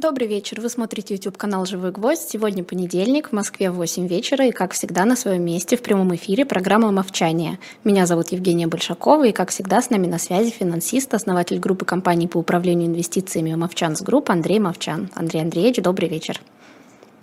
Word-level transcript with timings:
Добрый 0.00 0.28
вечер. 0.28 0.60
Вы 0.60 0.68
смотрите 0.68 1.14
YouTube-канал 1.14 1.66
«Живой 1.66 1.90
гвоздь». 1.90 2.30
Сегодня 2.30 2.62
понедельник, 2.62 3.30
в 3.30 3.32
Москве 3.32 3.72
8 3.72 4.06
вечера, 4.06 4.46
и, 4.46 4.52
как 4.52 4.72
всегда, 4.72 5.04
на 5.04 5.16
своем 5.16 5.44
месте 5.44 5.76
в 5.76 5.82
прямом 5.82 6.14
эфире 6.14 6.44
программа 6.44 6.92
«Мовчание». 6.92 7.58
Меня 7.82 8.06
зовут 8.06 8.28
Евгения 8.30 8.68
Большакова, 8.68 9.26
и, 9.26 9.32
как 9.32 9.50
всегда, 9.50 9.82
с 9.82 9.90
нами 9.90 10.06
на 10.06 10.20
связи 10.20 10.50
финансист, 10.50 11.12
основатель 11.14 11.58
группы 11.58 11.84
компаний 11.84 12.28
по 12.28 12.38
управлению 12.38 12.86
инвестициями 12.86 13.56
«Movchan's 13.56 14.00
Group» 14.00 14.30
Андрей 14.30 14.60
Мовчан. 14.60 15.10
Андрей 15.16 15.42
Андреевич, 15.42 15.82
добрый 15.82 16.08
вечер. 16.08 16.40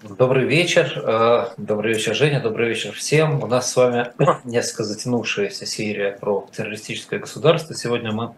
Добрый 0.04 0.46
вечер. 0.46 1.02
Э, 1.02 1.54
добрый 1.56 1.94
вечер, 1.94 2.14
Женя. 2.14 2.42
Добрый 2.42 2.68
вечер 2.68 2.92
всем. 2.92 3.42
У 3.42 3.48
нас 3.48 3.72
с 3.72 3.76
вами 3.78 4.12
несколько 4.44 4.84
затянувшаяся 4.84 5.66
серия 5.66 6.18
про 6.20 6.46
террористическое 6.52 7.22
государство. 7.22 7.74
Сегодня 7.74 8.12
мы 8.12 8.34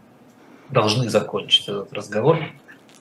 должны 0.70 1.10
закончить 1.10 1.70
этот 1.70 1.92
разговор 1.92 2.38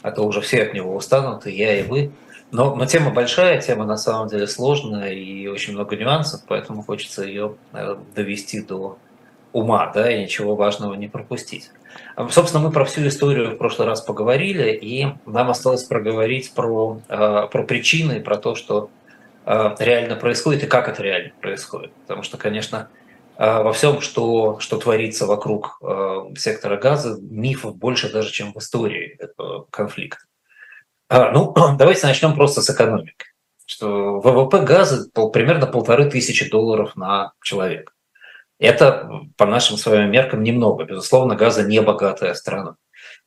а 0.07 0.13
то 0.13 0.23
уже 0.23 0.41
все 0.41 0.63
от 0.63 0.73
него 0.73 0.95
устанут, 0.95 1.49
и 1.49 1.53
я, 1.53 1.81
и 1.81 1.83
вы. 1.83 2.13
Но, 2.53 2.77
но 2.77 2.87
тема 2.87 3.11
большая, 3.11 3.61
тема 3.61 3.85
на 3.85 3.97
самом 3.97 4.29
деле 4.29 4.47
сложная 4.47 5.13
и 5.13 5.49
очень 5.49 5.73
много 5.73 5.97
нюансов, 5.97 6.43
поэтому 6.47 6.85
хочется 6.85 7.25
ее 7.25 7.57
э, 7.73 7.97
довести 8.15 8.63
до 8.63 8.99
ума, 9.53 9.91
да, 9.93 10.09
и 10.09 10.23
ничего 10.23 10.55
важного 10.55 10.95
не 10.95 11.09
пропустить. 11.09 11.73
А, 12.15 12.29
собственно, 12.29 12.63
мы 12.63 12.71
про 12.71 12.85
всю 12.85 13.05
историю 13.09 13.57
в 13.57 13.57
прошлый 13.57 13.89
раз 13.89 14.01
поговорили, 14.01 14.71
и 14.71 15.09
нам 15.27 15.51
осталось 15.51 15.83
проговорить 15.83 16.53
про, 16.53 17.01
э, 17.09 17.49
про 17.51 17.63
причины, 17.65 18.21
про 18.21 18.37
то, 18.37 18.55
что 18.55 18.91
э, 19.45 19.75
реально 19.81 20.15
происходит 20.15 20.63
и 20.63 20.67
как 20.69 20.89
это 20.89 21.03
реально 21.03 21.33
происходит. 21.41 21.91
Потому 22.03 22.23
что, 22.23 22.37
конечно, 22.37 22.79
а, 22.79 23.06
во 23.39 23.73
всем, 23.73 24.01
что, 24.01 24.59
что 24.61 24.79
творится 24.79 25.27
вокруг 25.27 25.79
э, 25.83 26.35
сектора 26.39 26.77
газа, 26.79 27.19
мифов 27.21 27.77
больше 27.77 28.11
даже, 28.11 28.33
чем 28.33 28.53
в 28.53 28.59
истории 28.59 29.17
этого 29.19 29.67
конфликта. 29.71 30.25
А, 31.09 31.31
ну, 31.31 31.55
давайте 31.79 32.07
начнем 32.07 32.35
просто 32.35 32.63
с 32.63 32.71
экономики. 32.71 33.27
Что 33.67 34.21
ВВП 34.21 34.61
газа 34.61 35.11
примерно 35.33 35.67
полторы 35.67 36.09
тысячи 36.09 36.49
долларов 36.49 36.97
на 36.97 37.33
человека. 37.43 37.93
Это, 38.59 39.11
по 39.37 39.45
нашим 39.45 39.77
с 39.77 39.85
вами 39.85 40.09
меркам, 40.09 40.43
немного. 40.43 40.85
Безусловно, 40.85 41.35
газа 41.35 41.63
не 41.63 41.83
богатая 41.83 42.33
страна. 42.35 42.77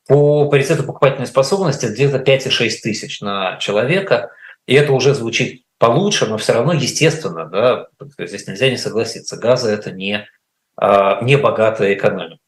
По 0.07 0.49
паритету 0.49 0.83
покупательной 0.83 1.27
способности 1.27 1.85
где-то 1.85 2.17
5,6 2.17 2.69
тысяч 2.81 3.21
на 3.21 3.57
человека. 3.57 4.31
И 4.65 4.73
это 4.73 4.91
уже 4.93 5.13
звучит 5.13 5.63
получше, 5.79 6.27
но 6.27 6.37
все 6.37 6.53
равно, 6.53 6.73
естественно, 6.73 7.45
да, 7.45 7.87
здесь 8.19 8.47
нельзя 8.47 8.69
не 8.69 8.77
согласиться, 8.77 9.37
газа 9.37 9.71
это 9.71 9.91
не, 9.91 10.27
а, 10.75 11.21
не 11.23 11.37
богатая 11.37 11.93
экономика. 11.93 12.41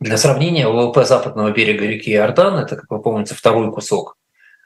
Для 0.00 0.18
сравнения, 0.18 0.66
ВВП 0.66 1.04
западного 1.04 1.50
берега 1.52 1.86
реки 1.86 2.12
Иордан, 2.12 2.58
это, 2.58 2.76
как 2.76 2.90
вы 2.90 3.00
помните, 3.00 3.34
второй 3.34 3.72
кусок, 3.72 4.16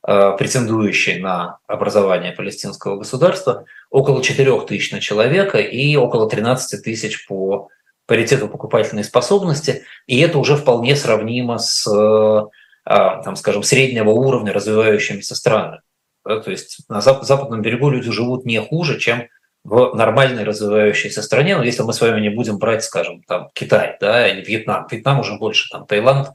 а, 0.03 0.33
претендующий 0.33 1.21
на 1.21 1.59
образование 1.67 2.33
палестинского 2.33 2.97
государства, 2.97 3.67
около 3.91 4.23
4 4.23 4.61
тысяч 4.63 4.91
на 4.91 5.01
человека 5.01 5.59
и 5.59 5.95
около 5.97 6.29
13 6.29 6.83
тысяч 6.83 7.27
по 7.27 7.69
паритету 8.07 8.49
покупательной 8.49 9.05
способности, 9.05 9.85
и 10.07 10.21
это 10.21 10.39
уже 10.39 10.57
вполне 10.57 10.97
сравнимо 10.97 11.59
с, 11.59 11.87
а, 11.87 13.23
там, 13.23 13.37
скажем, 13.37 13.63
среднего 13.63 14.11
уровня 14.11 14.55
развивающимися 14.55 15.35
странами. 15.35 15.83
Да, 16.25 16.41
то 16.41 16.51
есть 16.51 16.79
на 16.89 17.01
западном 17.01 17.63
берегу 17.63 17.91
люди 17.91 18.11
живут 18.11 18.47
не 18.47 18.61
хуже, 18.61 18.99
чем 18.99 19.29
в 19.65 19.95
нормальной 19.95 20.45
развивающейся 20.45 21.23
стране, 21.23 21.57
но 21.57 21.65
если 21.65 21.83
мы 21.83 21.93
с 21.93 22.01
вами 22.01 22.21
не 22.21 22.29
будем 22.29 22.59
брать, 22.59 22.85
скажем, 22.85 23.23
там 23.23 23.51
Китай, 23.55 23.97
да, 24.01 24.29
или 24.29 24.45
Вьетнам, 24.45 24.87
Вьетнам 24.91 25.21
уже 25.21 25.37
больше, 25.39 25.71
там 25.71 25.87
Таиланд 25.87 26.29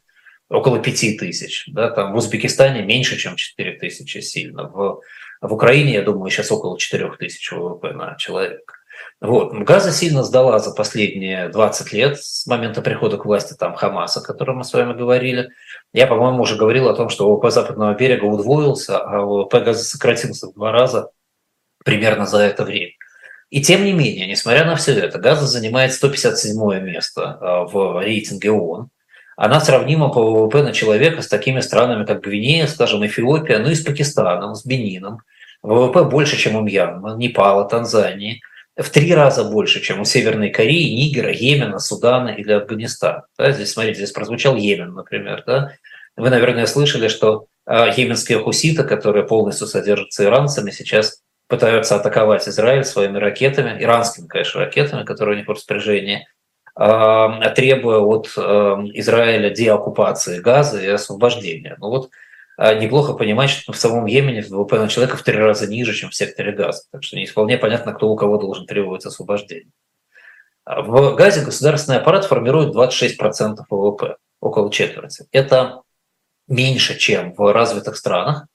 около 0.49 0.79
5 0.79 1.17
тысяч, 1.17 1.65
да, 1.67 1.91
там 1.91 2.13
в 2.13 2.15
Узбекистане 2.15 2.81
меньше, 2.81 3.17
чем 3.17 3.35
4 3.35 3.73
тысячи 3.73 4.17
сильно, 4.19 4.63
в, 4.63 5.01
в 5.41 5.53
Украине, 5.53 5.93
я 5.93 6.01
думаю, 6.01 6.31
сейчас 6.31 6.51
около 6.51 6.77
4 6.79 7.17
тысяч 7.19 7.51
ВВП 7.51 7.93
на 7.93 8.15
человека. 8.15 8.78
Вот. 9.21 9.53
Газа 9.53 9.91
сильно 9.91 10.23
сдала 10.23 10.59
за 10.59 10.71
последние 10.71 11.49
20 11.49 11.91
лет 11.91 12.23
с 12.23 12.47
момента 12.47 12.81
прихода 12.81 13.17
к 13.17 13.25
власти 13.25 13.53
там 13.53 13.75
Хамаса, 13.75 14.21
о 14.21 14.23
котором 14.23 14.57
мы 14.57 14.63
с 14.63 14.73
вами 14.73 14.93
говорили. 14.93 15.49
Я, 15.91 16.07
по-моему, 16.07 16.43
уже 16.43 16.55
говорил 16.55 16.87
о 16.87 16.95
том, 16.95 17.09
что 17.09 17.29
ВВП 17.29 17.51
западного 17.51 17.93
берега 17.95 18.23
удвоился, 18.23 18.97
а 18.97 19.21
ВВП 19.21 19.59
Газа 19.59 19.83
сократился 19.83 20.47
в 20.47 20.53
два 20.53 20.71
раза 20.71 21.09
примерно 21.83 22.25
за 22.25 22.39
это 22.39 22.63
время. 22.63 22.93
И 23.49 23.61
тем 23.61 23.83
не 23.83 23.91
менее, 23.91 24.25
несмотря 24.25 24.63
на 24.63 24.77
все 24.77 24.93
это, 24.93 25.19
Газа 25.19 25.47
занимает 25.47 25.91
157 25.91 26.81
место 26.81 27.37
а, 27.41 27.63
в 27.65 28.01
рейтинге 28.01 28.51
ООН. 28.51 28.89
Она 29.35 29.59
сравнима 29.59 30.09
по 30.09 30.21
ВВП 30.21 30.63
на 30.63 30.71
человека 30.71 31.21
с 31.23 31.27
такими 31.27 31.59
странами, 31.59 32.05
как 32.05 32.21
Гвинея, 32.21 32.67
скажем, 32.67 33.05
Эфиопия, 33.05 33.59
ну 33.59 33.69
и 33.69 33.75
с 33.75 33.81
Пакистаном, 33.81 34.55
с 34.55 34.65
Бенином. 34.65 35.23
ВВП 35.61 36.03
больше, 36.03 36.37
чем 36.37 36.55
у 36.55 36.61
Мьянмы, 36.61 37.17
Непала, 37.17 37.67
Танзании– 37.67 38.41
в 38.81 38.89
три 38.89 39.13
раза 39.13 39.43
больше, 39.43 39.81
чем 39.81 40.01
у 40.01 40.05
Северной 40.05 40.49
Кореи, 40.49 40.89
Нигера, 40.89 41.31
Йемена, 41.31 41.79
Судана 41.79 42.29
или 42.29 42.51
Афганистана. 42.53 43.25
Да, 43.37 43.51
здесь, 43.51 43.73
смотрите, 43.73 43.97
здесь 43.97 44.11
прозвучал 44.11 44.55
Йемен, 44.55 44.93
например. 44.93 45.43
Да? 45.45 45.73
Вы, 46.15 46.29
наверное, 46.29 46.65
слышали, 46.65 47.09
что 47.09 47.47
э, 47.65 47.91
йеменские 47.95 48.39
хуситы, 48.39 48.83
которые 48.83 49.25
полностью 49.25 49.67
содержатся 49.67 50.23
иранцами, 50.23 50.71
сейчас 50.71 51.21
пытаются 51.47 51.95
атаковать 51.95 52.47
Израиль 52.47 52.85
своими 52.85 53.17
ракетами, 53.17 53.81
иранскими, 53.83 54.27
конечно, 54.27 54.61
ракетами, 54.61 55.03
которые 55.03 55.35
у 55.35 55.37
них 55.39 55.47
в 55.47 55.51
распоряжении, 55.51 56.25
э, 56.79 57.53
требуя 57.55 57.99
от 57.99 58.31
э, 58.37 58.41
Израиля 58.93 59.49
деоккупации 59.49 60.39
газа 60.39 60.81
и 60.81 60.87
освобождения. 60.87 61.75
Ну 61.79 61.89
вот 61.89 62.05
а 62.05 62.09
неплохо 62.59 63.13
понимать, 63.13 63.49
что 63.49 63.71
в 63.71 63.77
самом 63.77 64.05
Йемене 64.05 64.41
ВВП 64.41 64.79
на 64.79 64.89
человека 64.89 65.17
в 65.17 65.23
три 65.23 65.37
раза 65.37 65.67
ниже, 65.67 65.93
чем 65.93 66.09
в 66.09 66.15
секторе 66.15 66.51
газа. 66.51 66.83
Так 66.91 67.03
что 67.03 67.15
не 67.15 67.25
вполне 67.25 67.57
понятно, 67.57 67.93
кто 67.93 68.09
у 68.09 68.15
кого 68.15 68.37
должен 68.37 68.65
требовать 68.65 69.05
освобождения. 69.05 69.71
А 70.65 70.81
в 70.81 71.15
Газе 71.15 71.43
государственный 71.43 71.97
аппарат 71.97 72.25
формирует 72.25 72.75
26% 72.75 73.57
ВВП, 73.69 74.17
около 74.39 74.71
четверти. 74.71 75.25
Это 75.31 75.81
меньше, 76.47 76.97
чем 76.97 77.33
в 77.33 77.53
развитых 77.53 77.95
странах, 77.95 78.45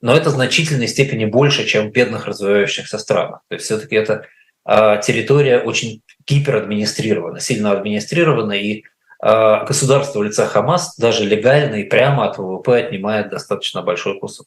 но 0.00 0.16
это 0.16 0.30
в 0.30 0.32
значительной 0.32 0.88
степени 0.88 1.26
больше, 1.26 1.66
чем 1.66 1.88
в 1.88 1.92
бедных 1.92 2.26
развивающихся 2.26 2.98
странах. 2.98 3.42
То 3.48 3.54
есть 3.54 3.66
все-таки 3.66 3.94
это 3.94 4.26
а, 4.64 4.96
территория 4.96 5.60
очень 5.60 6.02
гиперадминистрирована, 6.26 7.40
сильно 7.40 7.72
администрирована, 7.72 8.52
и 8.52 8.82
а, 8.82 8.86
государство 9.22 10.20
в 10.20 10.22
лице 10.22 10.46
Хамас 10.46 10.96
даже 10.96 11.24
легально 11.24 11.76
и 11.76 11.84
прямо 11.84 12.24
от 12.24 12.38
ВВП 12.38 12.78
отнимает 12.78 13.30
достаточно 13.30 13.82
большой 13.82 14.18
кусок. 14.18 14.46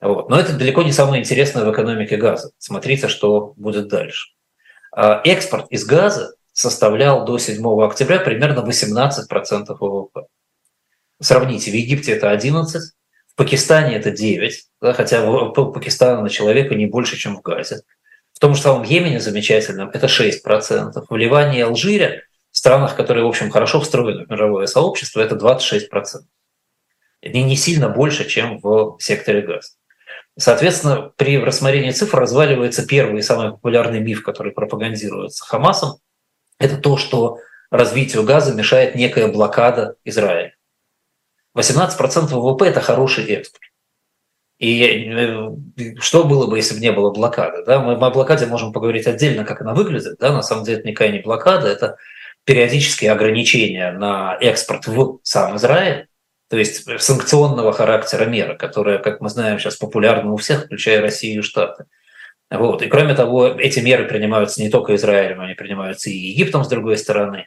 Вот. 0.00 0.30
Но 0.30 0.38
это 0.40 0.54
далеко 0.54 0.82
не 0.82 0.92
самое 0.92 1.20
интересное 1.20 1.64
в 1.64 1.72
экономике 1.72 2.16
газа. 2.16 2.52
Смотрите, 2.58 3.08
что 3.08 3.52
будет 3.56 3.88
дальше. 3.88 4.30
А, 4.92 5.20
экспорт 5.24 5.66
из 5.70 5.84
газа 5.84 6.34
составлял 6.52 7.24
до 7.24 7.38
7 7.38 7.62
октября 7.84 8.18
примерно 8.18 8.60
18% 8.60 9.76
ВВП. 9.78 10.26
Сравните, 11.20 11.70
в 11.70 11.74
Египте 11.74 12.12
это 12.12 12.30
11, 12.30 12.92
в 13.28 13.34
Пакистане 13.36 13.96
это 13.96 14.10
9, 14.10 14.64
да, 14.80 14.92
хотя 14.94 15.24
ВВП 15.24 15.72
Пакистана 15.72 16.22
на 16.22 16.30
человека 16.30 16.74
не 16.74 16.86
больше, 16.86 17.16
чем 17.16 17.36
в 17.36 17.42
Газе. 17.42 17.82
В 18.32 18.38
том 18.38 18.54
же 18.54 18.62
самом 18.62 18.84
Йемене 18.84 19.20
замечательном 19.20 19.90
это 19.90 20.06
6%, 20.06 21.04
в 21.08 21.16
Ливане 21.16 21.58
и 21.58 21.62
Алжире 21.62 22.24
странах, 22.50 22.96
которые, 22.96 23.24
в 23.24 23.28
общем, 23.28 23.50
хорошо 23.50 23.80
встроены 23.80 24.24
в 24.24 24.30
мировое 24.30 24.66
сообщество, 24.66 25.20
это 25.20 25.36
26%. 25.36 26.22
Это 27.22 27.38
не 27.38 27.56
сильно 27.56 27.88
больше, 27.88 28.28
чем 28.28 28.58
в 28.60 28.96
секторе 28.98 29.42
газ. 29.42 29.76
Соответственно, 30.38 31.12
при 31.16 31.38
рассмотрении 31.38 31.90
цифр 31.90 32.20
разваливается 32.20 32.86
первый 32.86 33.18
и 33.18 33.22
самый 33.22 33.50
популярный 33.50 34.00
миф, 34.00 34.22
который 34.22 34.52
пропагандируется 34.52 35.44
Хамасом. 35.44 35.98
Это 36.58 36.76
то, 36.76 36.96
что 36.96 37.38
развитию 37.70 38.22
газа 38.22 38.54
мешает 38.54 38.94
некая 38.94 39.28
блокада 39.28 39.96
Израиля. 40.04 40.54
18% 41.56 42.28
ВВП– 42.28 42.64
это 42.66 42.80
хороший 42.80 43.26
экспорт. 43.26 43.70
И 44.58 44.84
э, 44.84 45.50
что 46.00 46.24
было 46.24 46.46
бы, 46.46 46.58
если 46.58 46.74
бы 46.74 46.80
не 46.80 46.92
было 46.92 47.10
блокады? 47.10 47.64
Да? 47.64 47.80
Мы 47.80 47.94
о 47.94 48.10
блокаде 48.10 48.46
можем 48.46 48.72
поговорить 48.72 49.06
отдельно, 49.06 49.44
как 49.44 49.62
она 49.62 49.74
выглядит. 49.74 50.18
Да? 50.18 50.32
На 50.32 50.42
самом 50.42 50.64
деле 50.64 50.78
это 50.78 50.88
никакая 50.88 51.12
не 51.12 51.20
блокада, 51.20 51.66
это 51.66 51.96
периодические 52.44 53.12
ограничения 53.12 53.92
на 53.92 54.36
экспорт 54.40 54.86
в 54.86 55.20
сам 55.22 55.56
Израиль, 55.56 56.08
то 56.48 56.56
есть 56.58 56.84
санкционного 57.00 57.72
характера 57.72 58.24
меры, 58.24 58.56
которая, 58.56 58.98
как 58.98 59.20
мы 59.20 59.28
знаем, 59.28 59.58
сейчас 59.58 59.76
популярна 59.76 60.32
у 60.32 60.36
всех, 60.36 60.64
включая 60.64 61.00
Россию 61.00 61.40
и 61.40 61.42
Штаты. 61.42 61.84
Вот. 62.50 62.82
И 62.82 62.88
кроме 62.88 63.14
того, 63.14 63.46
эти 63.46 63.78
меры 63.78 64.06
принимаются 64.06 64.60
не 64.60 64.68
только 64.68 64.96
Израилем, 64.96 65.40
они 65.40 65.54
принимаются 65.54 66.10
и 66.10 66.14
Египтом 66.14 66.64
с 66.64 66.68
другой 66.68 66.98
стороны. 66.98 67.46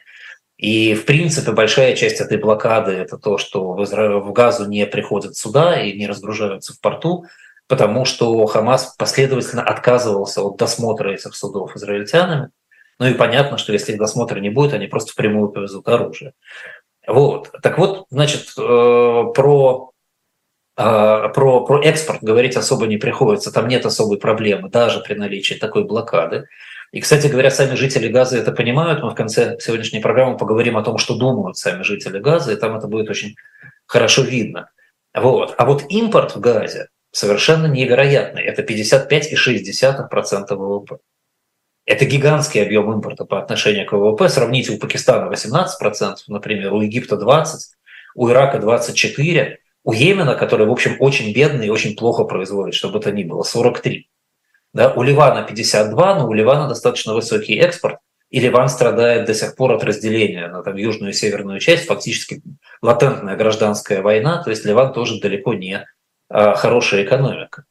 И, 0.56 0.94
в 0.94 1.04
принципе, 1.04 1.52
большая 1.52 1.94
часть 1.96 2.20
этой 2.20 2.38
блокады– 2.38 2.92
это 2.92 3.18
то, 3.18 3.36
что 3.36 3.72
в, 3.72 3.84
Изра... 3.84 4.20
в 4.20 4.32
Газу 4.32 4.66
не 4.66 4.86
приходят 4.86 5.36
суда 5.36 5.78
и 5.78 5.92
не 5.98 6.06
разгружаются 6.06 6.72
в 6.72 6.80
порту, 6.80 7.26
потому 7.66 8.06
что 8.06 8.46
Хамас 8.46 8.94
последовательно 8.96 9.62
отказывался 9.62 10.42
от 10.42 10.56
досмотра 10.56 11.10
этих 11.10 11.34
судов 11.34 11.76
израильтянами. 11.76 12.50
Ну 12.98 13.06
и 13.06 13.14
понятно, 13.14 13.58
что 13.58 13.72
если 13.72 13.92
их 13.92 13.98
досмотра 13.98 14.40
не 14.40 14.50
будет, 14.50 14.74
они 14.74 14.86
просто 14.86 15.12
впрямую 15.12 15.48
повезут 15.48 15.88
оружие. 15.88 16.32
Вот. 17.06 17.50
Так 17.62 17.78
вот, 17.78 18.06
значит, 18.10 18.52
э, 18.56 19.24
про 19.34 19.90
про, 20.76 21.64
про 21.64 21.80
экспорт 21.84 22.20
говорить 22.22 22.56
особо 22.56 22.86
не 22.86 22.96
приходится, 22.96 23.52
там 23.52 23.68
нет 23.68 23.86
особой 23.86 24.18
проблемы, 24.18 24.68
даже 24.68 24.98
при 25.00 25.14
наличии 25.14 25.54
такой 25.54 25.84
блокады. 25.84 26.48
И, 26.90 27.00
кстати 27.00 27.26
говоря, 27.26 27.50
сами 27.50 27.74
жители 27.74 28.08
Газа 28.08 28.38
это 28.38 28.52
понимают. 28.52 29.02
Мы 29.02 29.10
в 29.10 29.14
конце 29.14 29.56
сегодняшней 29.60 30.00
программы 30.00 30.36
поговорим 30.36 30.76
о 30.76 30.82
том, 30.82 30.98
что 30.98 31.16
думают 31.16 31.56
сами 31.56 31.82
жители 31.82 32.18
Газа, 32.18 32.52
и 32.52 32.56
там 32.56 32.76
это 32.76 32.86
будет 32.86 33.10
очень 33.10 33.36
хорошо 33.86 34.22
видно. 34.22 34.70
Вот. 35.12 35.54
А 35.58 35.64
вот 35.64 35.84
импорт 35.88 36.36
в 36.36 36.40
Газе 36.40 36.88
совершенно 37.10 37.66
невероятный. 37.66 38.42
Это 38.42 38.62
55,6% 38.62 40.54
ВВП. 40.54 40.98
Это 41.86 42.06
гигантский 42.06 42.62
объем 42.62 42.90
импорта 42.92 43.24
по 43.24 43.38
отношению 43.38 43.86
к 43.86 43.92
ВВП. 43.92 44.28
Сравните 44.28 44.72
у 44.72 44.78
Пакистана 44.78 45.30
18%, 45.30 46.16
например, 46.28 46.72
у 46.72 46.80
Египта 46.80 47.16
20%, 47.16 47.44
у 48.14 48.30
Ирака 48.30 48.58
24%, 48.58 49.56
у 49.84 49.92
Йемена, 49.92 50.34
который, 50.34 50.66
в 50.66 50.72
общем, 50.72 50.96
очень 50.98 51.34
бедный 51.34 51.66
и 51.66 51.70
очень 51.70 51.94
плохо 51.94 52.24
производит, 52.24 52.74
чтобы 52.74 53.00
это 53.00 53.12
ни 53.12 53.24
было, 53.24 53.44
43%. 53.44 54.04
Да, 54.72 54.92
у 54.92 55.02
Ливана 55.02 55.42
52, 55.42 56.14
но 56.16 56.28
у 56.28 56.32
Ливана 56.32 56.68
достаточно 56.68 57.14
высокий 57.14 57.54
экспорт, 57.56 57.98
и 58.30 58.40
Ливан 58.40 58.68
страдает 58.68 59.26
до 59.26 59.34
сих 59.34 59.54
пор 59.54 59.72
от 59.72 59.84
разделения 59.84 60.48
на 60.48 60.62
там, 60.62 60.76
южную 60.76 61.12
и 61.12 61.14
северную 61.14 61.60
часть, 61.60 61.86
фактически 61.86 62.42
латентная 62.82 63.36
гражданская 63.36 64.02
война, 64.02 64.42
то 64.42 64.50
есть 64.50 64.64
Ливан 64.64 64.92
тоже 64.92 65.20
далеко 65.20 65.54
не 65.54 65.86
а, 66.28 66.54
хорошая 66.56 67.04
экономика. 67.04 67.64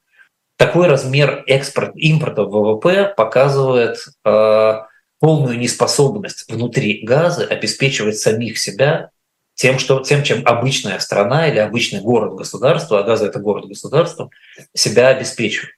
Такой 0.63 0.87
размер 0.87 1.43
экспорт, 1.47 1.91
импорта 1.95 2.43
ВВП 2.43 3.13
показывает 3.17 3.97
э, 4.23 4.73
полную 5.19 5.59
неспособность 5.59 6.49
внутри 6.49 7.05
газа 7.05 7.43
обеспечивать 7.45 8.17
самих 8.17 8.57
себя 8.57 9.09
тем, 9.55 9.77
что, 9.77 9.99
тем, 9.99 10.23
чем 10.23 10.41
обычная 10.45 10.99
страна 10.99 11.49
или 11.49 11.57
обычный 11.57 11.99
город-государство, 11.99 12.97
а 12.97 13.03
газа 13.03 13.25
это 13.25 13.39
город-государство, 13.39 14.29
себя 14.73 15.09
обеспечивает. 15.09 15.75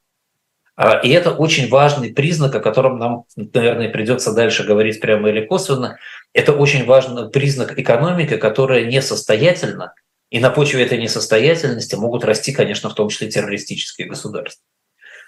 И 1.03 1.09
это 1.09 1.31
очень 1.31 1.67
важный 1.67 2.13
признак, 2.13 2.53
о 2.53 2.59
котором 2.59 2.99
нам, 2.99 3.23
наверное, 3.35 3.89
придется 3.89 4.33
дальше 4.33 4.65
говорить 4.65 5.01
прямо 5.01 5.29
или 5.29 5.43
косвенно. 5.43 5.97
Это 6.31 6.53
очень 6.53 6.85
важный 6.85 7.31
признак 7.31 7.79
экономики, 7.79 8.37
которая 8.37 8.85
несостоятельна, 8.85 9.95
и 10.29 10.39
на 10.39 10.51
почве 10.51 10.83
этой 10.83 10.99
несостоятельности 10.99 11.95
могут 11.95 12.23
расти, 12.23 12.51
конечно, 12.51 12.91
в 12.91 12.93
том 12.93 13.09
числе 13.09 13.31
террористические 13.31 14.07
государства. 14.07 14.61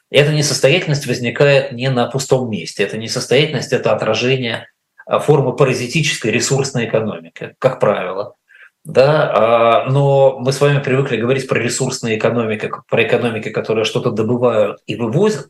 Эта 0.10 0.32
несостоятельность 0.32 1.06
возникает 1.06 1.72
не 1.72 1.90
на 1.90 2.08
пустом 2.08 2.50
месте. 2.50 2.84
Эта 2.84 2.98
несостоятельность– 2.98 3.72
это 3.74 3.94
отражение 3.94 4.70
а, 5.06 5.20
формы 5.20 5.56
паразитической 5.56 6.32
ресурсной 6.32 6.86
экономики, 6.86 7.56
как 7.60 7.80
правило. 7.80 8.36
Да, 8.86 9.84
а, 9.86 9.90
но 9.90 10.40
мы 10.40 10.54
с 10.54 10.62
вами 10.62 10.82
привыкли 10.82 11.18
говорить 11.18 11.48
про 11.48 11.60
ресурсные 11.60 12.18
экономики, 12.18 12.72
про 12.90 13.04
экономики, 13.04 13.50
которые 13.50 13.84
что-то 13.84 14.12
добывают 14.12 14.80
и 14.86 14.96
вывозят, 14.96 15.50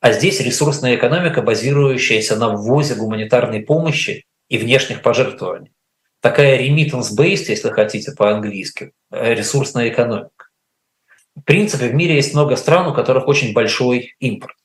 а 0.00 0.12
здесь 0.12 0.40
ресурсная 0.40 0.96
экономика, 0.96 1.42
базирующаяся 1.42 2.34
на 2.36 2.48
ввозе 2.48 2.96
гуманитарной 2.96 3.60
помощи 3.60 4.24
и 4.48 4.58
внешних 4.58 5.02
пожертвований 5.02 5.72
такая 6.22 6.62
remittance-based, 6.62 7.46
если 7.48 7.68
хотите 7.68 8.12
по-английски, 8.12 8.92
э, 9.10 9.34
ресурсная 9.34 9.88
экономика. 9.88 10.30
В 11.36 11.42
принципе, 11.42 11.88
в 11.88 11.94
мире 11.94 12.16
есть 12.16 12.34
много 12.34 12.56
стран, 12.56 12.88
у 12.88 12.94
которых 12.94 13.26
очень 13.26 13.52
большой 13.52 14.14
импорт. 14.20 14.56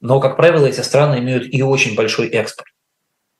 Но, 0.00 0.20
как 0.20 0.36
правило, 0.36 0.66
эти 0.66 0.80
страны 0.80 1.18
имеют 1.18 1.52
и 1.52 1.62
очень 1.62 1.94
большой 1.94 2.28
экспорт. 2.28 2.68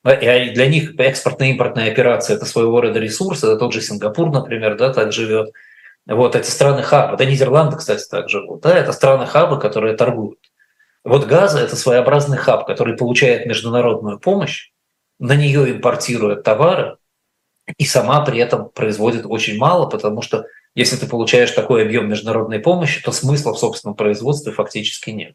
И 0.03 0.51
для 0.51 0.67
них 0.67 0.99
экспортно-импортная 0.99 1.91
операция– 1.91 2.35
это 2.37 2.45
своего 2.45 2.81
рода 2.81 2.99
ресурс. 2.99 3.43
Это 3.43 3.57
тот 3.57 3.73
же 3.73 3.81
Сингапур, 3.81 4.31
например, 4.31 4.77
да, 4.77 4.93
так 4.93 5.11
живет. 5.11 5.51
Вот 6.07 6.35
эти 6.35 6.49
страны 6.49 6.83
хабы, 6.83 7.17
да 7.17 7.25
Нидерланды, 7.25 7.77
кстати, 7.77 8.03
так 8.07 8.29
живут, 8.29 8.61
да, 8.61 8.77
это 8.77 8.91
страны 8.91 9.25
хабы, 9.25 9.59
которые 9.59 9.97
торгуют. 9.97 10.39
Вот 11.03 11.25
Газа– 11.25 11.59
это 11.61 11.75
своеобразный 11.75 12.37
хаб, 12.37 12.67
который 12.67 12.95
получает 12.95 13.47
международную 13.47 14.19
помощь, 14.19 14.71
на 15.17 15.35
нее 15.35 15.71
импортирует 15.71 16.43
товары, 16.43 16.97
и 17.77 17.85
сама 17.85 18.23
при 18.23 18.37
этом 18.37 18.69
производит 18.69 19.25
очень 19.25 19.57
мало, 19.57 19.89
потому 19.89 20.21
что 20.21 20.45
если 20.75 20.97
ты 20.97 21.07
получаешь 21.07 21.51
такой 21.51 21.83
объем 21.83 22.09
международной 22.09 22.59
помощи, 22.59 23.01
то 23.01 23.11
смысла 23.11 23.53
в 23.53 23.59
собственном 23.59 23.95
производстве 23.95 24.51
фактически 24.51 25.09
нет. 25.09 25.33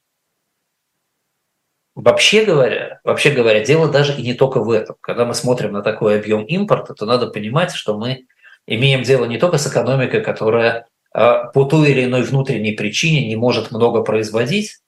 Вообще 1.94 2.44
говоря, 2.44 3.00
вообще 3.02 3.30
говоря, 3.30 3.64
дело 3.64 3.88
даже 3.90 4.14
и 4.14 4.22
не 4.22 4.34
только 4.34 4.60
в 4.60 4.70
этом. 4.70 4.96
Когда 5.00 5.24
мы 5.24 5.34
смотрим 5.34 5.72
на 5.72 5.82
такой 5.82 6.18
объем 6.18 6.44
импорта, 6.44 6.94
то 6.94 7.04
надо 7.04 7.26
понимать, 7.26 7.72
что 7.72 7.98
мы 7.98 8.26
имеем 8.66 9.02
дело 9.02 9.24
не 9.24 9.38
только 9.38 9.58
с 9.58 9.66
экономикой, 9.66 10.22
которая 10.22 10.86
а, 11.12 11.46
по 11.46 11.64
той 11.64 11.90
или 11.90 12.04
иной 12.04 12.22
внутренней 12.22 12.72
причине 12.72 13.26
не 13.26 13.36
может 13.36 13.72
много 13.72 14.02
производить, 14.02 14.78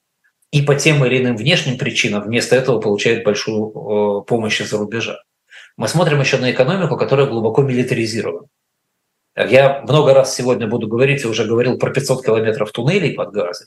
и 0.53 0.63
по 0.63 0.75
тем 0.75 1.05
или 1.05 1.21
иным 1.21 1.37
внешним 1.37 1.77
причинам 1.77 2.23
вместо 2.23 2.55
этого 2.55 2.81
получает 2.81 3.25
большую 3.25 4.23
помощь 4.23 4.61
из-за 4.61 4.79
рубежа 4.79 5.19
мы 5.77 5.89
смотрим 5.89 6.21
еще 6.21 6.39
на 6.39 6.51
экономику, 6.51 6.97
которая 6.97 7.27
глубоко 7.27 7.63
милитаризирована. 7.63 8.47
Я 9.37 9.83
много 9.83 10.15
раз 10.15 10.35
сегодня 10.35 10.67
буду 10.67 10.89
говорить, 10.89 11.25
и 11.25 11.27
уже 11.27 11.45
говорил 11.45 11.79
про 11.79 11.91
500 11.91 12.25
километров 12.25 12.71
туннелей 12.73 13.15
под 13.15 13.33
газом. 13.33 13.67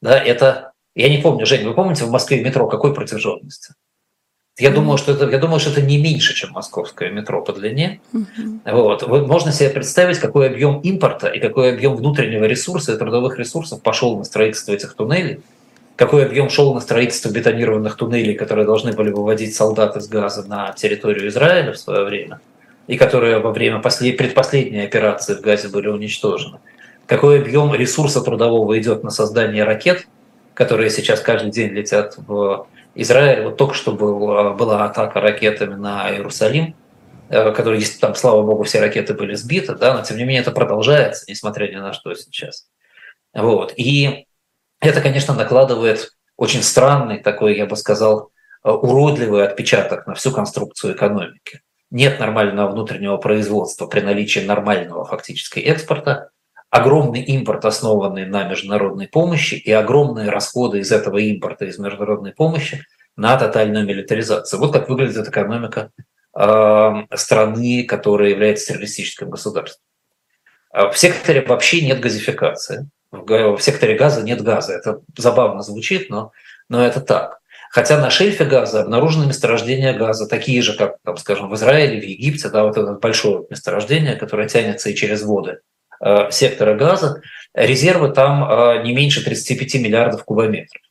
Да, 0.00 0.18
это, 0.18 0.72
я 0.94 1.08
не 1.08 1.18
помню, 1.18 1.46
Жень, 1.46 1.66
вы 1.66 1.74
помните 1.74 2.04
в 2.04 2.10
Москве 2.10 2.42
метро 2.42 2.68
какой 2.68 2.94
протяженности? 2.94 3.74
Я 4.58 4.68
mm-hmm. 4.68 4.74
думаю, 4.74 4.98
что 4.98 5.12
это, 5.12 5.28
я 5.28 5.38
думаю, 5.38 5.60
что 5.60 5.70
это 5.70 5.82
не 5.82 6.00
меньше, 6.00 6.34
чем 6.34 6.52
московское 6.52 7.10
метро 7.10 7.42
по 7.42 7.52
длине. 7.52 8.00
Mm-hmm. 8.12 8.72
Вот. 8.72 9.08
Можно 9.26 9.50
себе 9.50 9.70
представить, 9.70 10.18
какой 10.18 10.48
объем 10.48 10.80
импорта 10.80 11.28
и 11.28 11.40
какой 11.40 11.72
объем 11.72 11.96
внутреннего 11.96 12.44
ресурса 12.44 12.92
и 12.92 12.98
трудовых 12.98 13.38
ресурсов 13.38 13.82
пошел 13.82 14.16
на 14.18 14.24
строительство 14.24 14.72
этих 14.72 14.94
туннелей 14.94 15.40
какой 15.96 16.24
объем 16.26 16.48
шел 16.48 16.74
на 16.74 16.80
строительство 16.80 17.30
бетонированных 17.30 17.96
туннелей, 17.96 18.34
которые 18.34 18.66
должны 18.66 18.92
были 18.92 19.10
выводить 19.10 19.54
солдат 19.54 19.96
из 19.96 20.08
газа 20.08 20.42
на 20.48 20.72
территорию 20.72 21.28
Израиля 21.28 21.72
в 21.72 21.78
свое 21.78 22.04
время, 22.04 22.40
и 22.86 22.96
которые 22.96 23.38
во 23.38 23.52
время 23.52 23.80
послед... 23.80 24.16
предпоследней 24.16 24.84
операции 24.84 25.34
в 25.34 25.40
газе 25.40 25.68
были 25.68 25.88
уничтожены. 25.88 26.60
Какой 27.06 27.40
объем 27.40 27.74
ресурса 27.74 28.20
трудового 28.22 28.78
идет 28.78 29.04
на 29.04 29.10
создание 29.10 29.64
ракет, 29.64 30.06
которые 30.54 30.90
сейчас 30.90 31.20
каждый 31.20 31.50
день 31.50 31.70
летят 31.70 32.14
в 32.16 32.66
Израиль. 32.94 33.44
Вот 33.44 33.56
только 33.56 33.74
что 33.74 33.92
был, 33.92 34.54
была 34.54 34.84
атака 34.84 35.20
ракетами 35.20 35.74
на 35.74 36.10
Иерусалим, 36.10 36.74
э, 37.28 37.52
которые, 37.52 37.82
там, 38.00 38.14
слава 38.14 38.42
богу, 38.42 38.64
все 38.64 38.80
ракеты 38.80 39.14
были 39.14 39.34
сбиты, 39.34 39.74
да, 39.74 39.94
но 39.96 40.02
тем 40.02 40.18
не 40.18 40.24
менее 40.24 40.42
это 40.42 40.52
продолжается, 40.52 41.24
несмотря 41.28 41.68
ни 41.68 41.76
на 41.76 41.92
что 41.92 42.14
сейчас. 42.14 42.66
Вот. 43.32 43.72
И 43.76 44.26
это, 44.80 45.00
конечно, 45.00 45.34
накладывает 45.34 46.12
очень 46.36 46.62
странный 46.62 47.18
такой, 47.18 47.56
я 47.56 47.66
бы 47.66 47.76
сказал, 47.76 48.30
э, 48.64 48.70
уродливый 48.70 49.46
отпечаток 49.46 50.06
на 50.06 50.14
всю 50.14 50.30
конструкцию 50.30 50.94
экономики. 50.94 51.62
Нет 51.92 52.18
нормального 52.18 52.72
внутреннего 52.72 53.16
производства 53.18 53.86
при 53.86 54.00
наличии 54.00 54.40
нормального 54.40 55.04
фактически 55.04 55.60
экспорта, 55.60 56.30
огромный 56.70 57.22
импорт, 57.22 57.64
основанный 57.64 58.26
на 58.26 58.42
международной 58.48 59.06
помощи, 59.06 59.54
и 59.54 59.70
огромные 59.70 60.28
расходы 60.28 60.80
из 60.80 60.90
этого 60.90 61.18
импорта, 61.18 61.66
из 61.66 61.78
международной 61.78 62.32
помощи 62.32 62.84
на 63.14 63.36
тотальную 63.36 63.86
милитаризацию. 63.86 64.58
Вот 64.58 64.72
как 64.72 64.88
выглядит 64.88 65.28
экономика 65.28 65.90
э, 66.36 66.90
страны, 67.14 67.84
которая 67.84 68.30
является 68.30 68.72
террористическим 68.72 69.30
государством. 69.30 69.84
Э, 70.74 70.90
в 70.90 70.98
секторе 70.98 71.44
вообще 71.46 71.86
нет 71.86 72.00
газификации 72.00 72.90
в 73.12 73.60
секторе 73.60 73.96
газа 73.96 74.22
нет 74.22 74.42
газа. 74.42 74.72
Это 74.72 75.00
забавно 75.16 75.62
звучит, 75.62 76.10
но, 76.10 76.32
но 76.68 76.84
это 76.84 77.00
так. 77.00 77.40
Хотя 77.72 77.98
на 77.98 78.10
шельфе 78.10 78.44
газа 78.44 78.82
обнаружены 78.82 79.26
месторождения 79.26 79.94
газа, 79.94 80.28
такие 80.28 80.60
же, 80.60 80.76
как, 80.76 80.98
там, 81.02 81.16
скажем, 81.16 81.48
в 81.48 81.54
Израиле, 81.54 81.98
в 81.98 82.04
Египте, 82.04 82.50
да, 82.50 82.64
вот 82.64 82.76
это 82.76 82.92
большое 82.92 83.46
месторождение, 83.48 84.16
которое 84.16 84.46
тянется 84.46 84.90
и 84.90 84.94
через 84.94 85.22
воды 85.22 85.60
э, 86.04 86.30
сектора 86.30 86.74
газа. 86.74 87.22
Резервы 87.54 88.10
там 88.10 88.44
э, 88.44 88.82
не 88.82 88.92
меньше 88.92 89.24
35 89.24 89.76
миллиардов 89.76 90.22
кубометров. 90.24 90.82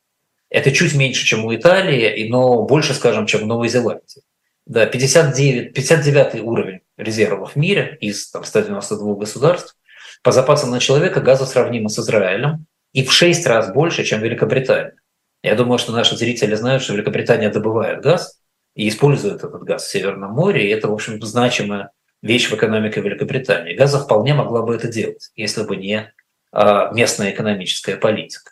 Это 0.49 0.71
чуть 0.71 0.95
меньше, 0.95 1.23
чем 1.23 1.45
у 1.45 1.53
Италии, 1.53 2.27
но 2.29 2.63
больше, 2.63 2.95
скажем, 2.95 3.27
чем 3.27 3.41
в 3.41 3.45
Новой 3.45 3.69
Зеландии. 3.69 4.23
Да, 4.65 4.87
59, 4.87 5.75
59 5.75 6.41
уровень 6.41 6.79
резервов 6.97 7.51
в 7.51 7.55
мире 7.57 7.95
из 8.01 8.31
там, 8.31 8.43
192 8.43 9.13
государств. 9.17 9.75
По 10.23 10.31
запасам 10.31 10.71
на 10.71 10.79
человека 10.79 11.21
газа 11.21 11.45
сравнимо 11.45 11.89
с 11.89 11.99
Израилем 11.99 12.65
и 12.91 13.05
в 13.05 13.11
6 13.11 13.45
раз 13.45 13.71
больше, 13.71 14.03
чем 14.03 14.21
Великобритания. 14.21 14.95
Я 15.43 15.55
думаю, 15.55 15.79
что 15.79 15.91
наши 15.91 16.15
зрители 16.15 16.55
знают, 16.55 16.83
что 16.83 16.93
Великобритания 16.93 17.49
добывает 17.49 18.01
газ 18.01 18.39
и 18.75 18.87
использует 18.87 19.43
этот 19.43 19.63
газ 19.63 19.83
в 19.83 19.89
Северном 19.89 20.31
море, 20.31 20.67
и 20.67 20.71
это, 20.71 20.87
в 20.87 20.93
общем, 20.93 21.21
значимая 21.21 21.91
вещь 22.21 22.49
в 22.49 22.55
экономике 22.55 23.01
Великобритании. 23.01 23.75
Газа 23.75 23.99
вполне 23.99 24.33
могла 24.33 24.61
бы 24.61 24.75
это 24.75 24.87
делать, 24.87 25.31
если 25.35 25.63
бы 25.63 25.75
не 25.75 26.13
а, 26.51 26.91
местная 26.93 27.31
экономическая 27.31 27.97
политика. 27.97 28.51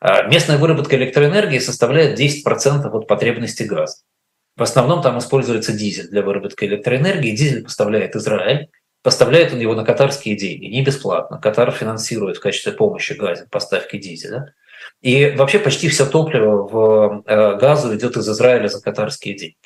А, 0.00 0.22
местная 0.22 0.58
выработка 0.58 0.96
электроэнергии 0.96 1.60
составляет 1.60 2.18
10% 2.18 2.86
от 2.86 3.06
потребности 3.06 3.62
газа. 3.62 3.98
В 4.56 4.62
основном 4.62 5.02
там 5.02 5.18
используется 5.18 5.72
дизель 5.72 6.08
для 6.08 6.22
выработки 6.22 6.64
электроэнергии. 6.64 7.36
Дизель 7.36 7.62
поставляет 7.62 8.16
Израиль, 8.16 8.70
Поставляет 9.06 9.52
он 9.52 9.60
его 9.60 9.76
на 9.76 9.84
катарские 9.84 10.34
деньги, 10.34 10.64
не 10.64 10.82
бесплатно. 10.82 11.38
Катар 11.38 11.70
финансирует 11.70 12.38
в 12.38 12.40
качестве 12.40 12.72
помощи 12.72 13.12
газе 13.12 13.46
поставки 13.48 13.98
дизеля. 13.98 14.52
И 15.02 15.30
вообще 15.30 15.58
почти 15.58 15.88
все 15.88 16.06
топливо 16.06 16.66
в 16.66 17.22
э, 17.26 17.56
газу 17.56 17.94
идет 17.94 18.16
из 18.16 18.28
Израиля 18.28 18.68
за 18.68 18.80
катарские 18.82 19.36
деньги. 19.36 19.56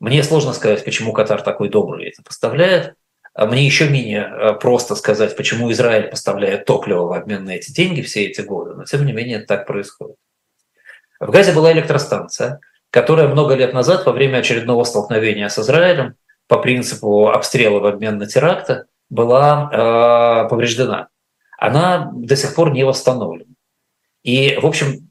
Мне 0.00 0.22
сложно 0.22 0.52
сказать, 0.52 0.84
почему 0.84 1.12
Катар 1.12 1.42
такой 1.42 1.68
добрый 1.68 2.08
это 2.08 2.22
поставляет. 2.22 2.94
А 3.32 3.46
мне 3.46 3.64
еще 3.64 3.88
менее 3.88 4.22
э, 4.22 4.52
просто 4.54 4.96
сказать, 4.96 5.36
почему 5.36 5.70
Израиль 5.70 6.08
поставляет 6.10 6.64
топливо 6.64 7.06
в 7.06 7.12
обмен 7.12 7.44
на 7.44 7.50
эти 7.50 7.70
деньги 7.70 8.02
все 8.02 8.24
эти 8.24 8.40
годы. 8.40 8.74
Но 8.74 8.84
тем 8.84 9.06
не 9.06 9.12
менее 9.12 9.38
это 9.38 9.46
так 9.46 9.66
происходит. 9.66 10.16
В 11.20 11.30
Газе 11.30 11.52
была 11.52 11.72
электростанция, 11.72 12.60
которая 12.90 13.28
много 13.28 13.54
лет 13.54 13.72
назад 13.72 14.04
во 14.04 14.12
время 14.12 14.38
очередного 14.38 14.84
столкновения 14.84 15.48
с 15.48 15.58
Израилем 15.58 16.16
по 16.48 16.58
принципу 16.58 17.28
обстрела 17.28 17.78
в 17.78 17.86
обмен 17.86 18.18
на 18.18 18.26
теракты 18.26 18.86
была 19.10 19.70
э, 19.72 20.48
повреждена. 20.48 21.08
Она 21.56 22.10
до 22.12 22.34
сих 22.36 22.54
пор 22.54 22.72
не 22.72 22.84
восстановлена. 22.84 23.52
И, 24.22 24.58
в 24.60 24.66
общем, 24.66 25.10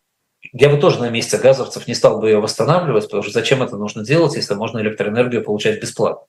я 0.52 0.70
бы 0.70 0.78
тоже 0.78 1.00
на 1.00 1.10
месте 1.10 1.38
газовцев 1.38 1.88
не 1.88 1.96
стал 1.96 2.20
бы 2.20 2.30
ее 2.30 2.40
восстанавливать, 2.40 3.06
потому 3.06 3.24
что 3.24 3.32
зачем 3.32 3.62
это 3.62 3.76
нужно 3.76 4.04
делать, 4.04 4.36
если 4.36 4.54
можно 4.54 4.80
электроэнергию 4.80 5.44
получать 5.44 5.82
бесплатно. 5.82 6.26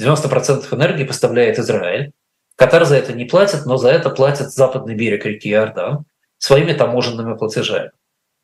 90% 0.00 0.72
энергии 0.74 1.04
поставляет 1.04 1.58
Израиль. 1.58 2.12
Катар 2.56 2.84
за 2.84 2.96
это 2.96 3.12
не 3.12 3.24
платит, 3.24 3.66
но 3.66 3.76
за 3.76 3.90
это 3.90 4.10
платит 4.10 4.50
западный 4.50 4.94
берег 4.94 5.24
реки 5.24 5.50
Иордан 5.50 6.04
своими 6.38 6.72
таможенными 6.72 7.36
платежами. 7.36 7.90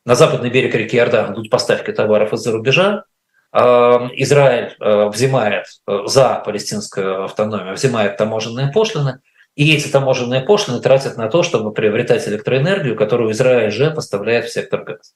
На 0.05 0.15
западный 0.15 0.51
берег 0.51 0.75
реки 0.75 0.97
Иордан 0.97 1.35
идут 1.35 1.51
поставки 1.51 1.93
товаров 1.93 2.33
из-за 2.33 2.53
рубежа. 2.53 3.05
А, 3.53 4.09
Израиль 4.15 4.75
э, 4.81 5.09
взимает 5.09 5.67
э, 5.87 5.99
за 6.07 6.43
палестинскую 6.45 7.25
автономию, 7.25 7.75
взимает 7.75 8.17
таможенные 8.17 8.73
пошлины– 8.73 9.21
и 9.57 9.75
эти 9.75 9.89
таможенные 9.89 10.41
пошлины 10.41 10.81
тратят 10.81 11.17
на 11.17 11.29
то, 11.29 11.43
чтобы 11.43 11.73
приобретать 11.73 12.27
электроэнергию, 12.27 12.97
которую 12.97 13.33
Израиль 13.33 13.71
же 13.71 13.91
поставляет 13.91 14.47
в 14.47 14.53
сектор 14.53 14.83
газ. 14.83 15.15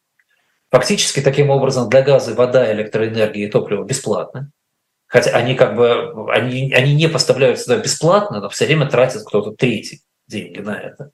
Фактически, 0.71 1.21
таким 1.21 1.51
образом, 1.51 1.89
для 1.89 2.03
газа 2.03 2.35
вода, 2.35 2.73
электроэнергия 2.73 3.47
и 3.47 3.51
топливо 3.51 3.85
бесплатны. 3.85 4.51
Хотя 5.07 5.31
они 5.31 5.55
как 5.55 5.75
бы 5.75 6.31
они, 6.31 6.73
они 6.75 6.95
не 6.95 7.09
поставляют 7.09 7.59
сюда 7.59 7.79
бесплатно, 7.79 8.41
но 8.41 8.51
все 8.51 8.67
время 8.67 8.87
тратит 8.87 9.23
кто-то 9.25 9.53
третий 9.53 10.03
деньги 10.27 10.61
на 10.61 10.79
это. 10.79 11.11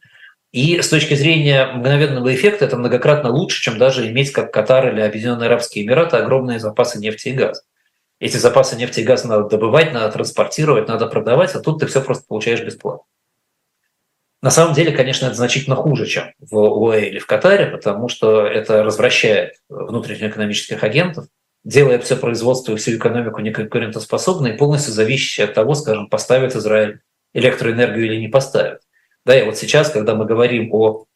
И 0.51 0.81
с 0.81 0.89
точки 0.89 1.15
зрения 1.15 1.67
мгновенного 1.67 2.35
эффекта 2.35 2.65
это 2.65 2.77
многократно 2.77 3.31
лучше, 3.31 3.63
чем 3.63 3.79
даже 3.79 4.09
иметь, 4.09 4.33
как 4.33 4.53
Катар 4.53 4.93
или 4.93 5.01
Объединенные 5.01 5.47
Арабские 5.47 5.85
Эмираты, 5.85 6.17
огромные 6.17 6.59
запасы 6.59 6.99
нефти 6.99 7.29
и 7.29 7.33
газа. 7.33 7.63
Эти 8.21 8.37
запасы 8.37 8.77
нефти 8.77 9.01
и 9.01 9.05
газа 9.05 9.29
надо 9.29 9.49
добывать, 9.49 9.93
надо 9.93 10.13
транспортировать, 10.13 10.89
надо 10.89 11.07
продавать, 11.07 11.55
а 11.55 11.61
тут 11.61 11.81
ты 11.81 11.87
все 11.87 12.01
просто 12.01 12.25
получаешь 12.27 12.63
бесплатно. 12.63 13.05
На 14.45 14.51
самом 14.51 14.75
деле, 14.75 14.93
конечно, 14.93 15.25
это 15.25 15.37
значительно 15.37 15.75
хуже, 15.75 16.05
чем 16.05 16.35
в 16.39 16.55
УАЭ 16.55 17.07
или 17.09 17.19
в 17.19 17.25
Катаре, 17.25 17.65
потому 17.65 18.11
что 18.11 18.47
это 18.47 18.83
развращает 18.83 19.55
внутреннеэкономических 19.71 20.85
агентов, 20.85 21.29
делает 21.65 22.05
все 22.05 22.15
производство 22.15 22.73
и 22.73 22.77
всю 22.77 22.97
экономику 22.99 23.41
неконкурентоспособной 23.41 24.53
и 24.53 24.57
полностью 24.59 24.93
зависящей 24.93 25.45
от 25.45 25.55
того, 25.55 25.75
скажем, 25.75 26.11
поставит 26.11 26.55
Израиль 26.55 27.01
электроэнергию 27.33 28.05
или 28.05 28.17
не 28.17 28.29
поставит. 28.29 28.81
Да, 29.25 29.35
и 29.35 29.47
вот 29.47 29.57
сейчас, 29.57 29.89
когда 29.89 30.15
мы 30.15 30.27
говорим 30.27 30.69
о... 30.75 31.07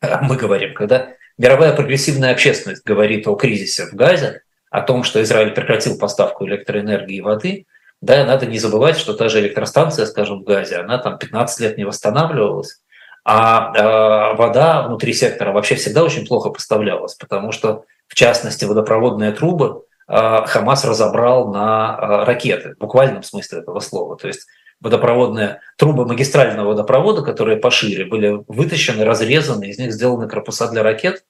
Мы 0.22 0.36
говорим, 0.36 0.72
когда 0.74 1.08
мировая 1.38 1.74
прогрессивная 1.74 2.30
общественность 2.30 2.84
говорит 2.84 3.26
о 3.26 3.34
кризисе 3.34 3.86
в 3.86 3.94
Газе, 3.94 4.42
о 4.70 4.82
том, 4.82 5.02
что 5.02 5.20
Израиль 5.20 5.50
прекратил 5.50 5.98
поставку 5.98 6.46
электроэнергии 6.46 7.16
и 7.16 7.20
воды– 7.20 7.66
да, 8.00 8.24
надо 8.24 8.46
не 8.46 8.58
забывать, 8.58 8.96
что 8.96 9.12
та 9.12 9.28
же 9.28 9.40
электростанция, 9.40 10.06
скажем, 10.06 10.40
в 10.40 10.44
Газе, 10.44 10.76
она 10.76 10.98
там 10.98 11.18
15 11.18 11.60
лет 11.60 11.78
не 11.78 11.84
восстанавливалась, 11.84 12.80
а 13.24 13.72
э, 13.74 14.36
вода 14.36 14.82
внутри 14.82 15.12
сектора 15.12 15.52
вообще 15.52 15.74
всегда 15.74 16.02
очень 16.02 16.26
плохо 16.26 16.50
поставлялась, 16.50 17.14
потому 17.14 17.52
что, 17.52 17.84
в 18.08 18.14
частности, 18.14 18.64
водопроводные 18.64 19.32
трубы 19.32 19.84
э, 20.08 20.44
Хамас 20.46 20.84
разобрал 20.84 21.52
на 21.52 21.98
э, 22.00 22.24
ракеты, 22.24 22.74
в 22.74 22.78
буквальном 22.78 23.22
смысле 23.22 23.58
этого 23.58 23.80
слова. 23.80 24.16
То 24.16 24.28
есть 24.28 24.46
водопроводные 24.80 25.60
трубы 25.76 26.06
магистрального 26.06 26.68
водопровода, 26.68 27.22
которые 27.22 27.58
пошире, 27.58 28.06
были 28.06 28.42
вытащены, 28.48 29.04
разрезаны, 29.04 29.66
из 29.66 29.78
них 29.78 29.92
сделаны 29.92 30.26
корпуса 30.26 30.68
для 30.68 30.82
ракет, 30.82 31.24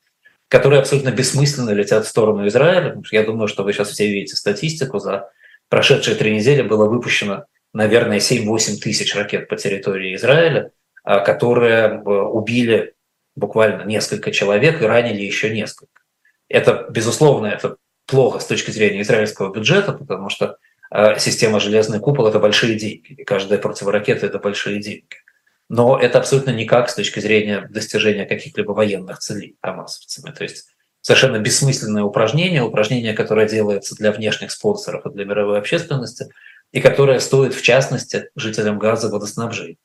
которые 0.46 0.80
абсолютно 0.80 1.10
бессмысленно 1.10 1.70
летят 1.70 2.06
в 2.06 2.08
сторону 2.08 2.46
Израиля. 2.46 3.02
Я 3.10 3.24
думаю, 3.24 3.48
что 3.48 3.64
вы 3.64 3.72
сейчас 3.72 3.88
все 3.88 4.06
видите 4.06 4.36
статистику 4.36 5.00
за 5.00 5.30
прошедшие 5.70 6.16
три 6.16 6.34
недели 6.34 6.60
было 6.60 6.86
выпущено, 6.86 7.46
наверное, 7.72 8.18
7-8 8.18 8.80
тысяч 8.82 9.14
ракет 9.14 9.48
по 9.48 9.56
территории 9.56 10.14
Израиля, 10.16 10.72
а, 11.02 11.20
которые 11.20 11.86
э, 11.86 12.10
убили 12.10 12.94
буквально 13.36 13.84
несколько 13.84 14.32
человек 14.32 14.82
и 14.82 14.86
ранили 14.86 15.22
еще 15.22 15.48
несколько. 15.48 16.02
Это, 16.48 16.86
безусловно, 16.90 17.46
это 17.46 17.76
плохо 18.06 18.40
с 18.40 18.46
точки 18.46 18.72
зрения 18.72 19.02
израильского 19.02 19.54
бюджета, 19.54 19.92
потому 19.92 20.28
что 20.28 20.58
э, 20.92 21.18
система 21.18 21.60
«Железный 21.60 22.00
купол»— 22.00 22.26
это 22.28 22.40
большие 22.40 22.74
деньги, 22.74 23.12
и 23.12 23.24
каждая 23.24 23.58
противоракета— 23.58 24.26
это 24.26 24.40
большие 24.40 24.80
деньги. 24.80 25.16
Но 25.68 25.96
это 25.96 26.18
абсолютно 26.18 26.50
никак 26.50 26.90
с 26.90 26.96
точки 26.96 27.20
зрения 27.20 27.68
достижения 27.70 28.26
каких-либо 28.26 28.72
военных 28.72 29.20
целей 29.20 29.56
хамасовцами. 29.62 30.34
То 30.34 30.42
есть 30.42 30.69
совершенно 31.00 31.38
бессмысленное 31.38 32.02
упражнение, 32.02 32.62
упражнение, 32.62 33.14
которое 33.14 33.48
делается 33.48 33.94
для 33.94 34.12
внешних 34.12 34.50
спонсоров 34.50 35.06
и 35.06 35.10
для 35.10 35.24
мировой 35.24 35.58
общественности, 35.58 36.26
и 36.72 36.80
которое 36.80 37.20
стоит, 37.20 37.54
в 37.54 37.62
частности, 37.62 38.30
жителям 38.36 38.78
газа 38.78 39.08
водоснабжения. 39.08 39.76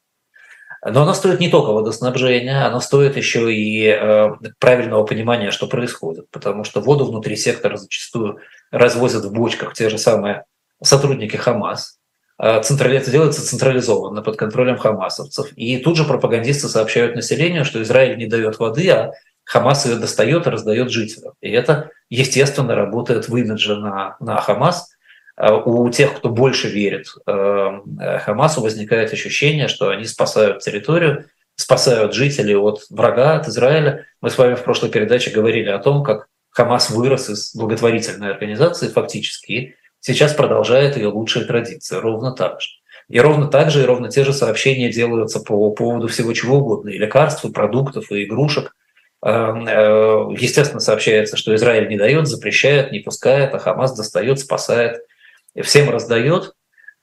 Но 0.87 1.01
оно 1.01 1.15
стоит 1.15 1.39
не 1.39 1.49
только 1.49 1.71
водоснабжения, 1.71 2.67
оно 2.67 2.79
стоит 2.79 3.17
еще 3.17 3.51
и 3.51 3.87
э, 3.87 4.29
правильного 4.59 5.03
понимания, 5.03 5.49
что 5.49 5.65
происходит, 5.65 6.29
потому 6.29 6.63
что 6.63 6.79
воду 6.79 7.05
внутри 7.05 7.35
сектора 7.37 7.77
зачастую 7.77 8.39
развозят 8.69 9.25
в 9.25 9.33
бочках 9.33 9.73
те 9.73 9.89
же 9.89 9.97
самые 9.97 10.45
сотрудники 10.83 11.37
Хамас. 11.37 11.97
Э, 12.37 12.61
централи... 12.61 12.97
Это 12.97 13.09
делается 13.09 13.43
централизованно, 13.43 14.21
под 14.21 14.37
контролем 14.37 14.77
хамасовцев. 14.77 15.53
И 15.55 15.77
тут 15.77 15.97
же 15.97 16.03
пропагандисты 16.03 16.67
сообщают 16.67 17.15
населению, 17.15 17.65
что 17.65 17.81
Израиль 17.81 18.17
не 18.17 18.27
дает 18.27 18.59
воды, 18.59 18.87
а 18.91 19.11
Хамас 19.45 19.85
ее 19.85 19.95
достает 19.95 20.47
и 20.47 20.49
раздает 20.49 20.89
жителям. 20.89 21.33
И 21.39 21.49
это, 21.51 21.91
естественно, 22.09 22.75
работает 22.75 23.29
в 23.29 23.37
имидже 23.37 23.77
на, 23.77 24.17
на 24.19 24.41
Хамас. 24.41 24.91
А 25.37 25.55
у 25.55 25.89
тех, 25.89 26.15
кто 26.15 26.29
больше 26.29 26.67
верит 26.67 27.07
э, 27.27 28.19
Хамасу, 28.25 28.61
возникает 28.61 29.13
ощущение, 29.13 29.67
что 29.67 29.89
они 29.89 30.05
спасают 30.05 30.59
территорию, 30.59 31.25
спасают 31.55 32.13
жителей 32.13 32.55
от 32.55 32.85
врага, 32.89 33.35
от 33.35 33.47
Израиля. 33.47 34.05
Мы 34.21 34.29
с 34.29 34.37
вами 34.37 34.55
в 34.55 34.63
прошлой 34.63 34.89
передаче 34.89 35.31
говорили 35.31 35.69
о 35.69 35.79
том, 35.79 36.03
как 36.03 36.27
Хамас 36.49 36.89
вырос 36.89 37.29
из 37.29 37.53
благотворительной 37.55 38.31
организации 38.31 38.87
фактически, 38.87 39.51
и 39.51 39.75
сейчас 39.99 40.33
продолжает 40.33 40.95
ее 40.95 41.09
лучшие 41.09 41.45
традиции, 41.45 41.97
ровно 41.97 42.31
так 42.31 42.61
же. 42.61 42.69
И 43.09 43.19
ровно 43.19 43.47
так 43.47 43.69
же, 43.69 43.83
и 43.83 43.85
ровно 43.85 44.09
те 44.09 44.23
же 44.23 44.33
сообщения 44.33 44.89
делаются 44.89 45.39
по 45.41 45.69
поводу 45.71 46.07
всего 46.07 46.33
чего 46.33 46.57
угодно, 46.57 46.89
и 46.89 46.97
лекарств, 46.97 47.45
и 47.45 47.51
продуктов, 47.51 48.11
и 48.11 48.23
игрушек– 48.23 48.73
естественно, 49.25 50.79
сообщается, 50.79 51.35
что 51.35 51.55
Израиль 51.55 51.89
не 51.89 51.97
дает, 51.97 52.27
запрещает, 52.27 52.91
не 52.91 52.99
пускает, 52.99 53.55
а 53.55 53.59
Хамас 53.59 53.95
достает, 53.97 54.39
спасает, 54.39 55.01
всем 55.63 55.89
раздает. 55.89 56.53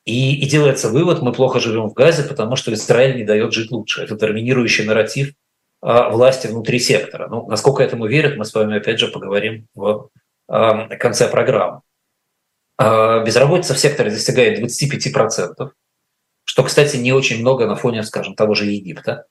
И, 0.05 0.37
и 0.41 0.49
делается 0.49 0.89
вывод, 0.89 1.23
мы 1.23 1.33
плохо 1.33 1.61
живем 1.61 1.89
в 1.89 1.95
Газе, 1.95 2.23
потому 2.25 2.57
что 2.57 2.73
Израиль 2.73 3.17
не 3.17 3.25
дает 3.25 3.53
жить 3.53 3.71
лучше. 3.71 4.03
Это 4.03 4.17
доминирующий 4.17 4.85
нарратив 4.85 5.33
а, 5.81 6.11
власти 6.11 6.49
внутри 6.49 6.79
сектора. 6.81 7.29
Ну, 7.29 7.49
насколько 7.49 7.83
этому 7.83 8.07
верят, 8.07 8.37
мы 8.37 8.45
с 8.45 8.55
вами 8.55 8.77
опять 8.77 8.99
же 8.99 9.09
поговорим 9.09 9.69
в 9.75 10.11
эм, 10.49 10.89
конце 10.99 11.29
программы. 11.29 11.83
А, 12.79 13.23
безработица 13.25 13.75
в 13.75 13.79
секторе 13.79 14.11
достигает 14.11 14.61
25%, 14.61 15.71
что, 16.45 16.63
кстати, 16.65 16.97
не 16.97 17.13
очень 17.13 17.41
много 17.41 17.67
на 17.67 17.77
фоне, 17.77 18.03
скажем, 18.03 18.35
того 18.35 18.55
же 18.55 18.67
Египта. 18.67 19.27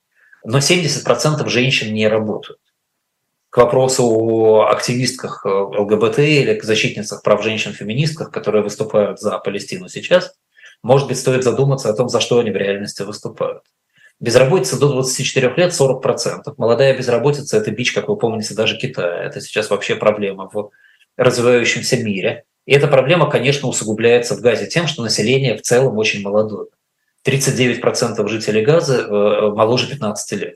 Но 0.46 0.60
70% 0.60 1.48
женщин 1.50 1.94
не 1.94 2.08
работают 2.08 2.60
к 3.52 3.58
вопросу 3.58 4.06
о 4.06 4.70
активистках 4.72 5.46
э, 5.46 5.50
ЛГБТ 5.50 6.20
или 6.20 6.56
к 6.56 6.64
защитницах 6.64 7.22
прав 7.22 7.44
женщин, 7.44 7.74
феминистках, 7.74 8.32
которые 8.32 8.64
выступают 8.64 9.20
за 9.20 9.38
Палестину 9.40 9.90
сейчас, 9.90 10.34
может 10.84 11.10
быть, 11.10 11.20
стоит 11.20 11.44
задуматься 11.44 11.90
о 11.90 11.94
том, 11.94 12.08
за 12.08 12.22
что 12.22 12.40
они 12.40 12.50
в 12.50 12.56
реальности 12.56 13.02
выступают. 13.04 13.64
Безработица 14.22 14.80
до 14.80 14.88
24 14.88 15.54
лет 15.58 15.74
40%. 15.74 16.54
Молодая 16.58 16.98
безработица– 16.98 17.58
это 17.58 17.72
бич, 17.72 17.92
как 17.92 18.08
вы 18.08 18.16
помните, 18.16 18.54
даже 18.54 18.78
Китая. 18.78 19.24
Это 19.24 19.42
сейчас 19.42 19.70
вообще 19.70 19.96
проблема 19.96 20.50
в 20.52 20.72
развивающемся 21.18 21.98
мире. 21.98 22.46
И 22.66 22.74
эта 22.74 22.88
проблема, 22.88 23.30
конечно, 23.30 23.68
усугубляется 23.68 24.36
в 24.36 24.42
Газе 24.42 24.68
тем, 24.68 24.88
что 24.88 25.04
население 25.04 25.58
в 25.58 25.62
целом 25.62 25.98
очень 25.98 26.22
молодое. 26.22 26.68
39% 27.28 28.28
жителей 28.30 28.64
Газа 28.64 29.02
э, 29.02 29.50
моложе 29.50 29.90
15 29.90 30.32
лет. 30.40 30.56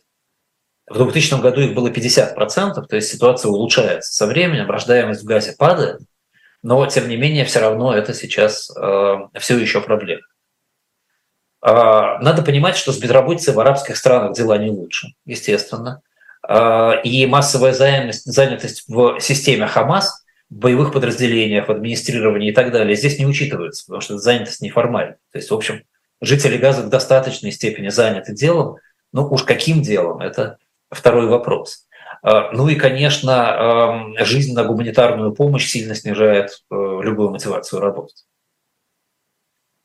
В 0.87 0.97
2000 0.97 1.41
году 1.41 1.61
их 1.61 1.73
было 1.73 1.89
50%, 1.89 2.85
то 2.85 2.95
есть 2.95 3.11
ситуация 3.11 3.49
улучшается 3.49 4.13
со 4.13 4.27
временем, 4.27 4.69
рождаемость 4.69 5.23
в 5.23 5.25
газе 5.25 5.55
падает, 5.57 6.01
но 6.61 6.85
тем 6.85 7.09
не 7.09 7.17
менее 7.17 7.45
все 7.45 7.59
равно 7.59 7.93
это 7.93 8.13
сейчас 8.13 8.71
э, 8.75 9.15
все 9.39 9.57
еще 9.57 9.81
проблема. 9.81 10.21
А, 11.61 12.19
надо 12.19 12.43
понимать, 12.43 12.77
что 12.77 12.91
с 12.91 12.99
безработицей 12.99 13.53
в 13.53 13.59
арабских 13.59 13.97
странах 13.97 14.33
дела 14.33 14.57
не 14.59 14.69
лучше, 14.69 15.07
естественно. 15.25 16.01
А, 16.47 16.93
и 17.03 17.25
массовая 17.25 17.73
занятость 17.73 18.83
в 18.87 19.19
системе 19.19 19.65
Хамас, 19.65 20.23
в 20.51 20.55
боевых 20.55 20.93
подразделениях, 20.93 21.67
в 21.67 21.71
администрировании 21.71 22.49
и 22.49 22.53
так 22.53 22.71
далее 22.71 22.95
здесь 22.95 23.17
не 23.17 23.25
учитывается, 23.25 23.85
потому 23.85 24.01
что 24.01 24.19
занятость 24.19 24.61
неформальная. 24.61 25.17
То 25.31 25.39
есть, 25.39 25.49
в 25.49 25.55
общем, 25.55 25.81
жители 26.21 26.57
Газа 26.57 26.83
в 26.83 26.89
достаточной 26.89 27.51
степени 27.51 27.89
заняты 27.89 28.33
делом, 28.33 28.77
но 29.11 29.27
уж 29.27 29.43
каким 29.43 29.81
делом, 29.81 30.19
это 30.21 30.57
второй 30.95 31.27
вопрос. 31.27 31.87
А, 32.21 32.51
ну 32.51 32.67
и, 32.67 32.75
конечно, 32.75 34.15
жизнь 34.19 34.53
на 34.53 34.63
гуманитарную 34.63 35.33
помощь 35.33 35.67
сильно 35.67 35.95
снижает 35.95 36.63
э, 36.71 36.75
любую 36.75 37.29
мотивацию 37.29 37.81
работать. 37.81 38.25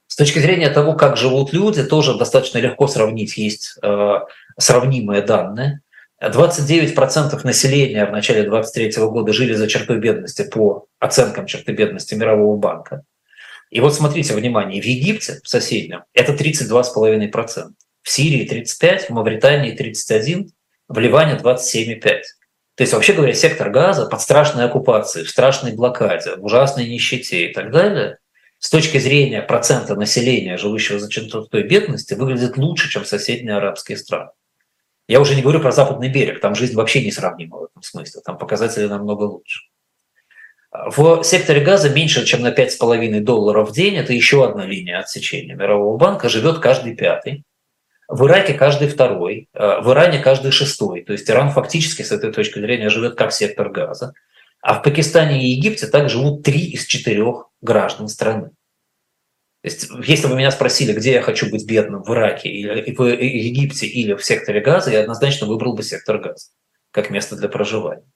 С 0.06 0.16
точки 0.16 0.38
зрения 0.38 0.70
того, 0.70 0.94
как 0.94 1.16
живут 1.16 1.52
люди, 1.52 1.84
тоже 1.84 2.18
достаточно 2.18 2.58
легко 2.58 2.88
сравнить. 2.88 3.36
Есть 3.36 3.78
э, 3.82 4.14
сравнимые 4.58 5.22
данные. 5.22 5.82
29% 6.22 7.40
населения 7.44 8.04
в 8.04 8.12
начале 8.12 8.42
2023 8.42 9.04
года 9.04 9.32
жили 9.32 9.54
за 9.54 9.68
чертой 9.68 9.98
бедности 9.98 10.42
по 10.42 10.86
оценкам 10.98 11.46
черты 11.46 11.72
бедности 11.72 12.14
Мирового 12.14 12.56
банка. 12.56 13.04
И 13.70 13.80
вот 13.80 13.94
смотрите, 13.94 14.34
внимание, 14.34 14.82
в 14.82 14.84
Египте, 14.84 15.40
в 15.44 15.48
соседнем, 15.48 16.02
это 16.12 16.32
32,5%, 16.32 17.68
в 18.02 18.10
Сирии 18.10 18.50
35%, 18.50 19.06
в 19.06 19.10
Мавритании 19.10 19.74
31%, 19.74 20.48
в 20.90 20.98
Ливане 20.98 21.38
27,5%. 21.42 22.00
То 22.74 22.82
есть, 22.82 22.92
вообще 22.92 23.12
говоря, 23.12 23.32
сектор 23.32 23.70
газа 23.70 24.06
под 24.06 24.20
страшной 24.20 24.64
оккупацией, 24.64 25.24
в 25.24 25.30
страшной 25.30 25.72
блокаде, 25.72 26.36
в 26.36 26.44
ужасной 26.44 26.88
нищете 26.88 27.46
и 27.46 27.52
так 27.52 27.70
далее, 27.70 28.18
с 28.58 28.68
точки 28.68 28.98
зрения 28.98 29.40
процента 29.40 29.94
населения, 29.94 30.56
живущего 30.56 30.98
за 30.98 31.08
чертой 31.08 31.62
бедности, 31.62 32.14
выглядит 32.14 32.56
лучше, 32.56 32.90
чем 32.90 33.04
соседние 33.04 33.56
арабские 33.56 33.98
страны. 33.98 34.30
Я 35.06 35.20
уже 35.20 35.34
не 35.34 35.42
говорю 35.42 35.60
про 35.60 35.72
западный 35.72 36.08
берег, 36.08 36.40
там 36.40 36.54
жизнь 36.54 36.74
вообще 36.74 37.04
несравнима 37.04 37.58
в 37.58 37.64
этом 37.64 37.82
смысле, 37.82 38.20
там 38.24 38.36
показатели 38.36 38.86
намного 38.86 39.24
лучше. 39.24 39.60
В 40.72 41.22
секторе 41.22 41.60
газа 41.60 41.90
меньше, 41.90 42.24
чем 42.24 42.42
на 42.42 42.52
5,5 42.52 43.20
долларов 43.20 43.70
в 43.70 43.72
день, 43.72 43.96
это 43.96 44.12
еще 44.12 44.44
одна 44.44 44.66
линия 44.66 44.98
отсечения 44.98 45.54
Мирового 45.54 45.96
банка, 45.96 46.28
живет 46.28 46.58
каждый 46.58 46.96
пятый. 46.96 47.44
В 48.10 48.26
Ираке 48.26 48.54
каждый 48.54 48.88
второй, 48.88 49.48
э, 49.54 49.80
в 49.82 49.92
Иране 49.92 50.18
каждый 50.18 50.50
шестой. 50.50 51.02
То 51.02 51.12
есть 51.12 51.30
Иран 51.30 51.50
фактически 51.50 52.02
с 52.02 52.10
этой 52.10 52.32
точки 52.32 52.58
зрения 52.58 52.90
живет 52.90 53.14
как 53.14 53.32
сектор 53.32 53.70
газа. 53.70 54.14
А 54.60 54.74
в 54.74 54.82
Пакистане 54.82 55.44
и 55.44 55.50
Египте 55.50 55.86
так 55.86 56.10
живут 56.10 56.42
три 56.42 56.60
из 56.60 56.86
четырех 56.86 57.46
граждан 57.62 58.08
страны. 58.08 58.50
То 59.62 59.68
есть, 59.68 59.88
если 60.04 60.26
бы 60.26 60.34
меня 60.34 60.50
спросили, 60.50 60.92
где 60.92 61.12
я 61.12 61.22
хочу 61.22 61.48
быть 61.50 61.64
бедным, 61.66 62.02
в 62.02 62.10
Ираке, 62.12 62.48
или 62.48 62.92
в 62.92 63.02
Египте 63.04 63.86
или 63.86 64.14
в 64.14 64.24
секторе 64.24 64.60
газа, 64.60 64.90
я 64.90 65.00
однозначно 65.02 65.46
выбрал 65.46 65.74
бы 65.74 65.84
сектор 65.84 66.18
газа 66.18 66.48
как 66.90 67.10
место 67.10 67.36
для 67.36 67.48
проживания. 67.48 68.10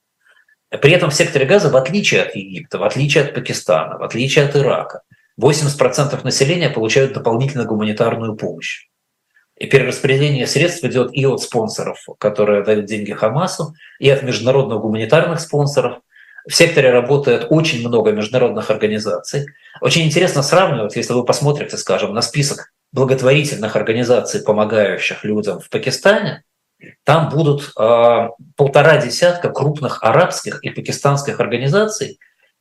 При 0.70 0.90
этом 0.90 1.10
в 1.10 1.14
секторе 1.14 1.46
газа, 1.46 1.70
в 1.70 1.76
отличие 1.76 2.22
от 2.22 2.34
Египта, 2.34 2.78
в 2.78 2.82
отличие 2.82 3.24
от 3.24 3.34
Пакистана, 3.34 3.96
в 3.98 4.02
отличие 4.02 4.44
от 4.46 4.56
Ирака, 4.56 5.02
80% 5.40 6.24
населения 6.24 6.68
получают 6.68 7.12
дополнительную 7.12 7.68
гуманитарную 7.68 8.34
помощь. 8.34 8.88
И 9.56 9.66
перераспределение 9.66 10.46
средств 10.46 10.84
идет 10.84 11.10
и 11.12 11.26
от 11.26 11.40
спонсоров, 11.40 12.04
которые 12.18 12.64
дают 12.64 12.86
деньги 12.86 13.12
Хамасу, 13.12 13.74
и 13.98 14.10
от 14.10 14.22
международных 14.22 14.80
гуманитарных 14.80 15.40
спонсоров– 15.40 15.98
в 16.46 16.54
секторе 16.54 16.90
работает 16.90 17.46
очень 17.48 17.86
много 17.86 18.12
международных 18.12 18.70
организаций. 18.70 19.46
Очень 19.80 20.04
интересно 20.04 20.42
сравнивать, 20.42 20.94
если 20.96 21.14
вы 21.14 21.24
посмотрите, 21.24 21.76
скажем, 21.78 22.12
на 22.12 22.22
список 22.22 22.72
благотворительных 22.92 23.76
организаций, 23.76 24.42
помогающих 24.42 25.24
людям 25.24 25.60
в 25.60 25.70
Пакистане, 25.70 26.44
там 27.04 27.30
будут 27.30 27.72
э, 27.78 28.28
полтора 28.56 29.00
десятка 29.00 29.48
крупных 29.48 30.02
арабских 30.02 30.62
и 30.62 30.68
пакистанских 30.68 31.40
организаций, 31.40 32.18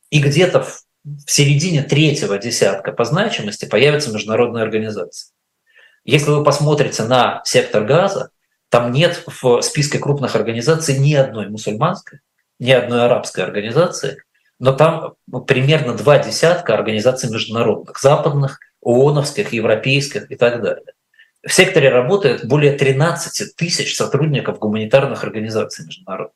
и 0.08 0.20
где-то 0.20 0.62
в, 0.62 0.82
в 1.04 1.30
середине 1.30 1.82
третьего 1.82 2.38
десятка 2.38 2.92
по 2.92 3.04
значимости 3.04 3.66
появятся 3.66 4.12
международные 4.12 4.64
организации. 4.64 5.30
Если 6.04 6.30
вы 6.30 6.44
посмотрите 6.44 7.04
на 7.04 7.42
сектор 7.44 7.84
газа, 7.84 8.30
там 8.68 8.92
нет 8.92 9.24
в 9.26 9.62
списке 9.62 9.98
крупных 9.98 10.36
организаций 10.36 10.98
ни 10.98 11.14
одной 11.14 11.48
мусульманской, 11.48 12.20
ни 12.58 12.70
одной 12.70 13.04
арабской 13.04 13.44
организации, 13.44 14.22
но 14.58 14.72
там 14.72 15.14
примерно 15.46 15.94
два 15.94 16.18
десятка 16.18 16.74
организаций 16.74 17.30
международных, 17.30 17.98
западных, 17.98 18.58
ООНовских, 18.82 19.52
европейских 19.52 20.30
и 20.30 20.36
так 20.36 20.62
далее. 20.62 20.92
В 21.46 21.52
секторе 21.52 21.88
работает 21.90 22.46
более 22.46 22.72
13 22.72 23.56
тысяч 23.56 23.96
сотрудников 23.96 24.58
гуманитарных 24.58 25.24
организаций 25.24 25.84
международных. 25.84 26.34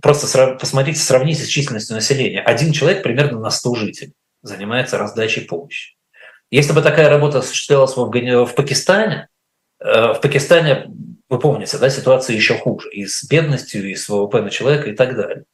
Просто 0.00 0.56
посмотрите, 0.58 1.00
сравните 1.00 1.44
с 1.44 1.48
численностью 1.48 1.96
населения. 1.96 2.40
Один 2.40 2.72
человек 2.72 3.02
примерно 3.02 3.40
на 3.40 3.50
100 3.50 3.74
жителей 3.74 4.14
занимается 4.42 4.98
раздачей 4.98 5.42
помощи. 5.42 5.96
Если 6.50 6.72
бы 6.72 6.82
такая 6.82 7.08
работа 7.08 7.38
осуществлялась 7.38 7.96
в 7.96 8.54
Пакистане, 8.54 9.28
э, 9.80 10.14
в 10.14 10.20
Пакистане 10.20 10.90
вы 11.30 11.38
помните, 11.38 11.78
да, 11.78 11.88
ситуация 11.88 12.34
еще 12.34 12.58
хуже, 12.58 12.90
и 12.90 13.06
с 13.06 13.24
бедностью, 13.24 13.88
и 13.88 13.94
с 13.94 14.08
ВВП 14.08 14.42
на 14.42 14.50
человека 14.50 14.90
и 14.90 14.94
так 14.94 15.14
далее, 15.14 15.44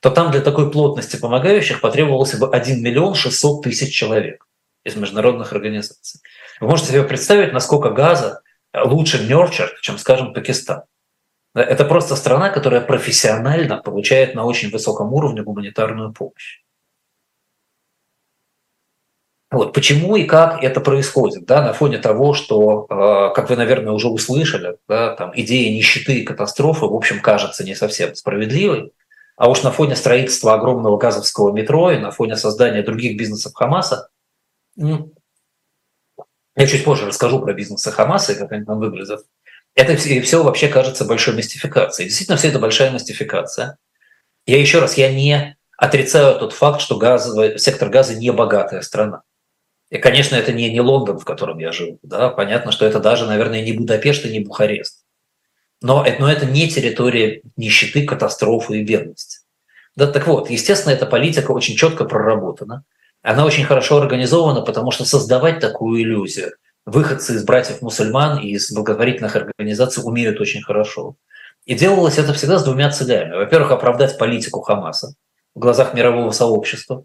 то 0.00 0.10
там 0.10 0.32
для 0.32 0.40
такой 0.40 0.72
плотности 0.72 1.16
помогающих 1.16 1.80
потребовался 1.80 2.36
бы 2.36 2.50
1 2.50 2.82
миллион 2.82 3.14
600 3.14 3.62
тысяч 3.62 3.94
человек 3.94 4.46
из 4.84 4.96
международных 4.96 5.52
организаций. 5.52 6.20
Вы 6.60 6.66
можете 6.66 6.90
себе 6.90 7.04
представить, 7.04 7.52
насколько 7.52 7.90
газа 7.90 8.42
лучше 8.74 9.24
нерчер, 9.24 9.72
чем, 9.82 9.98
скажем, 9.98 10.34
Пакистан. 10.34 10.82
Это 11.54 11.84
просто 11.84 12.16
страна, 12.16 12.50
которая 12.50 12.80
профессионально 12.80 13.76
получает 13.76 14.34
на 14.34 14.44
очень 14.44 14.70
высоком 14.70 15.12
уровне 15.12 15.42
гуманитарную 15.42 16.12
помощь. 16.12 16.62
Вот 19.50 19.72
почему 19.72 20.14
и 20.14 20.24
как 20.24 20.62
это 20.62 20.80
происходит, 20.80 21.44
да, 21.44 21.60
на 21.60 21.72
фоне 21.72 21.98
того, 21.98 22.34
что, 22.34 22.86
э, 22.88 23.34
как 23.34 23.50
вы, 23.50 23.56
наверное, 23.56 23.92
уже 23.92 24.08
услышали, 24.08 24.76
да, 24.88 25.16
там 25.16 25.32
идея 25.34 25.74
нищеты 25.76 26.20
и 26.20 26.24
катастрофы, 26.24 26.86
в 26.86 26.94
общем, 26.94 27.20
кажется 27.20 27.64
не 27.64 27.74
совсем 27.74 28.14
справедливой, 28.14 28.92
а 29.36 29.50
уж 29.50 29.62
на 29.64 29.72
фоне 29.72 29.96
строительства 29.96 30.54
огромного 30.54 30.98
газовского 30.98 31.52
метро 31.52 31.90
и 31.90 31.98
на 31.98 32.12
фоне 32.12 32.36
создания 32.36 32.82
других 32.82 33.16
бизнесов 33.16 33.52
Хамаса, 33.54 34.10
ну, 34.76 35.12
я 36.56 36.66
чуть 36.66 36.84
позже 36.84 37.06
расскажу 37.06 37.40
про 37.40 37.52
бизнесы 37.52 37.90
Хамаса 37.90 38.32
и 38.32 38.36
как 38.36 38.52
они 38.52 38.64
там 38.64 38.78
выглядят. 38.78 39.24
Это 39.74 39.96
все, 39.96 40.42
вообще 40.44 40.68
кажется 40.68 41.04
большой 41.04 41.34
мистификацией. 41.34 42.08
Действительно, 42.08 42.36
все 42.36 42.48
это 42.48 42.58
большая 42.58 42.90
мистификация. 42.90 43.78
Я 44.46 44.60
еще 44.60 44.78
раз, 44.78 44.94
я 44.94 45.12
не 45.12 45.56
отрицаю 45.76 46.38
тот 46.38 46.52
факт, 46.52 46.80
что 46.80 46.98
газовый, 46.98 47.58
сектор 47.58 47.88
газа 47.88 48.14
не 48.14 48.30
богатая 48.30 48.82
страна. 48.82 49.22
И, 49.90 49.98
конечно, 49.98 50.36
это 50.36 50.52
не, 50.52 50.70
не 50.70 50.80
Лондон, 50.80 51.18
в 51.18 51.24
котором 51.24 51.58
я 51.58 51.72
жил. 51.72 51.98
Да? 52.02 52.30
Понятно, 52.30 52.72
что 52.72 52.86
это 52.86 53.00
даже, 53.00 53.26
наверное, 53.26 53.62
не 53.62 53.72
Будапешт 53.72 54.24
и 54.24 54.30
не 54.30 54.40
Бухарест. 54.40 55.04
Но 55.82 56.04
это, 56.04 56.20
но 56.20 56.30
это 56.30 56.46
не 56.46 56.68
территория 56.68 57.42
нищеты, 57.56 58.06
катастрофы 58.06 58.78
и 58.80 58.84
бедности. 58.84 59.40
Да, 59.96 60.06
так 60.06 60.26
вот, 60.26 60.50
естественно, 60.50 60.92
эта 60.92 61.06
политика 61.06 61.50
очень 61.50 61.76
четко 61.76 62.04
проработана. 62.04 62.84
Она 63.22 63.44
очень 63.44 63.64
хорошо 63.64 63.98
организована, 63.98 64.62
потому 64.62 64.92
что 64.92 65.04
создавать 65.04 65.58
такую 65.58 66.02
иллюзию 66.02 66.52
выходцы 66.86 67.34
из 67.34 67.44
братьев-мусульман 67.44 68.38
и 68.38 68.50
из 68.50 68.72
благотворительных 68.72 69.36
организаций 69.36 70.02
умеют 70.04 70.40
очень 70.40 70.62
хорошо. 70.62 71.16
И 71.66 71.74
делалось 71.74 72.18
это 72.18 72.32
всегда 72.32 72.58
с 72.58 72.64
двумя 72.64 72.90
целями. 72.90 73.36
Во-первых, 73.36 73.70
оправдать 73.70 74.18
политику 74.18 74.60
Хамаса 74.60 75.14
в 75.54 75.58
глазах 75.58 75.94
мирового 75.94 76.30
сообщества. 76.30 77.04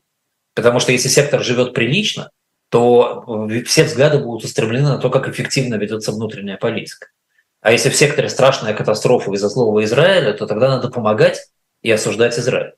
Потому 0.54 0.80
что 0.80 0.92
если 0.92 1.10
сектор 1.10 1.44
живет 1.44 1.74
прилично, 1.74 2.32
то 2.76 3.48
э, 3.50 3.64
все 3.64 3.86
взгляды 3.86 4.20
будут 4.20 4.44
устремлены 4.44 4.90
на 4.90 4.98
то, 4.98 5.10
как 5.10 5.30
эффективно 5.30 5.76
ведется 5.76 6.12
внутренняя 6.12 6.58
политика. 6.58 7.08
А 7.62 7.72
если 7.72 7.90
в 7.90 7.96
секторе 7.96 8.28
страшная 8.28 8.74
катастрофа 8.74 9.32
из-за 9.32 9.48
злого 9.48 9.82
Израиля, 9.86 10.34
то 10.34 10.46
тогда 10.46 10.68
надо 10.68 10.90
помогать 10.90 11.40
и 11.84 11.90
осуждать 11.90 12.38
Израиль. 12.38 12.74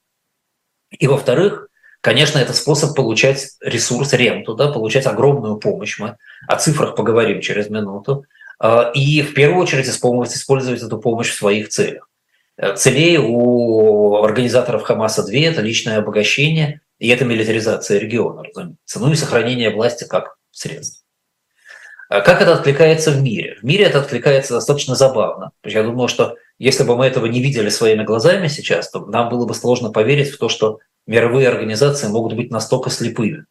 И 0.92 1.08
во-вторых, 1.08 1.70
конечно, 2.02 2.38
это 2.38 2.54
способ 2.54 2.96
получать 2.96 3.54
ресурс, 3.60 4.14
ренту, 4.14 4.54
да, 4.54 4.72
получать 4.72 5.08
огромную 5.08 5.58
помощь. 5.58 5.98
Мы 5.98 6.16
о 6.48 6.58
цифрах 6.58 6.96
поговорим 6.96 7.42
через 7.42 7.72
минуту. 7.72 8.26
А, 8.60 8.92
и 8.94 9.24
в 9.24 9.34
первую 9.34 9.64
очередь 9.64 9.88
использовать 9.88 10.84
эту 10.84 11.00
помощь 11.00 11.32
в 11.32 11.38
своих 11.38 11.70
целях. 11.70 12.08
Э, 12.56 12.76
целей 12.76 13.18
у 13.18 14.22
организаторов 14.22 14.84
Хамаса 14.84 15.26
две– 15.26 15.46
это 15.48 15.62
личное 15.62 15.98
обогащение 15.98 16.82
и 17.00 17.10
это 17.10 17.26
милитаризация 17.26 18.00
региона, 18.00 18.44
разумеется. 18.44 19.00
Ну 19.00 19.12
и 19.12 19.16
сохранение 19.16 19.70
власти 19.70 20.06
как 20.08 20.38
средство. 20.52 21.04
А 22.10 22.22
как 22.22 22.42
это 22.42 22.54
откликается 22.54 23.12
в 23.12 23.22
мире? 23.22 23.58
В 23.62 23.64
мире 23.66 23.86
это 23.86 24.00
откликается 24.00 24.54
достаточно 24.54 24.96
забавно. 24.96 25.52
Я 25.64 25.84
думаю, 25.84 26.08
что 26.08 26.36
если 26.58 26.84
бы 26.84 26.96
мы 26.96 27.06
этого 27.06 27.26
не 27.26 27.42
видели 27.42 27.70
своими 27.70 28.04
глазами 28.04 28.48
сейчас, 28.48 28.90
то 28.90 29.06
нам 29.06 29.30
было 29.30 29.46
бы 29.46 29.54
сложно 29.54 29.92
поверить 29.92 30.30
в 30.30 30.38
то, 30.38 30.48
что 30.48 30.80
мировые 31.06 31.50
организации 31.50 32.08
могут 32.08 32.34
быть 32.34 32.50
настолько 32.50 32.90
слепыми. 32.90 33.46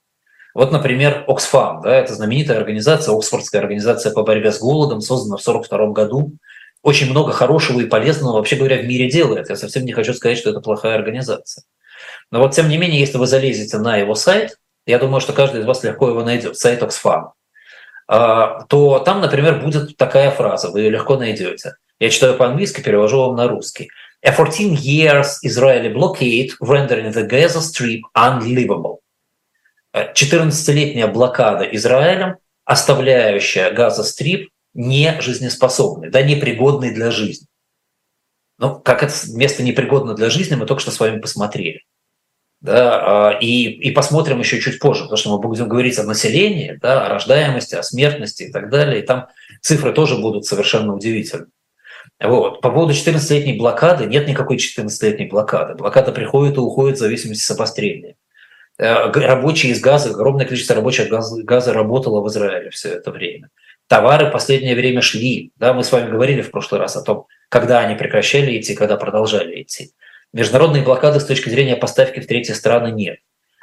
Вот, 0.55 0.73
например, 0.73 1.25
Оксфам, 1.29 1.83
да, 1.83 1.95
это 1.95 2.15
знаменитая 2.15 2.57
организация, 2.57 3.15
Оксфордская 3.15 3.61
организация 3.61 4.11
по 4.13 4.23
борьбе 4.23 4.51
с 4.51 4.59
голодом, 4.59 5.03
создана 5.03 5.37
в 5.37 5.47
1942 5.47 5.93
году. 5.93 6.33
Очень 6.83 7.11
много 7.11 7.33
хорошего 7.33 7.81
и 7.81 7.87
полезного, 7.87 8.37
вообще 8.37 8.57
говоря, 8.57 8.79
в 8.79 8.87
мире 8.87 9.11
делает. 9.11 9.51
Я 9.51 9.57
совсем 9.57 9.85
не 9.85 9.93
хочу 9.93 10.15
сказать, 10.15 10.39
что 10.39 10.49
это 10.49 10.61
плохая 10.61 10.95
организация. 10.95 11.65
Но 12.31 12.41
вот, 12.41 12.55
тем 12.55 12.69
не 12.69 12.79
менее, 12.79 13.01
если 13.01 13.19
вы 13.19 13.27
залезете 13.27 13.79
на 13.79 13.97
его 13.97 14.15
сайт, 14.15 14.59
я 14.87 14.99
думаю, 14.99 15.21
что 15.21 15.33
каждый 15.33 15.61
из 15.61 15.67
вас 15.67 15.83
легко 15.85 16.09
его 16.09 16.23
найдет, 16.23 16.57
сайт 16.57 16.83
Оксфам, 16.83 17.33
а, 18.09 18.65
то 18.65 19.01
там, 19.01 19.21
например, 19.21 19.61
будет 19.61 19.97
такая 19.97 20.31
фраза, 20.31 20.71
вы 20.71 20.81
ее 20.81 20.91
легко 20.91 21.17
найдете. 21.17 21.77
Я 21.99 22.11
читаю 22.11 22.37
по-английски, 22.37 22.83
перевожу 22.83 23.21
вам 23.21 23.37
на 23.37 23.49
русский. 23.49 23.91
A 24.23 24.33
14 24.33 24.79
years 24.83 25.39
Israeli 25.45 25.93
blockade 25.93 26.51
rendering 26.61 27.13
the 27.13 27.29
Gaza 27.29 27.61
Strip 27.61 28.01
unlivable. 28.17 28.99
14-летняя 29.95 31.07
блокада 31.07 31.65
Израилем, 31.65 32.37
оставляющая 32.65 33.71
Газа-стрип 33.71 34.51
не 34.75 35.19
жизнеспособной, 35.21 36.11
да, 36.11 36.23
непригодной 36.23 36.93
для 36.93 37.11
жизни. 37.11 37.47
Ну, 38.59 38.79
как 38.79 39.03
это 39.03 39.15
место 39.33 39.63
непригодно 39.63 40.15
для 40.15 40.29
жизни, 40.29 40.55
мы 40.55 40.67
только 40.67 40.83
что 40.83 40.91
с 40.91 41.01
вами 41.01 41.21
посмотрели. 41.21 41.83
Да, 42.61 43.29
а, 43.29 43.39
и, 43.39 43.65
и 43.65 43.91
посмотрим 43.91 44.39
еще 44.39 44.61
чуть 44.61 44.79
позже, 44.79 45.03
потому 45.03 45.19
что 45.19 45.31
мы 45.31 45.39
будем 45.39 45.69
говорить 45.69 45.99
о 45.99 46.05
населении, 46.05 46.79
да, 46.81 47.07
о 47.07 47.09
рождаемости, 47.11 47.75
о 47.75 47.83
смертности 47.83 48.45
и 48.45 48.53
так 48.53 48.71
далее. 48.71 49.03
И 49.03 49.07
там 49.07 49.29
цифры 49.61 49.93
тоже 49.93 50.17
будут 50.17 50.47
совершенно 50.47 50.95
удивительны. 50.95 51.47
Вот. 52.21 52.63
По 52.63 52.71
поводу 52.71 52.93
14-летней 52.93 53.59
блокады 53.59 54.07
нет 54.07 54.27
никакой 54.27 54.57
14-летней 54.57 55.27
блокады. 55.27 55.75
Блокада 55.75 56.13
приходит 56.13 56.57
и 56.57 56.61
уходит 56.61 56.97
в 56.97 57.01
зависимости 57.01 57.43
с 57.43 57.51
обострения. 57.51 58.17
Э, 58.79 59.11
рабочие 59.11 59.73
из 59.73 59.81
газа, 59.81 60.11
огромное 60.11 60.47
количество 60.47 60.75
рабочих 60.75 61.09
газа, 61.09 61.43
газа 61.43 61.73
работало 61.73 62.23
в 62.23 62.29
Израиле 62.29 62.71
все 62.71 62.91
это 62.91 63.11
время. 63.11 63.51
Товары 63.87 64.27
в 64.27 64.33
последнее 64.33 64.75
время 64.75 65.03
шли. 65.03 65.53
Да, 65.57 65.73
мы 65.73 65.85
с 65.85 65.93
вами 65.93 66.11
говорили 66.11 66.43
в 66.43 66.51
прошлый 66.51 66.81
раз 66.81 66.97
о 66.97 67.03
том, 67.03 67.27
когда 67.49 67.81
они 67.81 67.95
прекращали 67.95 68.59
идти, 68.59 68.75
когда 68.75 68.97
продолжали 68.97 69.63
идти. 69.63 69.93
Международной 70.33 70.83
блокады 70.83 71.21
с 71.21 71.25
точки 71.25 71.49
зрения 71.49 71.77
поставки 71.77 72.21
в 72.21 72.27
третьи 72.27 72.53
страны 72.53 72.91
нет. 72.93 73.19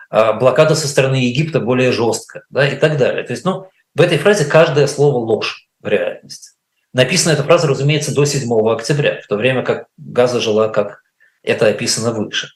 А 0.09 0.33
блокада 0.33 0.75
со 0.75 0.87
стороны 0.87 1.15
Египта 1.15 1.59
более 1.59 1.91
жесткая 1.91 2.43
да, 2.49 2.67
и 2.67 2.75
так 2.75 2.97
далее. 2.97 3.23
То 3.23 3.33
есть 3.33 3.45
ну, 3.45 3.67
в 3.95 4.01
этой 4.01 4.17
фразе 4.17 4.45
каждое 4.45 4.87
слово 4.87 5.17
ложь 5.17 5.67
в 5.81 5.87
реальности. 5.87 6.51
Написана 6.93 7.33
эта 7.33 7.43
фраза, 7.43 7.67
разумеется, 7.67 8.13
до 8.13 8.23
7 8.23 8.47
октября, 8.69 9.21
в 9.21 9.27
то 9.27 9.35
время 9.35 9.63
как 9.63 9.87
Газа 9.97 10.39
жила, 10.39 10.69
как 10.69 11.01
это 11.41 11.67
описано 11.67 12.11
выше. 12.11 12.49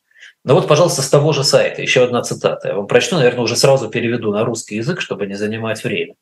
Ну 0.44 0.54
вот, 0.54 0.68
пожалуйста, 0.68 1.02
с 1.02 1.10
того 1.10 1.34
же 1.34 1.44
сайта 1.44 1.82
еще 1.82 2.04
одна 2.04 2.22
цитата. 2.22 2.70
Я 2.70 2.76
вам 2.76 2.88
прочту, 2.88 3.16
наверное, 3.16 3.42
уже 3.42 3.56
сразу 3.56 3.90
переведу 3.90 4.32
на 4.32 4.46
русский 4.46 4.76
язык, 4.78 5.02
чтобы 5.02 5.26
не 5.26 5.34
занимать 5.34 5.84
время. 5.84 6.14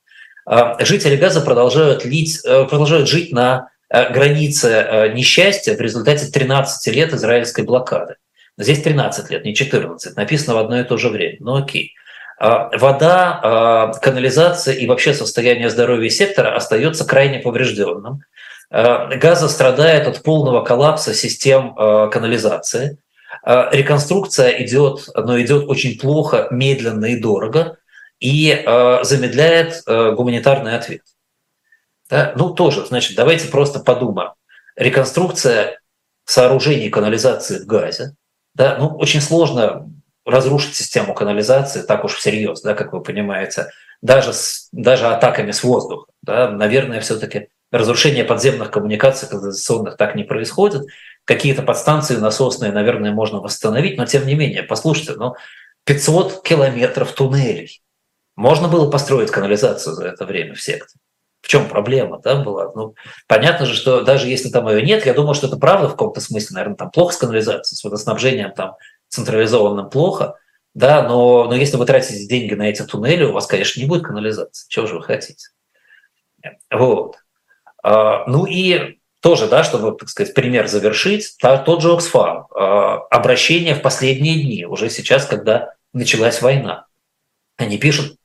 А, 0.45 0.83
жители 0.83 1.15
Газа 1.15 1.41
продолжают, 1.41 2.05
лить, 2.05 2.39
э, 2.45 2.65
продолжают 2.65 3.09
жить 3.09 3.31
на 3.31 3.69
э, 3.95 4.13
границе 4.13 4.69
э, 4.69 5.13
несчастья 5.13 5.75
в 5.75 5.81
результате 5.81 6.27
13 6.27 6.93
лет 6.93 7.13
израильской 7.13 7.63
блокады. 7.63 8.15
Здесь 8.57 8.81
13 8.81 9.29
лет, 9.31 9.45
не 9.45 9.53
14. 9.53 10.15
Написано 10.15 10.55
в 10.55 10.57
одно 10.59 10.79
и 10.79 10.83
то 10.83 10.97
же 10.97 11.09
время. 11.09 11.37
Ну 11.39 11.55
окей. 11.55 11.93
А, 12.37 12.69
вода, 12.77 13.39
а, 13.41 13.93
канализация 13.93 14.73
и 14.73 14.87
вообще 14.87 15.13
состояние 15.13 15.69
здоровья 15.69 16.09
сектора 16.09 16.55
остается 16.55 17.05
крайне 17.05 17.39
поврежденным. 17.39 18.21
Газа 18.71 19.47
страдает 19.47 20.07
от 20.07 20.23
полного 20.23 20.63
коллапса 20.63 21.13
систем 21.13 21.75
канализации. 21.75 22.97
Реконструкция 23.45 24.63
идет, 24.63 25.07
но 25.15 25.39
идет 25.39 25.69
очень 25.69 25.99
плохо, 25.99 26.47
медленно 26.49 27.05
и 27.05 27.15
дорого, 27.15 27.77
и 28.19 28.63
замедляет 29.03 29.83
гуманитарный 29.85 30.75
ответ. 30.75 31.03
Да? 32.09 32.33
Ну, 32.35 32.53
тоже, 32.53 32.85
значит, 32.85 33.15
давайте 33.15 33.47
просто 33.47 33.79
подумаем. 33.79 34.31
Реконструкция 34.75 35.79
сооружений 36.25 36.89
канализации 36.89 37.59
в 37.59 37.65
Газе, 37.65 38.15
да, 38.55 38.77
ну, 38.79 38.87
очень 38.97 39.21
сложно 39.21 39.89
разрушить 40.25 40.75
систему 40.75 41.13
канализации 41.13 41.81
так 41.81 42.03
уж 42.03 42.15
всерьез, 42.15 42.61
да, 42.61 42.73
как 42.73 42.93
вы 42.93 43.01
понимаете, 43.01 43.67
даже, 44.01 44.33
с, 44.33 44.69
даже 44.71 45.07
атаками 45.07 45.51
с 45.51 45.63
воздуха. 45.63 46.07
Да, 46.21 46.49
наверное, 46.49 46.99
все-таки 46.99 47.49
разрушение 47.71 48.23
подземных 48.23 48.71
коммуникаций 48.71 49.29
канализационных 49.29 49.97
так 49.97 50.15
не 50.15 50.23
происходит. 50.23 50.83
Какие-то 51.25 51.61
подстанции 51.61 52.15
насосные, 52.15 52.71
наверное, 52.71 53.11
можно 53.11 53.39
восстановить, 53.39 53.97
но 53.97 54.05
тем 54.05 54.25
не 54.25 54.35
менее, 54.35 54.63
послушайте, 54.63 55.13
ну, 55.17 55.35
500 55.85 56.43
километров 56.43 57.11
туннелей. 57.11 57.81
Можно 58.35 58.67
было 58.67 58.89
построить 58.89 59.31
канализацию 59.31 59.95
за 59.95 60.07
это 60.07 60.25
время 60.25 60.55
в 60.55 60.61
секторе. 60.61 60.99
В 61.45 61.47
чем 61.47 61.69
проблема 61.69 62.19
да, 62.23 62.37
была? 62.37 62.71
Ну, 62.73 62.95
понятно 63.27 63.67
же, 63.67 63.75
что 63.75 64.01
даже 64.01 64.27
если 64.27 64.49
там 64.49 64.67
ее 64.67 64.81
нет, 64.81 65.05
я 65.05 65.13
думаю, 65.13 65.35
что 65.35 65.45
это 65.45 65.57
правда 65.57 65.87
в 65.87 65.91
каком-то 65.91 66.19
смысле, 66.19 66.55
наверное, 66.55 66.75
там 66.75 66.89
плохо 66.89 67.13
с 67.13 67.17
канализацией, 67.17 67.77
с 67.77 67.83
водоснабжением 67.83 68.51
там 68.51 68.77
централизованным 69.09 69.91
плохо, 69.91 70.39
да, 70.73 71.03
но, 71.07 71.43
но 71.43 71.53
если 71.53 71.77
вы 71.77 71.85
тратите 71.85 72.25
деньги 72.25 72.55
на 72.55 72.63
эти 72.63 72.81
туннели, 72.81 73.25
у 73.25 73.31
вас, 73.31 73.45
конечно, 73.45 73.79
не 73.79 73.85
будет 73.85 74.07
канализации. 74.07 74.65
Чего 74.69 74.87
же 74.87 74.95
вы 74.95 75.03
хотите? 75.03 75.49
Вот. 76.71 77.17
А, 77.83 78.25
ну 78.25 78.47
и 78.47 78.97
тоже, 79.21 79.47
да, 79.47 79.63
чтобы, 79.63 79.95
так 79.95 80.09
сказать, 80.09 80.33
пример 80.33 80.67
завершить, 80.67 81.37
тот 81.39 81.83
же 81.83 81.93
Оксфам, 81.93 82.47
а, 82.55 83.01
обращение 83.11 83.75
в 83.75 83.83
последние 83.83 84.41
дни, 84.41 84.65
уже 84.65 84.89
сейчас, 84.89 85.27
когда 85.27 85.75
началась 85.93 86.41
война. 86.41 86.87
Они 87.57 87.77
пишут 87.77 88.17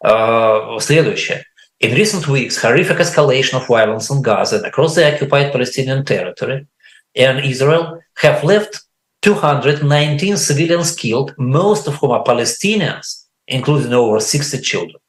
а, 0.00 0.78
следующее. 0.78 1.44
In 1.80 1.94
recent 1.94 2.26
weeks, 2.26 2.60
horrific 2.60 2.98
escalation 2.98 3.54
of 3.54 3.68
violence 3.68 4.10
in 4.10 4.20
Gaza 4.20 4.56
and 4.56 4.66
across 4.66 4.96
the 4.96 5.06
occupied 5.12 5.52
Palestinian 5.52 6.04
territory 6.04 6.66
and 7.14 7.44
Israel 7.44 8.00
have 8.14 8.42
left 8.42 8.80
219 9.22 10.36
civilians 10.36 10.94
killed, 10.96 11.34
most 11.38 11.86
of 11.86 11.94
whom 11.96 12.10
are 12.10 12.24
Palestinians, 12.24 13.26
including 13.46 13.92
over 13.92 14.18
60 14.18 14.60
children. 14.60 15.00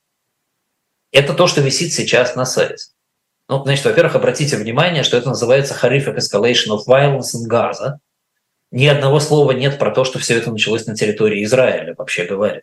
Это 1.11 1.33
то, 1.33 1.47
что 1.47 1.61
висит 1.61 1.91
сейчас 1.91 2.35
на 2.35 2.45
сайте. 2.45 2.91
Ну, 3.47 3.63
значит, 3.63 3.85
во-первых, 3.85 4.15
обратите 4.15 4.55
внимание, 4.55 5.01
что 5.01 5.17
это 5.17 5.29
называется 5.29 5.73
horrific 5.73 6.17
escalation 6.17 6.69
of 6.69 6.85
violence 6.87 7.33
in 7.33 7.47
Gaza. 7.49 7.97
Ни 8.69 8.85
одного 8.85 9.19
слова 9.19 9.53
нет 9.53 9.79
про 9.79 9.89
то, 9.89 10.03
что 10.03 10.19
все 10.19 10.37
это 10.37 10.51
началось 10.51 10.85
на 10.85 10.95
территории 10.95 11.43
Израиля, 11.43 11.95
вообще 11.97 12.25
говоря. 12.25 12.61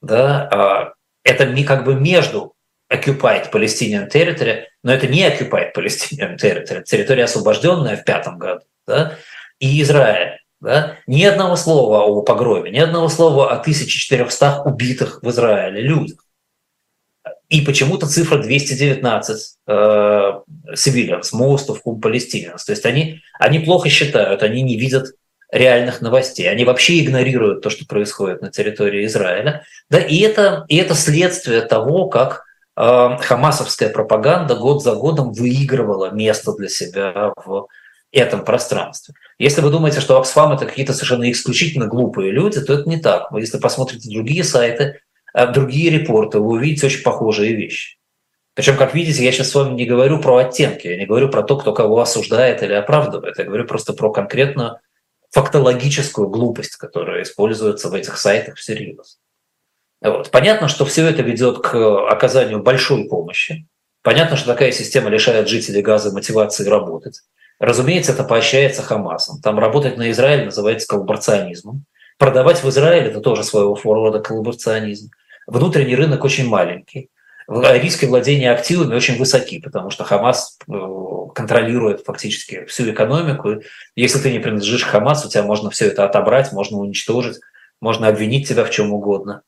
Да, 0.00 0.48
а 0.50 0.94
это 1.24 1.44
как 1.64 1.84
бы 1.84 1.94
между 1.94 2.54
occupied 2.92 3.50
Palestinian 3.50 4.08
territory, 4.10 4.64
но 4.82 4.92
это 4.92 5.06
не 5.06 5.26
occupied 5.26 5.72
Palestinian 5.74 6.36
territory, 6.36 6.82
территория 6.84 7.24
освобожденная 7.24 7.96
в 7.96 8.04
пятом 8.04 8.38
году, 8.38 8.62
да, 8.86 9.16
и 9.58 9.82
Израиль. 9.82 10.38
Да? 10.60 10.98
Ни 11.08 11.24
одного 11.24 11.56
слова 11.56 12.04
о 12.04 12.22
погроме, 12.22 12.70
ни 12.70 12.78
одного 12.78 13.08
слова 13.08 13.50
о 13.50 13.60
1400 13.60 14.62
убитых 14.64 15.18
в 15.20 15.28
Израиле 15.28 15.82
людях. 15.82 16.24
И 17.48 17.60
почему-то 17.62 18.06
цифра 18.06 18.38
219 18.38 19.56
э, 19.66 19.72
civilians, 20.74 21.32
most 21.34 21.68
of 21.68 21.80
whom 21.84 22.00
Palestinians. 22.00 22.64
То 22.64 22.72
есть 22.72 22.86
они, 22.86 23.20
они 23.38 23.58
плохо 23.58 23.88
считают, 23.88 24.42
они 24.42 24.62
не 24.62 24.78
видят 24.78 25.08
реальных 25.50 26.00
новостей. 26.00 26.48
Они 26.48 26.64
вообще 26.64 27.00
игнорируют 27.00 27.60
то, 27.62 27.68
что 27.68 27.84
происходит 27.84 28.40
на 28.40 28.50
территории 28.50 29.04
Израиля. 29.04 29.64
Да, 29.90 29.98
и, 29.98 30.18
это, 30.20 30.64
и 30.68 30.76
это 30.76 30.94
следствие 30.94 31.60
того, 31.60 32.08
как 32.08 32.44
хамасовская 32.76 33.90
пропаганда 33.90 34.54
год 34.54 34.82
за 34.82 34.94
годом 34.94 35.32
выигрывала 35.32 36.10
место 36.10 36.54
для 36.54 36.68
себя 36.68 37.32
в 37.44 37.68
этом 38.12 38.44
пространстве. 38.44 39.14
Если 39.38 39.60
вы 39.60 39.70
думаете, 39.70 40.00
что 40.00 40.18
Оксфам 40.18 40.52
это 40.52 40.66
какие-то 40.66 40.92
совершенно 40.92 41.30
исключительно 41.30 41.86
глупые 41.86 42.30
люди, 42.30 42.60
то 42.60 42.74
это 42.74 42.88
не 42.88 42.98
так. 42.98 43.28
Если 43.32 43.58
посмотрите 43.58 44.10
другие 44.10 44.44
сайты, 44.44 45.00
а 45.32 45.46
другие 45.46 45.90
репорты, 45.90 46.38
вы 46.38 46.52
увидите 46.52 46.86
очень 46.86 47.02
похожие 47.02 47.54
вещи. 47.54 47.96
Причем, 48.54 48.76
как 48.76 48.94
видите, 48.94 49.24
я 49.24 49.32
сейчас 49.32 49.50
с 49.50 49.54
вами 49.54 49.74
не 49.74 49.86
говорю 49.86 50.20
про 50.20 50.36
оттенки, 50.36 50.86
я 50.86 50.98
не 50.98 51.06
говорю 51.06 51.30
про 51.30 51.42
то, 51.42 51.56
кто 51.56 51.72
кого 51.72 52.00
осуждает 52.00 52.62
или 52.62 52.74
оправдывает, 52.74 53.38
я 53.38 53.44
говорю 53.44 53.66
просто 53.66 53.94
про 53.94 54.12
конкретную 54.12 54.78
фактологическую 55.30 56.28
глупость, 56.28 56.76
которая 56.76 57.22
используется 57.22 57.88
в 57.88 57.94
этих 57.94 58.18
сайтах 58.18 58.56
всерьез. 58.56 59.21
Вот. 60.02 60.30
Понятно, 60.30 60.68
что 60.68 60.84
все 60.84 61.06
это 61.06 61.22
ведет 61.22 61.58
к 61.58 62.08
оказанию 62.08 62.62
большой 62.62 63.04
помощи. 63.08 63.66
Понятно, 64.02 64.36
что 64.36 64.48
такая 64.48 64.72
система 64.72 65.10
лишает 65.10 65.48
жителей 65.48 65.80
газа 65.80 66.12
мотивации 66.12 66.68
работать. 66.68 67.20
Разумеется, 67.60 68.12
это 68.12 68.24
поощряется 68.24 68.82
Хамасом. 68.82 69.40
Там 69.40 69.60
работать 69.60 69.96
на 69.96 70.10
Израиль 70.10 70.46
называется 70.46 70.88
коллаборационизмом. 70.88 71.84
Продавать 72.18 72.62
в 72.62 72.68
Израиль– 72.68 73.06
это 73.08 73.20
тоже 73.20 73.44
своего 73.44 73.76
рода 73.84 74.18
коллаборационизм. 74.18 75.10
Внутренний 75.46 75.94
рынок 75.94 76.24
очень 76.24 76.48
маленький. 76.48 77.10
Риски 77.48 78.06
владения 78.06 78.50
активами 78.50 78.94
очень 78.94 79.18
высоки, 79.18 79.60
потому 79.60 79.90
что 79.90 80.04
Хамас 80.04 80.58
э, 80.68 80.72
контролирует 81.34 82.04
фактически 82.04 82.64
всю 82.64 82.90
экономику. 82.90 83.62
Если 83.94 84.18
ты 84.18 84.32
не 84.32 84.38
принадлежишь 84.38 84.84
Хамасу, 84.84 85.28
у 85.28 85.30
тебя 85.30 85.42
можно 85.42 85.70
все 85.70 85.86
это 85.86 86.04
отобрать, 86.04 86.52
можно 86.52 86.78
уничтожить, 86.78 87.38
можно 87.80 88.08
обвинить 88.08 88.48
тебя 88.48 88.64
в 88.64 88.70
чем 88.70 88.92
угодно. 88.92 89.42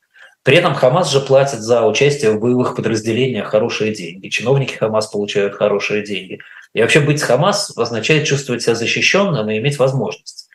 При 0.44 0.58
этом 0.58 0.74
Хамас 0.74 1.10
же 1.10 1.20
платит 1.20 1.60
за 1.60 1.86
участие 1.86 2.30
в 2.30 2.38
боевых 2.38 2.76
подразделениях 2.76 3.48
хорошие 3.48 3.94
деньги. 3.94 4.28
Чиновники 4.28 4.74
Хамас 4.74 5.06
получают 5.06 5.54
хорошие 5.54 6.04
деньги. 6.04 6.40
И 6.74 6.82
вообще 6.82 7.00
быть 7.00 7.22
Хамас 7.22 7.76
означает 7.76 8.26
чувствовать 8.26 8.62
себя 8.62 8.74
защищенным 8.74 9.48
и 9.48 9.58
иметь 9.58 9.78
возможность. 9.78 10.48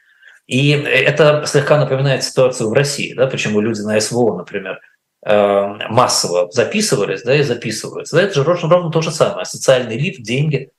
И 0.46 0.72
это 0.72 1.44
слегка 1.48 1.80
напоминает 1.80 2.24
ситуацию 2.24 2.70
в 2.70 2.74
России, 2.74 3.14
да, 3.14 3.28
почему 3.28 3.62
люди 3.62 3.82
на 3.82 4.00
СВО, 4.00 4.38
например, 4.38 4.80
э, 5.26 5.66
массово 5.90 6.52
записывались 6.52 7.24
да, 7.24 7.36
и 7.36 7.42
записываются. 7.42 8.16
Да, 8.16 8.22
это 8.22 8.36
же 8.36 8.44
ровно, 8.44 8.70
ровно 8.70 8.92
то 8.92 9.02
же 9.02 9.12
самое. 9.12 9.46
Социальный 9.46 9.98
лифт, 9.98 10.22
деньги. 10.22 10.70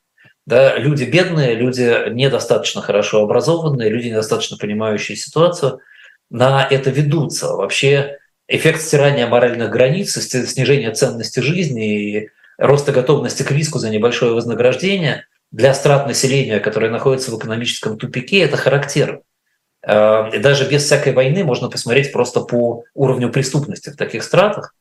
Да, 0.46 0.77
люди 0.77 1.03
бедные, 1.05 1.55
люди 1.55 2.11
недостаточно 2.11 2.81
хорошо 2.81 3.23
образованные, 3.25 3.90
люди 3.90 4.09
недостаточно 4.09 4.57
понимающие 4.57 5.16
ситуацию 5.16 5.81
на 6.31 6.64
это 6.64 6.90
ведутся. 6.90 7.55
Вообще 7.55 8.19
эффект 8.50 8.82
стирания 8.82 9.26
моральных 9.28 9.70
границ, 9.70 10.12
снижения 10.12 10.90
ценности 10.90 11.40
жизни 11.40 12.16
и 12.18 12.30
роста 12.58 12.92
готовности 12.92 13.44
к 13.44 13.50
риску 13.52 13.78
за 13.78 13.90
небольшое 13.90 14.34
вознаграждение 14.34 15.26
для 15.52 15.72
страт 15.72 16.06
населения, 16.06 16.58
которые 16.58 16.90
находятся 16.90 17.30
в 17.30 17.38
экономическом 17.38 17.96
тупике, 17.96 18.40
это 18.40 18.56
характерно. 18.56 19.20
Э, 19.86 20.30
и 20.34 20.38
даже 20.38 20.68
без 20.68 20.84
всякой 20.84 21.12
войны 21.12 21.44
можно 21.44 21.70
посмотреть 21.70 22.12
просто 22.12 22.40
по 22.40 22.84
уровню 22.92 23.30
преступности 23.30 23.90
в 23.90 23.96
таких 23.96 24.24
стратах. 24.24 24.74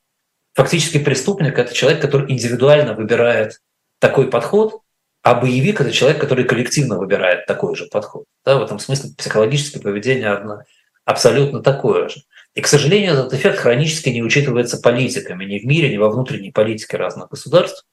Фактически 0.56 0.98
преступник– 0.98 1.58
это 1.58 1.74
человек, 1.74 2.02
который 2.02 2.32
индивидуально 2.32 2.96
выбирает 2.96 3.62
такой 4.00 4.30
подход, 4.30 4.82
а 5.22 5.36
боевик– 5.36 5.80
это 5.82 5.92
человек, 5.92 6.20
который 6.20 6.44
коллективно 6.44 6.98
выбирает 6.98 7.46
такой 7.46 7.76
же 7.76 7.86
подход. 7.86 8.26
Да, 8.44 8.58
в 8.58 8.64
этом 8.64 8.80
смысле 8.80 9.12
психологическое 9.16 9.80
поведение 9.80 10.30
одно, 10.30 10.64
абсолютно 11.06 11.62
такое 11.62 12.10
же. 12.10 12.22
И, 12.60 12.62
к 12.62 12.68
сожалению, 12.68 13.14
этот 13.14 13.34
эффект 13.34 13.60
хронически 13.60 14.10
не 14.10 14.22
учитывается 14.22 14.82
политиками 14.82 15.46
ни 15.46 15.60
в 15.60 15.66
мире, 15.66 15.90
ни 15.90 15.96
во 15.96 16.10
внутренней 16.10 16.52
политике 16.52 16.98
разных 16.98 17.30
государств, 17.30 17.86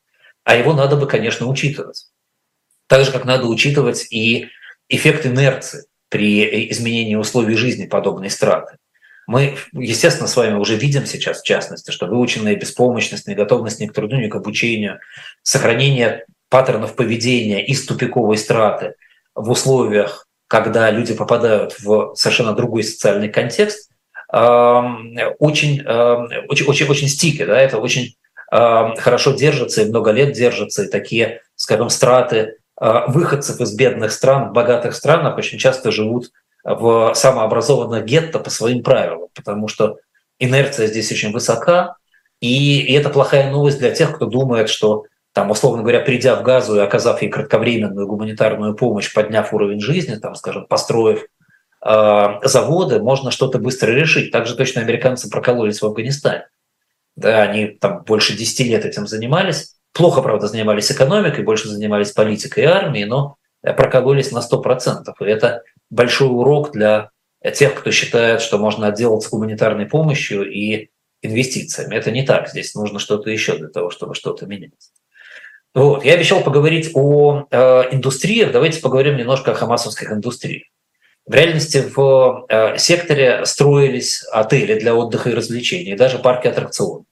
а 0.42 0.57
его 0.57 0.72
надо 0.72 0.96
бы, 0.96 1.07
конечно, 1.07 1.46
учитывать. 1.46 2.09
Так 2.88 3.05
же, 3.05 3.12
как 3.12 3.24
надо 3.24 3.46
учитывать 3.46 4.09
и 4.11 4.48
эффект 4.88 5.24
инерции 5.24 5.85
при 6.09 6.68
изменении 6.72 7.14
условий 7.14 7.55
жизни 7.55 7.87
подобной 7.87 8.29
страты. 8.29 8.79
Мы, 9.29 9.57
естественно, 9.72 10.26
с 10.26 10.35
вами 10.35 10.55
уже 10.55 10.74
видим 10.74 11.07
сейчас, 11.07 11.42
в 11.42 11.46
частности, 11.46 11.92
что 11.92 12.07
выученная 12.09 12.57
беспомощность, 12.57 13.29
неготовность 13.29 13.79
ни 13.79 13.87
к 13.87 13.92
труду, 13.92 14.16
ни 14.16 14.26
к 14.26 14.35
обучению, 14.35 14.98
сохранение 15.44 16.24
паттернов 16.48 16.96
поведения 16.96 17.64
из 17.64 17.87
тупиковой 17.87 18.37
страты 18.37 18.94
в 19.37 19.48
условиях, 19.48 20.26
когда 20.48 20.90
люди 20.90 21.14
попадают 21.14 21.79
в 21.79 22.16
совершенно 22.16 22.52
другой 22.52 22.83
социальный 22.83 23.29
контекст, 23.29 23.90
очень, 24.38 25.83
очень, 25.83 26.66
очень, 26.66 26.88
очень 26.88 27.09
стики, 27.09 27.44
да, 27.44 27.59
это 27.61 27.79
очень 27.79 28.16
хорошо 28.49 29.33
держится 29.33 29.83
и 29.83 29.88
много 29.88 30.11
лет 30.11 30.33
держится, 30.33 30.85
и 30.85 30.90
такие, 30.90 31.40
скажем, 31.57 31.88
страты 31.88 32.57
а, 32.79 33.07
выходцев 33.07 33.61
из 33.61 33.75
бедных 33.75 34.12
стран, 34.12 34.53
богатых 34.53 34.94
странах 34.94 35.38
очень 35.38 35.59
часто 35.59 35.90
живут 35.90 36.31
в 36.62 37.12
самообразованных 37.14 38.05
гетто 38.05 38.38
по 38.38 38.51
своим 38.51 38.83
правилам, 38.83 39.29
потому 39.35 39.68
что 39.68 39.99
инерция 40.38 40.87
здесь 40.87 41.11
очень 41.11 41.33
высока, 41.33 41.96
и, 42.40 42.81
и 42.81 42.92
это 42.92 43.09
плохая 43.09 43.51
новость 43.51 43.79
для 43.79 43.92
тех, 43.92 44.14
кто 44.14 44.27
думает, 44.27 44.68
что 44.68 45.05
там, 45.33 45.51
условно 45.51 45.83
говоря, 45.83 46.01
придя 46.01 46.35
в 46.37 46.42
Газу 46.42 46.77
и 46.77 46.81
оказав 46.81 47.22
ей 47.22 47.31
кратковременную 47.31 48.07
гуманитарную 48.07 48.75
помощь, 48.75 49.12
подняв 49.12 49.53
уровень 49.55 49.81
жизни, 49.81 50.16
там, 50.16 50.35
скажем, 50.35 50.66
построив 50.66 51.22
э, 51.22 51.27
заводы, 52.42 53.01
можно 53.01 53.31
что-то 53.31 53.59
быстро 53.59 53.92
решить. 53.92 54.33
Также 54.33 54.57
точно 54.57 54.81
американцы 54.81 55.31
прокололись 55.31 55.81
в 55.81 55.87
Афганистане. 55.87 56.49
Да, 57.14 57.42
они 57.42 57.66
там 57.66 58.03
больше 58.05 58.37
10 58.37 58.66
лет 58.66 58.85
этим 58.85 59.07
занимались, 59.07 59.77
Плохо, 59.96 60.20
правда, 60.20 60.46
занимались 60.46 60.92
экономикой, 60.92 61.42
больше 61.42 61.68
занимались 61.68 62.12
политикой 62.12 62.64
и 62.64 62.66
армией, 62.66 63.07
но 63.07 63.37
прокололись 63.62 64.31
на 64.31 64.40
100%. 64.40 65.14
И 65.20 65.25
это 65.25 65.62
большой 65.88 66.29
урок 66.29 66.72
для 66.72 67.11
тех, 67.55 67.75
кто 67.75 67.90
считает, 67.90 68.42
что 68.42 68.59
можно 68.59 68.88
отделаться 68.88 69.31
гуманитарной 69.31 69.87
помощью 69.87 70.51
и 70.51 70.90
инвестициями. 71.22 71.94
Это 71.94 72.11
не 72.11 72.25
так. 72.25 72.51
Здесь 72.51 72.75
нужно 72.75 72.99
что-то 72.99 73.31
еще 73.31 73.57
для 73.57 73.68
того, 73.68 73.88
чтобы 73.88 74.14
что-то 74.14 74.44
менять. 74.44 74.72
Вот. 75.75 76.05
Я 76.05 76.12
обещал 76.12 76.42
поговорить 76.42 76.90
о 76.92 77.46
э, 77.51 77.57
индустриях. 77.92 78.53
Давайте 78.53 78.83
поговорим 78.83 79.16
немножко 79.16 79.53
о 79.53 79.55
хамасовских 79.55 80.12
индустриях. 80.12 80.64
В 81.26 81.34
реальности 81.34 81.78
в 81.78 82.46
э, 82.48 82.78
секторе 82.78 83.44
строились 83.44 84.22
отели 84.30 84.78
для 84.78 84.94
отдыха 84.94 85.30
и 85.30 85.34
развлечений, 85.34 85.96
даже 85.96 86.20
парки 86.20 86.46
аттракционов. 86.46 87.06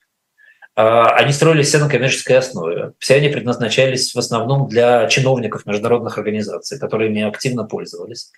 А, 0.77 1.11
они 1.17 1.33
строились 1.33 1.69
все 1.69 1.79
на 1.79 1.89
коммерческой 1.89 2.39
основе. 2.39 2.93
Все 2.99 3.17
они 3.17 3.29
предназначались 3.29 4.15
в 4.15 4.19
основном 4.19 4.69
для 4.69 5.09
чиновников 5.09 5.67
международных 5.67 6.17
организаций, 6.17 6.79
которые 6.79 7.11
ими 7.11 7.23
активно 7.23 7.65
пользовались. 7.65 8.31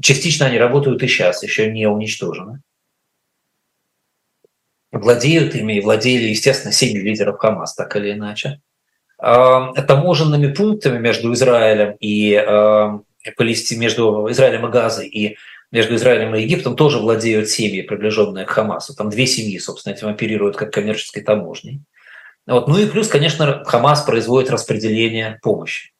Частично 0.00 0.46
они 0.46 0.58
работают 0.58 1.02
и 1.02 1.08
сейчас, 1.08 1.42
еще 1.42 1.70
не 1.70 1.86
уничтожены. 1.86 2.60
Владеют 4.92 5.56
ими 5.56 5.74
и 5.74 5.80
владели, 5.80 6.28
естественно, 6.28 6.72
семьи 6.72 7.00
лидеров 7.00 7.38
Хамас, 7.38 7.74
так 7.74 7.96
или 7.96 8.12
иначе. 8.12 8.60
А, 9.18 9.72
таможенными 9.82 10.52
пунктами 10.52 10.98
между 10.98 11.32
Израилем 11.32 11.96
и 11.98 12.34
Палестиной, 13.32 13.82
между 13.82 14.30
Израилем 14.30 14.66
и 14.66 14.70
Газой 14.70 15.08
и 15.08 15.36
между 15.74 15.96
Израилем 15.96 16.34
и 16.36 16.42
Египтом 16.42 16.76
тоже 16.76 16.98
владеют 16.98 17.48
семьи, 17.48 17.82
приближенные 17.82 18.44
к 18.44 18.50
Хамасу. 18.50 18.94
Там 18.94 19.10
две 19.10 19.26
семьи, 19.26 19.58
собственно, 19.58 19.92
этим 19.94 20.06
оперируют 20.06 20.56
как 20.56 20.72
коммерческой 20.72 21.22
таможней. 21.22 21.80
Вот. 22.46 22.68
Ну 22.68 22.78
и 22.78 22.86
плюс, 22.86 23.08
конечно, 23.08 23.64
Хамас 23.64 24.02
производит 24.02 24.50
распределение 24.50 25.40
помощи. 25.42 25.92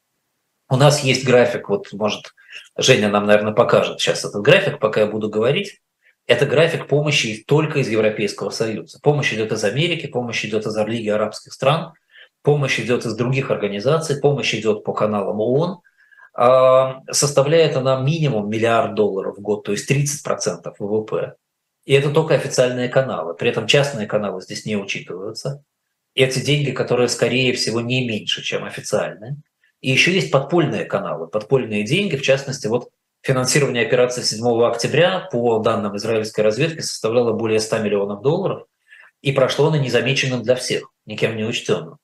У 0.69 0.77
нас 0.77 1.03
есть 1.03 1.25
график, 1.25 1.69
вот, 1.69 1.93
может, 1.93 2.35
Женя 2.77 3.09
нам, 3.09 3.27
наверное, 3.27 3.53
покажет 3.53 4.01
сейчас 4.01 4.25
этот 4.25 4.43
график, 4.43 4.79
пока 4.79 5.01
я 5.01 5.07
буду 5.07 5.29
говорить. 5.29 5.81
Это 6.27 6.47
график 6.47 6.87
помощи 6.87 7.43
только 7.47 7.81
из 7.81 7.89
Европейского 7.89 8.51
Союза. 8.51 8.99
Помощь 9.03 9.33
идет 9.33 9.51
из 9.51 9.65
Америки, 9.65 10.07
помощь 10.07 10.45
идет 10.45 10.67
из 10.67 10.77
Лиги 10.87 11.09
арабских 11.09 11.53
стран, 11.53 11.95
помощь 12.43 12.79
идет 12.79 13.05
из 13.05 13.15
других 13.15 13.51
организаций, 13.51 14.21
помощь 14.21 14.55
идет 14.55 14.85
по 14.85 14.93
каналам 14.93 15.41
ООН– 15.41 15.81
составляет 16.37 17.77
она 17.77 18.01
минимум 18.01 18.49
миллиард 18.51 18.95
долларов 18.95 19.37
в 19.37 19.41
год, 19.41 19.65
то 19.65 19.73
есть 19.73 19.91
30% 19.91 20.75
ВВП. 20.79 21.37
И 21.85 21.93
это 21.93 22.11
только 22.11 22.35
официальные 22.35 22.89
каналы. 22.89 23.35
При 23.35 23.51
этом 23.51 23.67
частные 23.67 24.07
каналы 24.07 24.41
здесь 24.41 24.65
не 24.65 24.77
учитываются. 24.77 25.63
И 26.15 26.23
эти 26.23 26.39
деньги, 26.39 26.71
которые, 26.71 27.09
скорее 27.09 27.53
всего, 27.53 27.81
не 27.81 28.07
меньше, 28.09 28.43
чем 28.43 28.65
официальные. 28.65 29.37
И 29.81 29.91
еще 29.91 30.13
есть 30.13 30.31
подпольные 30.31 30.87
каналы, 30.87 31.27
подпольные 31.27 31.85
деньги. 31.85 32.17
В 32.17 32.23
частности, 32.23 32.67
вот 32.69 32.89
финансирование 33.21 33.87
операции 33.87 34.23
7 34.23 34.65
октября, 34.65 35.29
по 35.31 35.59
данным 35.59 35.97
израильской 35.97 36.43
разведки, 36.43 36.81
составляло 36.81 37.33
более 37.33 37.61
100 37.61 37.79
миллионов 37.79 38.23
долларов. 38.23 38.67
И 39.21 39.33
прошло 39.33 39.69
оно 39.69 39.77
незамеченным 39.77 40.43
для 40.43 40.55
всех, 40.55 40.91
никем 41.07 41.37
не 41.37 41.45
учтенным. 41.45 41.99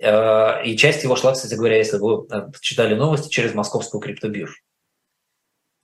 Э, 0.00 0.64
и 0.64 0.76
часть 0.76 1.02
его 1.04 1.14
шла, 1.14 1.32
кстати 1.32 1.54
говоря, 1.54 1.76
если 1.76 1.98
вы 1.98 2.26
э, 2.30 2.48
читали 2.60 2.94
новости, 2.94 3.28
через 3.28 3.54
московскую 3.54 4.00
криптобиржу. 4.00 4.56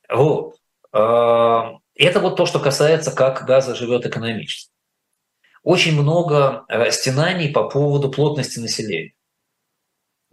Вот. 0.09 0.57
Э, 0.93 1.79
это 1.95 2.21
вот 2.21 2.37
то, 2.37 2.47
что 2.47 2.59
касается, 2.59 3.13
как 3.13 3.45
Газа 3.45 3.75
живет 3.75 4.07
экономически. 4.07 4.73
Очень 5.63 6.01
много 6.01 6.65
стенаний 6.91 7.51
по 7.51 7.69
поводу 7.69 8.11
плотности 8.11 8.59
населения. 8.59 9.13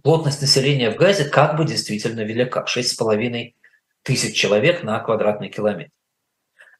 Плотность 0.02 0.42
населения 0.42 0.92
в 0.92 0.96
Газе 0.96 1.26
как 1.26 1.58
бы 1.58 1.66
действительно 1.66 2.22
велика. 2.22 2.66
6,5 2.66 3.56
тысяч 4.04 4.36
человек 4.38 4.84
на 4.84 5.00
квадратный 5.00 5.50
километр. 5.50 5.92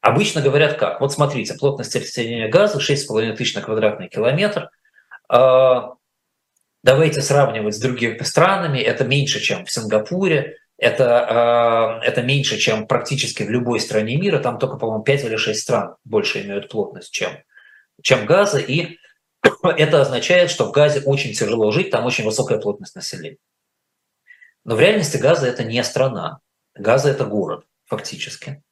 Обычно 0.00 0.40
говорят 0.40 0.78
как? 0.78 1.00
Вот 1.00 1.12
смотрите, 1.12 1.54
плотность 1.54 1.94
населения 1.94 2.48
Газа 2.48 2.78
6,5 2.78 3.34
тысяч 3.34 3.54
на 3.54 3.62
квадратный 3.62 4.08
километр 4.08 4.70
давайте 6.84 7.22
сравнивать 7.22 7.74
с 7.74 7.80
другими 7.80 8.22
странами, 8.22 8.78
это 8.78 9.04
меньше, 9.04 9.40
чем 9.40 9.64
в 9.64 9.72
Сингапуре, 9.72 10.58
это, 10.76 12.00
э, 12.02 12.06
это 12.06 12.22
меньше, 12.22 12.58
чем 12.58 12.86
практически 12.86 13.42
в 13.42 13.50
любой 13.50 13.80
стране 13.80 14.16
мира, 14.16 14.38
там 14.38 14.58
только, 14.58 14.76
по-моему, 14.76 15.02
5 15.02 15.24
или 15.24 15.36
6 15.36 15.58
стран 15.60 15.96
больше 16.04 16.42
имеют 16.42 16.68
плотность, 16.68 17.10
чем, 17.10 17.30
чем 18.02 18.26
Газа, 18.26 18.58
и 18.58 18.98
это 19.62 20.02
означает, 20.02 20.50
что 20.50 20.66
в 20.66 20.72
Газе 20.72 21.00
очень 21.00 21.32
тяжело 21.32 21.70
жить, 21.70 21.90
там 21.90 22.04
очень 22.04 22.24
высокая 22.24 22.58
плотность 22.58 22.94
населения. 22.94 23.38
Но 24.64 24.76
в 24.76 24.80
реальности 24.80 25.16
Газа 25.16 25.46
это 25.46 25.64
не 25.64 25.82
страна, 25.84 26.40
Газа 26.74 27.08
это 27.08 27.24
город, 27.24 27.64
фактически. 27.86 28.62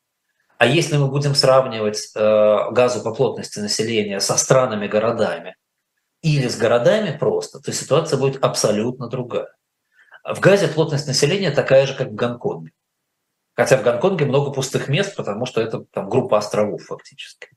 А 0.59 0.67
если 0.67 0.99
мы 0.99 1.09
будем 1.09 1.35
сравнивать 1.35 2.11
э, 2.15 2.71
Газу 2.73 3.03
по 3.03 3.15
плотности 3.15 3.59
населения 3.59 4.21
со 4.21 4.37
странами-городами, 4.37 5.57
или 6.23 6.49
с 6.49 6.57
городами 6.57 7.17
просто, 7.17 7.61
то 7.61 7.73
ситуация 7.73 8.19
будет 8.19 8.43
абсолютно 8.43 9.09
другая. 9.09 9.55
В 10.25 10.39
Газе 10.41 10.69
плотность 10.69 11.09
населения 11.09 11.51
такая 11.51 11.87
же, 11.87 11.95
как 11.95 12.09
в 12.09 12.15
Гонконге. 12.15 12.73
Хотя 13.55 13.77
в 13.77 13.83
Гонконге 13.83 14.25
много 14.25 14.53
пустых 14.53 14.89
мест, 14.89 15.17
потому 15.17 15.47
что 15.47 15.61
это 15.61 15.85
там 15.93 16.09
группа 16.09 16.39
островов 16.39 16.85
фактически. 16.85 17.49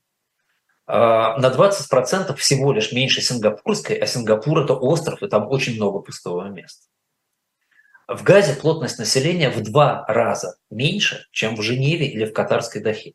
на 0.88 1.52
20% 1.52 2.34
всего 2.36 2.72
лишь 2.72 2.92
меньше 2.92 3.20
сингапурской, 3.20 3.96
а 3.96 4.06
Сингапур 4.06 4.58
это 4.64 4.74
остров, 4.74 5.22
и 5.22 5.28
там 5.28 5.48
очень 5.48 5.76
много 5.76 6.00
пустого 6.00 6.48
места. 6.48 6.86
В 8.08 8.22
Газе 8.22 8.54
плотность 8.54 8.98
населения 8.98 9.50
в 9.50 9.60
два 9.62 10.04
раза 10.06 10.58
меньше, 10.70 11.26
чем 11.32 11.56
в 11.56 11.62
Женеве 11.62 12.06
или 12.06 12.24
в 12.24 12.32
Катарской 12.32 12.80
Дахе. 12.80 13.14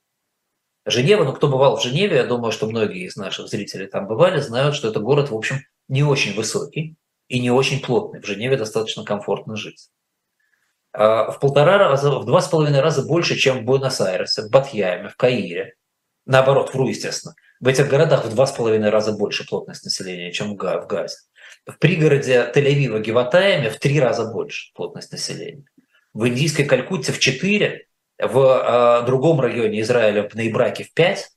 Женева, 0.86 1.24
ну 1.24 1.34
кто 1.34 1.48
бывал 1.48 1.78
в 1.78 1.84
Женеве, 1.84 2.18
я 2.18 2.24
думаю, 2.24 2.52
что 2.52 2.68
многие 2.68 3.06
из 3.06 3.16
наших 3.16 3.48
зрителей 3.48 3.88
там 3.88 4.08
бывали, 4.08 4.40
знают, 4.40 4.76
что 4.76 4.88
это 4.88 5.00
город, 5.00 5.30
в 5.30 5.36
общем, 5.36 5.58
не 5.88 6.04
очень 6.04 6.36
высокий 6.36 6.96
и 7.28 7.40
не 7.40 7.52
очень 7.52 7.82
плотный. 7.82 8.22
В 8.22 8.26
Женеве 8.26 8.58
достаточно 8.58 9.04
комфортно 9.04 9.56
жить. 9.56 9.90
А, 10.94 11.32
в 11.32 11.40
полтора 11.40 11.78
раза, 11.78 12.12
в 12.12 12.26
два 12.26 12.42
с 12.42 12.48
половиной 12.48 12.82
раза 12.82 13.04
больше, 13.04 13.36
чем 13.36 13.60
в 13.60 13.64
Буэнос-Айресе, 13.64 14.44
в 14.44 14.50
Батьяме, 14.50 15.10
в 15.10 15.16
Каире. 15.16 15.76
Наоборот, 16.26 16.74
вру, 16.74 16.88
естественно. 16.88 17.36
В 17.60 17.68
этих 17.68 17.88
городах 17.88 18.26
в 18.26 18.34
два 18.34 18.48
с 18.48 18.52
половиной 18.52 18.90
раза 18.90 19.12
больше 19.12 19.48
плотность 19.48 19.86
населения, 19.86 20.32
чем 20.32 20.54
в 20.54 20.58
Газе. 20.58 21.18
В 21.66 21.78
пригороде 21.78 22.52
Тель-Авива 22.54 23.00
Геватаями 23.00 23.70
в 23.70 23.78
три 23.78 24.00
раза 24.00 24.26
больше 24.26 24.74
плотность 24.74 25.12
населения. 25.12 25.66
В 26.14 26.28
индийской 26.28 26.66
Калькутте 26.66 27.12
в 27.12 27.20
четыре, 27.20 27.86
в 28.22 29.02
э, 29.02 29.06
другом 29.06 29.40
районе 29.40 29.82
Израиля 29.82 30.28
в 30.28 30.36
Нейбраке 30.36 30.84
в 30.84 30.94
пять, 30.94 31.30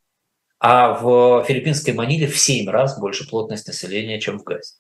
а 0.59 0.95
в 0.95 1.45
филиппинской 1.47 1.95
Маниле 1.95 2.27
в 2.27 2.39
семь 2.39 2.69
раз 2.69 2.99
больше 2.99 3.29
плотность 3.29 3.67
населения, 3.67 4.21
чем 4.21 4.39
в 4.39 4.45
Газе. 4.45 4.75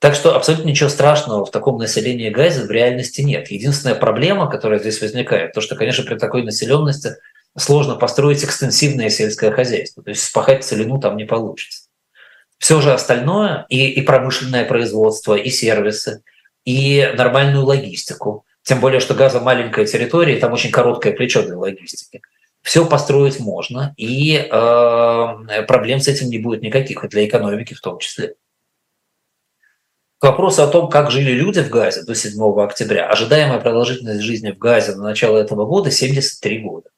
Так 0.00 0.14
что 0.14 0.34
абсолютно 0.34 0.68
ничего 0.68 0.88
страшного 0.88 1.44
в 1.44 1.50
таком 1.50 1.76
населении 1.76 2.30
Газа 2.30 2.66
в 2.66 2.70
реальности 2.70 3.20
нет. 3.20 3.50
Единственная 3.50 3.94
проблема, 3.94 4.50
которая 4.50 4.78
здесь 4.78 5.00
возникает, 5.00 5.52
то, 5.52 5.60
что, 5.60 5.76
конечно, 5.76 6.04
при 6.04 6.16
такой 6.16 6.42
населенности 6.42 7.16
сложно 7.56 7.96
построить 7.96 8.42
экстенсивное 8.42 9.10
сельское 9.10 9.50
хозяйство. 9.50 10.02
То 10.02 10.10
есть 10.10 10.24
спахать 10.24 10.64
целину 10.64 10.98
там 11.00 11.16
не 11.16 11.24
получится. 11.24 11.88
Все 12.58 12.80
же 12.80 12.92
остальное, 12.92 13.66
и, 13.68 13.90
и 13.90 14.02
промышленное 14.02 14.64
производство, 14.64 15.34
и 15.34 15.50
сервисы, 15.50 16.22
и 16.64 17.12
нормальную 17.16 17.64
логистику, 17.64 18.44
тем 18.62 18.80
более, 18.80 19.00
что 19.00 19.14
Газа 19.14 19.40
маленькая 19.40 19.86
территория, 19.86 20.36
и 20.36 20.40
там 20.40 20.52
очень 20.52 20.70
короткое 20.70 21.12
плечо 21.12 21.42
для 21.42 21.56
логистики. 21.56 22.22
Все 22.62 22.86
построить 22.86 23.40
можно, 23.40 23.94
и 23.96 24.36
э, 24.36 25.62
проблем 25.66 26.00
с 26.00 26.08
этим 26.08 26.28
не 26.28 26.38
будет 26.38 26.62
никаких, 26.62 27.04
и 27.04 27.08
для 27.08 27.26
экономики 27.26 27.72
в 27.72 27.80
том 27.80 27.98
числе. 27.98 28.34
К 30.18 30.24
вопросу 30.24 30.62
о 30.62 30.66
том, 30.66 30.90
как 30.90 31.10
жили 31.10 31.32
люди 31.32 31.60
в 31.60 31.70
Газе 31.70 32.02
до 32.02 32.14
7 32.14 32.38
октября, 32.60 33.08
ожидаемая 33.08 33.60
продолжительность 33.60 34.20
жизни 34.20 34.50
в 34.50 34.58
Газе 34.58 34.94
на 34.94 35.04
начало 35.04 35.38
этого 35.38 35.64
года 35.64 35.90
73 35.90 36.58
года. 36.58 36.90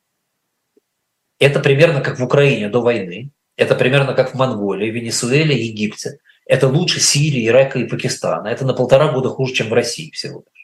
Это 1.38 1.60
примерно 1.60 2.00
как 2.00 2.18
в 2.18 2.24
Украине 2.24 2.68
до 2.68 2.80
войны, 2.80 3.30
это 3.56 3.76
примерно 3.76 4.14
как 4.14 4.32
в 4.32 4.34
Монголии, 4.34 4.90
Венесуэле, 4.90 5.56
Египте. 5.56 6.18
Это 6.46 6.66
лучше 6.66 6.98
Сирии, 7.00 7.46
Ирака 7.46 7.78
и 7.78 7.86
Пакистана. 7.86 8.48
Это 8.48 8.66
на 8.66 8.74
полтора 8.74 9.12
года 9.12 9.28
хуже, 9.28 9.54
чем 9.54 9.68
в 9.68 9.72
России 9.72 10.10
всего 10.10 10.44
лишь. 10.52 10.61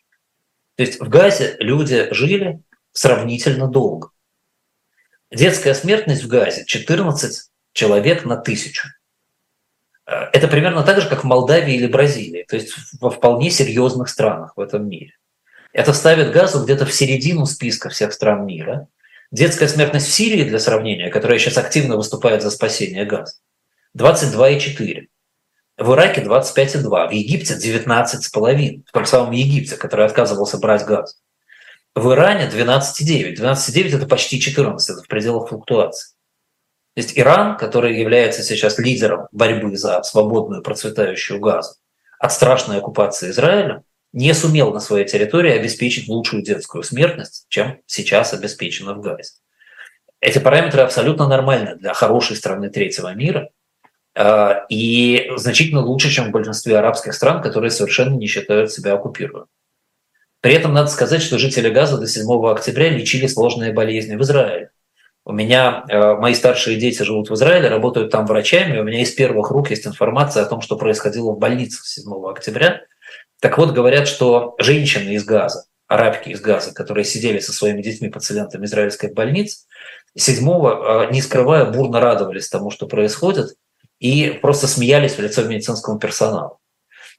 То 0.79 0.85
есть 0.85 1.01
в 1.01 1.09
Газе 1.09 1.57
люди 1.59 2.07
жили 2.13 2.63
сравнительно 2.93 3.67
долго. 3.67 4.11
Детская 5.29 5.75
смертность 5.75 6.23
в 6.23 6.29
Газе 6.29 6.65
14 6.65 7.51
человек 7.73 8.25
на 8.25 8.37
тысячу. 8.37 8.87
Э, 10.07 10.27
это 10.33 10.47
примерно 10.47 10.85
так 10.85 11.01
же, 11.01 11.09
как 11.09 11.25
в 11.25 11.27
Молдавии 11.27 11.75
или 11.75 11.89
Бразилии, 11.89 12.47
то 12.49 12.55
есть 12.55 12.77
во 13.01 13.11
вполне 13.11 13.51
серьезных 13.51 14.09
странах 14.09 14.53
в 14.55 14.61
этом 14.61 14.89
мире. 14.89 15.17
Это 15.73 15.93
ставит 15.93 16.31
Газу 16.31 16.63
где-то 16.63 16.87
в 16.87 16.95
середину 16.95 17.45
списка 17.47 17.89
всех 17.89 18.13
стран 18.13 18.47
мира. 18.47 18.87
Детская 19.33 19.67
смертность 19.67 20.07
в 20.07 20.13
Сирии, 20.13 20.45
для 20.45 20.61
сравнения, 20.61 21.11
которая 21.11 21.41
сейчас 21.41 21.59
активно 21.59 21.97
выступает 21.97 22.41
за 22.41 22.53
спасение 22.53 23.05
газа, 23.05 23.35
22,4. 23.97 25.09
В 25.79 25.95
Ираке 25.95 26.23
25,2. 26.23 27.09
В 27.09 27.13
Египте 27.13 27.55
19,5. 27.55 28.83
В 28.87 28.93
том 28.93 29.07
самом 29.07 29.31
Египте, 29.31 29.77
который 29.77 30.07
отказывался 30.07 30.59
брать 30.59 30.85
газ. 30.85 31.21
В 31.95 32.13
Иране 32.13 32.51
12,9. 32.51 33.37
12,9 33.37 33.97
это 33.97 34.07
почти 34.07 34.41
14, 34.41 34.91
это 34.91 35.03
в 35.05 35.09
пределах 35.09 35.49
флуктуации. 35.49 36.15
То 36.95 37.03
есть 37.03 37.17
Иран, 37.17 37.57
который 37.57 37.97
является 37.97 38.43
сейчас 38.43 38.79
лидером 38.79 39.29
борьбы 39.31 39.77
за 39.77 40.03
свободную 40.03 40.63
процветающую 40.63 41.39
газу 41.39 41.77
от 42.19 42.33
страшной 42.33 42.79
оккупации 42.79 43.31
Израиля, 43.31 43.85
не 44.13 44.35
сумел 44.35 44.73
на 44.73 44.81
своей 44.81 45.07
территории 45.07 45.53
обеспечить 45.53 46.09
лучшую 46.09 46.43
детскую 46.43 46.83
смертность, 46.83 47.47
чем 47.49 47.81
сейчас 47.87 48.33
обеспечено 48.33 48.95
в 48.95 49.01
Газе. 49.01 49.35
Эти 50.21 50.39
параметры 50.39 50.81
абсолютно 50.83 51.29
нормальны 51.29 51.77
для 51.77 51.95
хорошей 51.95 52.35
страны 52.35 52.69
третьего 52.71 53.15
мира 53.15 53.51
и 54.69 55.31
значительно 55.37 55.81
лучше, 55.81 56.11
чем 56.11 56.29
в 56.29 56.33
большинстве 56.33 56.79
арабских 56.79 57.15
стран, 57.15 57.41
которые 57.41 57.71
совершенно 57.71 58.17
не 58.17 58.27
считают 58.27 58.73
себя 58.73 58.95
оккупированными. 58.95 59.49
При 60.41 60.55
этом 60.55 60.73
надо 60.73 60.89
сказать, 60.89 61.23
что 61.23 61.39
жители 61.39 61.69
Газа 61.69 61.99
до 61.99 62.07
7 62.07 62.27
октября 62.49 62.91
лечили 62.91 63.27
сложные 63.27 63.73
болезни 63.73 64.15
в 64.15 64.23
Израиле. 64.23 64.71
У 65.25 65.33
меня 65.33 65.85
э, 65.89 66.15
мои 66.15 66.33
старшие 66.33 66.79
дети 66.79 67.03
живут 67.03 67.29
в 67.29 67.35
Израиле, 67.35 67.69
работают 67.69 68.11
там 68.11 68.25
врачами. 68.25 68.79
У 68.79 68.85
меня 68.85 69.03
из 69.03 69.11
первых 69.11 69.51
рук 69.51 69.71
есть 69.71 69.87
информация 69.87 70.43
о 70.43 70.47
том, 70.47 70.61
что 70.61 70.77
происходило 70.77 71.33
в 71.33 71.39
больницах 71.39 71.85
7 71.85 72.05
октября. 72.31 72.83
Так 73.41 73.59
вот, 73.59 73.73
говорят, 73.73 74.09
что 74.09 74.55
женщины 74.59 75.11
из 75.11 75.25
Газа, 75.25 75.65
арабки 75.87 76.31
из 76.31 76.41
Газа, 76.41 76.73
которые 76.73 77.05
сидели 77.05 77.41
со 77.41 77.53
своими 77.53 77.83
детьми-пациентами 77.83 78.65
израильской 78.65 79.13
больницы, 79.13 79.67
7 80.17 80.49
э, 80.49 81.11
не 81.11 81.21
скрывая, 81.21 81.67
бурно 81.67 82.01
радовались 82.01 82.49
тому, 82.49 82.71
что 82.71 82.87
происходит, 82.87 83.57
и 84.01 84.39
просто 84.43 84.67
смеялись 84.67 85.15
в 85.15 85.21
лицо 85.21 85.43
медицинскому 85.45 85.99
персоналу. 85.99 86.59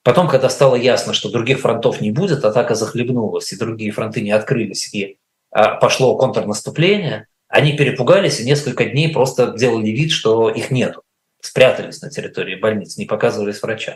Потом, 0.03 0.27
когда 0.29 0.49
стало 0.49 0.75
ясно, 0.75 1.13
что 1.13 1.29
других 1.29 1.59
фронтов 1.59 2.01
не 2.01 2.11
будет, 2.11 2.45
атака 2.45 2.75
захлебнулась, 2.75 3.51
и 3.51 3.57
другие 3.57 3.91
фронты 3.91 4.21
не 4.21 4.31
открылись, 4.31 4.93
и 4.93 5.17
э, 5.55 5.79
пошло 5.79 6.17
контрнаступление– 6.17 7.27
они 7.49 7.75
перепугались 7.75 8.39
и 8.39 8.45
несколько 8.45 8.85
дней 8.85 9.11
просто 9.11 9.53
делали 9.57 9.89
вид, 9.89 10.11
что 10.11 10.49
их 10.49 10.69
нету. 10.69 11.01
Спрятались 11.41 12.01
на 12.01 12.09
территории 12.09 12.55
больницы, 12.55 12.99
не 12.99 13.07
показывались 13.07 13.61
врачам. 13.61 13.95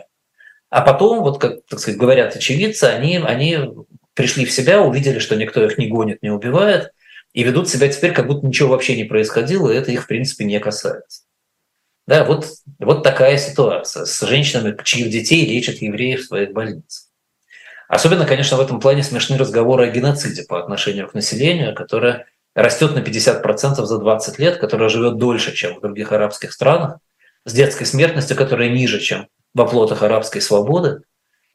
А 0.70 0.80
потом, 0.80 1.20
вот 1.20 1.38
как 1.38 1.64
так 1.66 1.78
сказать, 1.78 1.98
говорят 1.98 2.34
очевидцы, 2.34 2.84
они, 2.84 3.18
они 3.18 3.58
пришли 4.14 4.44
в 4.44 4.50
себя, 4.50 4.82
увидели, 4.82 5.20
что 5.20 5.36
никто 5.36 5.64
их 5.64 5.78
не 5.78 5.86
гонит, 5.86 6.20
не 6.20 6.30
убивает, 6.30 6.92
и 7.32 7.44
ведут 7.44 7.68
себя 7.68 7.88
теперь, 7.88 8.12
как 8.12 8.26
будто 8.26 8.46
ничего 8.46 8.70
вообще 8.70 8.96
не 8.96 9.04
происходило, 9.04 9.70
и 9.70 9.76
это 9.76 9.92
их, 9.92 10.02
в 10.02 10.06
принципе, 10.08 10.44
не 10.44 10.58
касается. 10.58 11.22
Да, 12.06 12.24
вот, 12.24 12.46
вот 12.78 13.02
такая 13.02 13.38
ситуация 13.38 14.04
с 14.04 14.20
женщинами, 14.26 14.76
чьих 14.84 15.10
детей 15.10 15.46
лечат 15.46 15.76
евреи 15.76 16.16
в 16.16 16.24
своих 16.24 16.52
больницах. 16.52 17.08
Особенно, 17.88 18.26
конечно, 18.26 18.56
в 18.56 18.60
этом 18.60 18.80
плане 18.80 19.02
смешны 19.02 19.38
разговоры 19.38 19.86
о 19.86 19.90
геноциде 19.90 20.44
по 20.44 20.58
отношению 20.58 21.08
к 21.08 21.14
населению, 21.14 21.74
которое 21.74 22.26
растет 22.54 22.94
на 22.94 22.98
50% 22.98 23.84
за 23.84 23.98
20 23.98 24.38
лет, 24.38 24.58
которая 24.58 24.88
живет 24.88 25.18
дольше, 25.18 25.54
чем 25.54 25.76
в 25.76 25.80
других 25.80 26.12
арабских 26.12 26.52
странах, 26.52 26.98
с 27.44 27.52
детской 27.52 27.84
смертностью, 27.84 28.36
которая 28.36 28.70
ниже, 28.70 29.00
чем 29.00 29.28
в 29.54 29.60
оплотах 29.60 30.02
арабской 30.02 30.40
свободы. 30.40 31.02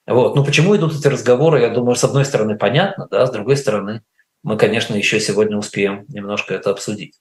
Вот. 0.08 0.36
Ну 0.36 0.44
почему 0.44 0.76
идут 0.76 0.96
эти 0.96 1.08
разговоры, 1.08 1.62
я 1.62 1.70
думаю, 1.70 1.96
с 1.96 2.04
одной 2.04 2.26
стороны 2.26 2.58
понятно, 2.58 3.08
да, 3.10 3.26
с 3.26 3.32
другой 3.32 3.58
стороны 3.58 4.02
мы, 4.44 4.58
конечно, 4.58 4.96
еще 4.96 5.20
сегодня 5.20 5.58
успеем 5.58 6.06
немножко 6.08 6.54
это 6.54 6.72
обсудить. 6.72 7.20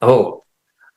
Вот. 0.00 0.43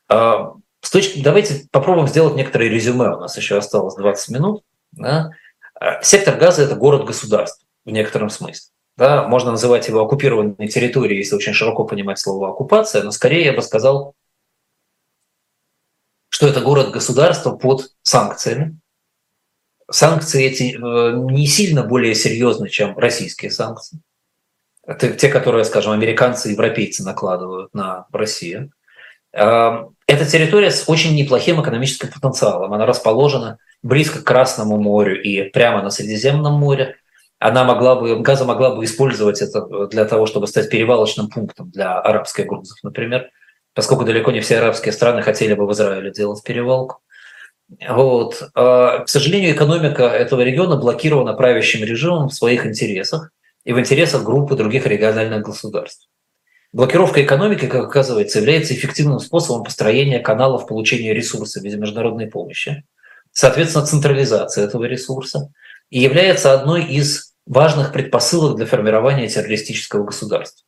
А, 0.10 0.54
с 0.82 0.90
точки, 0.90 1.22
давайте 1.22 1.68
попробуем 1.72 2.08
сделать 2.08 2.36
некоторые 2.36 2.70
резюме, 2.70 3.16
у 3.16 3.20
нас 3.20 3.38
еще 3.38 3.58
осталось 3.58 3.96
20 3.96 4.30
минут. 4.30 4.64
Да. 4.92 5.32
А, 5.80 6.02
сектор 6.02 6.36
газа– 6.38 6.62
это 6.64 6.76
город-государство 6.76 7.66
в 7.86 7.92
некотором 7.92 8.30
смысле. 8.30 8.72
Да, 8.96 9.28
можно 9.28 9.52
называть 9.52 9.88
его 9.88 10.02
оккупированной 10.02 10.68
территорией, 10.68 11.20
если 11.20 11.36
очень 11.36 11.54
широко 11.54 11.86
понимать 11.86 12.18
слово 12.18 12.50
оккупация, 12.50 13.04
но 13.04 13.12
скорее 13.12 13.46
я 13.46 13.54
бы 13.54 13.62
сказал, 13.62 14.16
что 16.30 16.48
это 16.48 16.62
город-государство 16.62 17.56
под 17.56 17.92
санкциями. 18.02 18.80
Санкции 19.90 20.44
эти 20.44 20.76
э, 20.76 21.18
не 21.32 21.48
сильно 21.48 21.84
более 21.84 22.16
серьезны, 22.16 22.70
чем 22.70 22.98
российские 22.98 23.52
санкции. 23.52 24.02
Это 24.84 25.14
те, 25.14 25.30
которые, 25.30 25.64
скажем, 25.64 25.94
американцы 25.94 26.50
и 26.50 26.54
европейцы 26.54 27.04
накладывают 27.04 27.74
на 27.74 28.08
Россию. 28.12 28.72
Эм, 29.38 29.96
это 30.08 30.26
территория 30.26 30.72
с 30.72 30.90
очень 30.90 31.16
неплохим 31.16 31.62
экономическим 31.62 32.10
потенциалом. 32.10 32.74
Она 32.74 32.88
расположена 32.88 33.60
близко 33.84 34.20
к 34.20 34.24
Красному 34.24 34.78
морю 34.78 35.22
и 35.22 35.44
прямо 35.50 35.84
на 35.84 35.92
Средиземном 35.92 36.54
море 36.54 36.96
она 37.40 37.64
могла 37.64 37.96
бы, 37.96 38.20
Газа 38.20 38.46
могла 38.46 38.76
бы 38.76 38.84
использовать 38.84 39.44
это 39.44 39.88
для 39.88 40.06
того, 40.06 40.26
чтобы 40.26 40.48
стать 40.48 40.72
перевалочным 40.72 41.30
пунктом 41.30 41.70
для 41.70 42.00
арабских 42.00 42.48
грузов, 42.48 42.80
например, 42.82 43.30
поскольку 43.76 44.06
далеко 44.06 44.32
не 44.32 44.40
все 44.40 44.58
арабские 44.58 44.92
страны 44.92 45.22
хотели 45.22 45.54
бы 45.54 45.68
в 45.68 45.72
Израиле 45.74 46.12
делать 46.12 46.42
перевалку. 46.44 47.02
Вот. 47.88 48.42
А, 48.56 49.04
к 49.04 49.10
сожалению, 49.10 49.54
экономика 49.54 50.04
этого 50.04 50.42
региона 50.42 50.78
блокирована 50.78 51.34
правящим 51.34 51.86
режимом 51.86 52.30
в 52.30 52.34
своих 52.34 52.66
интересах 52.66 53.30
и 53.66 53.74
в 53.74 53.80
интересах 53.80 54.24
группы 54.24 54.56
других 54.56 54.88
региональных 54.88 55.44
государств. 55.44 56.08
Блокировка 56.74 57.24
экономики, 57.24 57.66
как 57.66 57.86
оказывается, 57.86 58.40
является 58.40 58.74
эффективным 58.74 59.20
способом 59.20 59.64
построения 59.64 60.20
каналов 60.20 60.68
получения 60.68 61.14
ресурсов 61.14 61.62
в 61.62 61.66
виде 61.66 61.78
международной 61.78 62.28
помощи, 62.28 62.84
соответственно, 63.32 63.86
централизация 63.86 64.66
этого 64.66 64.84
ресурса, 64.84 65.52
и 65.90 66.00
является 66.00 66.54
одной 66.54 66.84
из 66.84 67.34
важных 67.46 67.94
предпосылок 67.94 68.58
для 68.58 68.66
формирования 68.66 69.30
террористического 69.30 70.04
государства. 70.04 70.66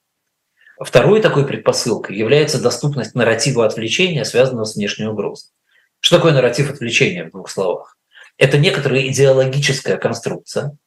Второй 0.79 1.21
такой 1.21 1.45
предпосылкой 1.45 2.15
является 2.15 2.61
доступность 2.61 3.13
нарратива 3.13 3.65
отвлечения, 3.65 4.23
связанного 4.23 4.63
с 4.63 4.75
внешней 4.75 5.07
угрозой. 5.07 5.49
Что 5.99 6.15
такое 6.15 6.31
нарратив 6.31 6.71
отвлечения 6.71 7.25
в 7.25 7.31
двух 7.31 7.49
словах? 7.49 7.97
Это 8.37 8.57
некоторая 8.57 9.05
идеологическая 9.09 9.97
конструкция, 9.97 10.77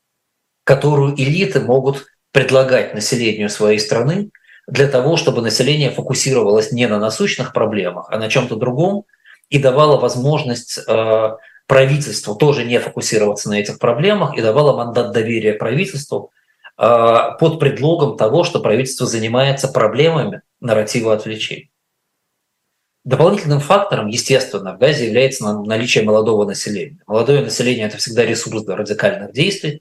которую 0.65 1.15
элиты 1.21 1.61
могут 1.61 2.07
предлагать 2.31 2.95
населению 2.95 3.51
своей 3.51 3.79
страны 3.79 4.31
для 4.67 4.89
того, 4.89 5.17
чтобы 5.17 5.43
население 5.43 5.91
фокусировалось 5.91 6.73
не 6.73 6.87
на 6.87 6.99
насущных 6.99 7.53
проблемах, 7.53 8.07
а 8.11 8.19
на 8.19 8.29
чем-то 8.29 8.57
другом 8.57 9.05
и 9.51 9.59
давало 9.59 10.01
возможность 10.01 10.79
э, 10.87 11.31
правительству 11.67 12.35
тоже 12.35 12.65
не 12.65 12.79
фокусироваться 12.81 13.49
на 13.49 13.61
этих 13.61 13.79
проблемах 13.79 14.37
и 14.37 14.43
давало 14.43 14.77
мандат 14.77 15.13
доверия 15.13 15.55
правительству 15.55 16.31
э, 16.79 17.19
под 17.39 17.59
предлогом 17.59 18.17
того, 18.17 18.45
что 18.45 18.61
правительство 18.61 19.07
занимается 19.07 19.69
проблемами 19.69 20.43
нарратива 20.61 21.13
отвлечения. 21.13 21.69
Дополнительным 23.05 23.59
фактором, 23.59 24.07
естественно, 24.07 24.75
в 24.75 24.79
Газе 24.79 25.07
является 25.07 25.53
наличие 25.53 26.05
молодого 26.05 26.47
населения. 26.47 26.99
Молодое 27.09 27.43
население– 27.43 27.87
это 27.89 27.97
всегда 27.97 28.25
ресурс 28.25 28.63
для 28.65 28.77
радикальных 28.77 29.33
действий, 29.33 29.81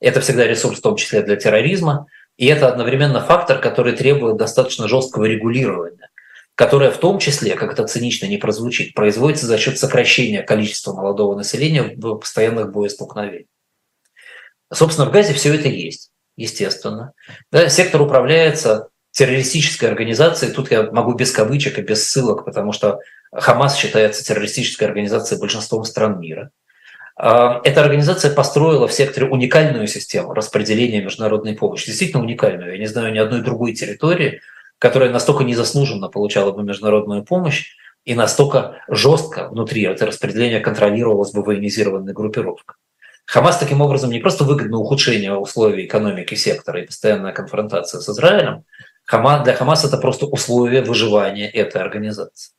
это 0.00 0.20
всегда 0.20 0.46
ресурс 0.46 0.78
в 0.78 0.82
том 0.82 0.96
числе 0.96 1.22
для 1.22 1.36
терроризма, 1.36 2.06
и 2.36 2.46
это 2.46 2.68
одновременно 2.68 3.20
фактор, 3.20 3.58
который 3.58 3.92
требует 3.92 4.36
достаточно 4.36 4.88
жесткого 4.88 5.24
регулирования, 5.24 6.10
которое 6.54 6.90
в 6.90 6.98
том 6.98 7.18
числе, 7.18 7.54
как 7.54 7.72
это 7.72 7.86
цинично 7.86 8.26
не 8.26 8.38
прозвучит, 8.38 8.94
производится 8.94 9.46
за 9.46 9.58
счет 9.58 9.78
сокращения 9.78 10.42
количества 10.42 10.92
молодого 10.92 11.36
населения 11.36 11.82
в 11.82 12.16
постоянных 12.16 12.72
боестолкновениях. 12.72 13.46
Собственно, 14.72 15.08
в 15.08 15.12
Газе 15.12 15.34
все 15.34 15.54
это 15.54 15.68
есть, 15.68 16.10
естественно. 16.36 17.12
Да, 17.50 17.68
сектор 17.68 18.00
управляется 18.00 18.88
террористической 19.10 19.90
организацией, 19.90 20.52
тут 20.52 20.70
я 20.70 20.90
могу 20.90 21.12
без 21.12 21.30
кавычек 21.32 21.78
и 21.78 21.82
без 21.82 22.08
ссылок, 22.08 22.46
потому 22.46 22.72
что 22.72 22.98
Хамас 23.30 23.76
считается 23.76 24.24
террористической 24.24 24.88
организацией 24.88 25.38
большинством 25.38 25.84
стран 25.84 26.18
мира. 26.18 26.50
А, 27.16 27.60
эта 27.64 27.82
организация 27.82 28.34
построила 28.34 28.88
в 28.88 28.92
секторе 28.92 29.28
уникальную 29.28 29.86
систему 29.86 30.34
распределения 30.34 31.02
международной 31.02 31.54
помощи, 31.54 31.86
действительно 31.86 32.22
уникальную. 32.22 32.72
Я 32.72 32.78
не 32.78 32.86
знаю 32.86 33.12
ни 33.12 33.18
одной 33.18 33.42
другой 33.42 33.74
территории, 33.74 34.40
которая 34.78 35.10
настолько 35.10 35.44
незаслуженно 35.44 36.08
получала 36.08 36.52
бы 36.52 36.62
международную 36.62 37.24
помощь 37.24 37.76
и 38.04 38.14
настолько 38.14 38.82
жестко 38.88 39.48
внутри 39.48 39.82
это 39.82 40.06
распределение 40.06 40.60
контролировалось 40.60 41.32
бы 41.32 41.42
военизированной 41.42 42.12
группировкой. 42.12 42.76
Хамас 43.26 43.58
таким 43.58 43.80
образом 43.80 44.10
не 44.10 44.18
просто 44.18 44.44
выгодно 44.44 44.78
ухудшение 44.78 45.34
условий 45.36 45.86
экономики 45.86 46.34
сектора 46.34 46.82
и 46.82 46.86
постоянная 46.86 47.32
конфронтация 47.32 48.00
с 48.00 48.08
Израилем, 48.08 48.64
для 49.08 49.54
Хамаса 49.54 49.88
это 49.88 49.98
просто 49.98 50.26
условие 50.26 50.82
выживания 50.82 51.48
этой 51.48 51.80
организации. 51.80 52.52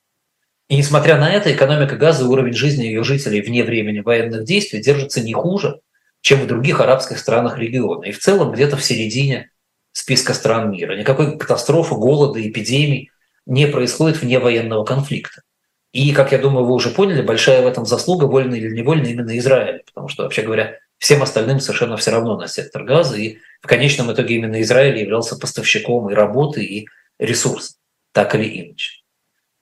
И 0.73 0.75
несмотря 0.75 1.19
на 1.19 1.31
это, 1.31 1.53
экономика 1.53 1.97
Газа 1.97 2.23
и 2.23 2.27
уровень 2.27 2.53
жизни 2.53 2.85
ее 2.85 3.03
жителей 3.03 3.41
вне 3.41 3.63
времени 3.63 3.99
военных 3.99 4.43
действий 4.43 4.81
держится 4.81 5.21
не 5.21 5.31
хуже, 5.31 5.81
чем 6.21 6.39
в 6.39 6.47
других 6.47 6.81
арабских 6.81 7.19
странах 7.19 7.59
региона. 7.59 8.05
И 8.05 8.11
в 8.11 8.17
целом 8.17 8.51
где-то 8.51 8.75
в 8.75 8.83
середине 8.83 9.51
списка 9.91 10.33
стран 10.33 10.71
мира. 10.71 10.97
Никакой 10.97 11.37
катастрофы, 11.37 11.93
голода, 11.93 12.41
эпидемий 12.41 13.11
не 13.45 13.67
происходит 13.67 14.19
вне 14.19 14.39
военного 14.39 14.83
конфликта. 14.83 15.43
И, 15.91 16.11
как 16.11 16.31
я 16.31 16.39
думаю, 16.39 16.65
вы 16.65 16.73
уже 16.73 16.89
поняли, 16.89 17.21
большая 17.21 17.61
в 17.61 17.67
этом 17.67 17.85
заслуга, 17.85 18.25
вольно 18.25 18.55
или 18.55 18.75
невольно, 18.75 19.05
именно 19.05 19.37
Израиля. 19.37 19.83
Потому 19.85 20.07
что, 20.07 20.23
вообще 20.23 20.41
говоря, 20.41 20.79
всем 20.97 21.21
остальным 21.21 21.59
совершенно 21.59 21.97
все 21.97 22.09
равно 22.09 22.35
на 22.35 22.47
сектор 22.47 22.83
газа. 22.83 23.15
И 23.15 23.37
в 23.61 23.67
конечном 23.67 24.11
итоге 24.11 24.37
именно 24.37 24.59
Израиль 24.63 24.97
являлся 24.97 25.35
поставщиком 25.35 26.09
и 26.09 26.15
работы, 26.15 26.63
и 26.63 26.87
ресурсов, 27.19 27.75
так 28.11 28.33
или 28.33 28.69
иначе. 28.69 29.02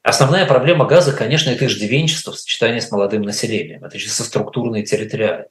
Основная 0.03 0.47
проблема 0.47 0.85
газа, 0.85 1.13
конечно, 1.13 1.51
это 1.51 1.67
иждивенчество 1.67 2.31
в 2.31 2.39
сочетании 2.39 2.79
с 2.79 2.91
молодым 2.91 3.21
населением. 3.21 3.85
Это 3.85 3.99
чисто 3.99 4.23
структурно 4.23 4.77
и 4.77 4.83
территориально. 4.83 5.45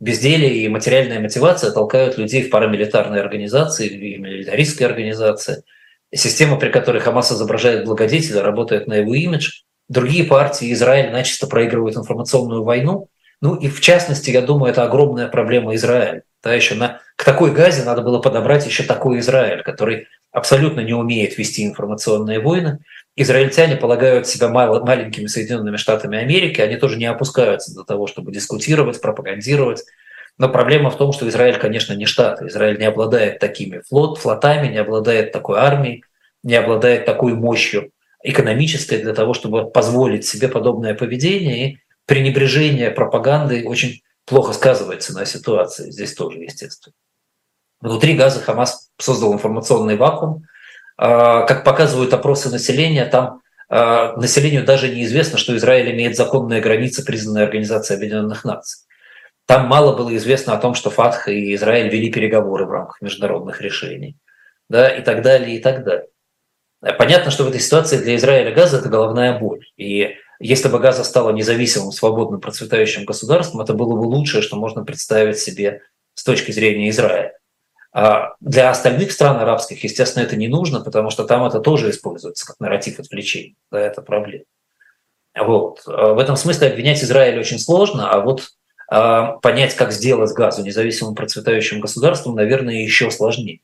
Безделие 0.00 0.58
и 0.58 0.68
материальная 0.68 1.20
мотивация 1.20 1.72
толкают 1.72 2.18
людей 2.18 2.42
в 2.42 2.50
парамилитарные 2.50 3.20
организации 3.20 3.88
и 3.88 4.16
милитаристские 4.18 4.88
организации. 4.88 5.64
Система, 6.14 6.56
при 6.56 6.70
которой 6.70 7.00
Хамас 7.00 7.32
изображает 7.32 7.84
благодетеля, 7.84 8.42
работает 8.42 8.86
на 8.86 8.94
его 8.94 9.14
имидж. 9.14 9.62
Другие 9.88 10.24
партии 10.24 10.72
Израиль 10.72 11.10
начисто 11.10 11.46
проигрывают 11.46 11.96
информационную 11.96 12.62
войну. 12.62 13.08
Ну 13.40 13.56
и 13.56 13.68
в 13.68 13.80
частности, 13.80 14.30
я 14.30 14.42
думаю, 14.42 14.70
это 14.70 14.84
огромная 14.84 15.28
проблема 15.28 15.74
Израиля. 15.74 16.22
Да, 16.42 16.54
еще 16.54 16.74
на, 16.74 17.00
к 17.16 17.24
такой 17.24 17.52
газе 17.52 17.82
надо 17.82 18.02
было 18.02 18.20
подобрать 18.20 18.66
еще 18.66 18.84
такой 18.84 19.18
Израиль, 19.18 19.62
который 19.62 20.06
абсолютно 20.30 20.80
не 20.80 20.92
умеет 20.92 21.38
вести 21.38 21.64
информационные 21.66 22.38
войны, 22.38 22.78
израильтяне 23.22 23.76
полагают 23.76 24.26
себя 24.26 24.48
мал, 24.48 24.84
маленькими 24.84 25.26
Соединенными 25.26 25.76
Штатами 25.76 26.18
Америки, 26.18 26.60
они 26.60 26.76
тоже 26.76 26.96
не 26.96 27.06
опускаются 27.06 27.74
до 27.74 27.84
того, 27.84 28.06
чтобы 28.06 28.32
дискутировать, 28.32 29.00
пропагандировать. 29.00 29.84
Но 30.38 30.48
проблема 30.48 30.90
в 30.90 30.96
том, 30.96 31.12
что 31.12 31.28
Израиль, 31.28 31.58
конечно, 31.58 31.94
не 31.94 32.06
штат. 32.06 32.40
Израиль 32.42 32.78
не 32.78 32.84
обладает 32.84 33.40
такими 33.40 33.82
флот, 33.88 34.18
флотами, 34.18 34.68
не 34.68 34.78
обладает 34.78 35.32
такой 35.32 35.58
армией, 35.58 36.04
не 36.44 36.54
обладает 36.54 37.06
такой 37.06 37.34
мощью 37.34 37.90
экономической 38.22 38.98
для 38.98 39.14
того, 39.14 39.34
чтобы 39.34 39.68
позволить 39.68 40.24
себе 40.24 40.46
подобное 40.48 40.94
поведение. 40.94 41.70
И 41.70 41.78
пренебрежение 42.06 42.90
пропагандой 42.92 43.64
очень 43.64 44.02
плохо 44.26 44.52
сказывается 44.52 45.12
на 45.12 45.24
ситуации. 45.24 45.90
Здесь 45.90 46.14
тоже, 46.14 46.38
естественно. 46.38 46.94
Внутри 47.80 48.14
Газа 48.14 48.40
Хамас 48.40 48.90
создал 48.98 49.32
информационный 49.32 49.96
вакуум, 49.96 50.44
как 50.98 51.64
показывают 51.64 52.12
опросы 52.12 52.50
населения, 52.50 53.04
там 53.04 53.40
а, 53.68 54.16
населению 54.16 54.64
даже 54.64 54.88
неизвестно, 54.88 55.38
что 55.38 55.56
Израиль 55.56 55.92
имеет 55.92 56.16
законные 56.16 56.60
границы, 56.60 57.04
признанные 57.04 57.44
Организацией 57.44 57.98
Объединенных 57.98 58.44
Наций. 58.44 58.86
Там 59.46 59.66
мало 59.66 59.96
было 59.96 60.14
известно 60.16 60.54
о 60.54 60.58
том, 60.58 60.74
что 60.74 60.90
ФАТХ 60.90 61.28
и 61.28 61.54
Израиль 61.54 61.88
вели 61.88 62.10
переговоры 62.10 62.66
в 62.66 62.70
рамках 62.70 63.00
международных 63.00 63.60
решений, 63.60 64.16
да, 64.68 64.88
и 64.88 65.02
так 65.02 65.22
далее, 65.22 65.56
и 65.56 65.60
так 65.60 65.84
далее. 65.84 66.08
Понятно, 66.98 67.30
что 67.30 67.44
в 67.44 67.48
этой 67.48 67.60
ситуации 67.60 67.98
для 67.98 68.16
Израиля 68.16 68.52
Газа 68.52 68.78
это 68.78 68.88
головная 68.88 69.38
боль. 69.38 69.66
И 69.76 70.16
если 70.38 70.68
бы 70.68 70.78
Газа 70.78 71.02
стала 71.02 71.30
независимым, 71.30 71.92
свободным, 71.92 72.40
процветающим 72.40 73.04
государством, 73.04 73.60
это 73.60 73.74
было 73.74 73.96
бы 73.96 74.04
лучшее, 74.04 74.42
что 74.42 74.56
можно 74.56 74.84
представить 74.84 75.38
себе 75.38 75.82
с 76.14 76.22
точки 76.24 76.52
зрения 76.52 76.90
Израиля. 76.90 77.37
А 77.92 78.34
для 78.40 78.70
остальных 78.70 79.12
стран 79.12 79.38
арабских, 79.38 79.82
естественно, 79.82 80.22
это 80.22 80.36
не 80.36 80.48
нужно, 80.48 80.80
потому 80.80 81.10
что 81.10 81.24
там 81.24 81.44
это 81.44 81.60
тоже 81.60 81.90
используется 81.90 82.46
как 82.46 82.60
нарратив 82.60 83.00
отвлечения. 83.00 83.56
Да, 83.70 83.80
это 83.80 84.02
проблема. 84.02 84.44
Вот. 85.36 85.82
А 85.86 86.14
в 86.14 86.18
этом 86.18 86.36
смысле 86.36 86.68
обвинять 86.68 87.02
Израиль 87.02 87.38
очень 87.38 87.58
сложно, 87.58 88.10
а 88.10 88.20
вот 88.20 88.48
а, 88.90 89.38
понять, 89.38 89.74
как 89.74 89.92
сделать 89.92 90.32
газу 90.32 90.62
независимым 90.62 91.14
процветающим 91.14 91.80
государством, 91.80 92.34
наверное, 92.34 92.82
еще 92.82 93.10
сложнее. 93.10 93.60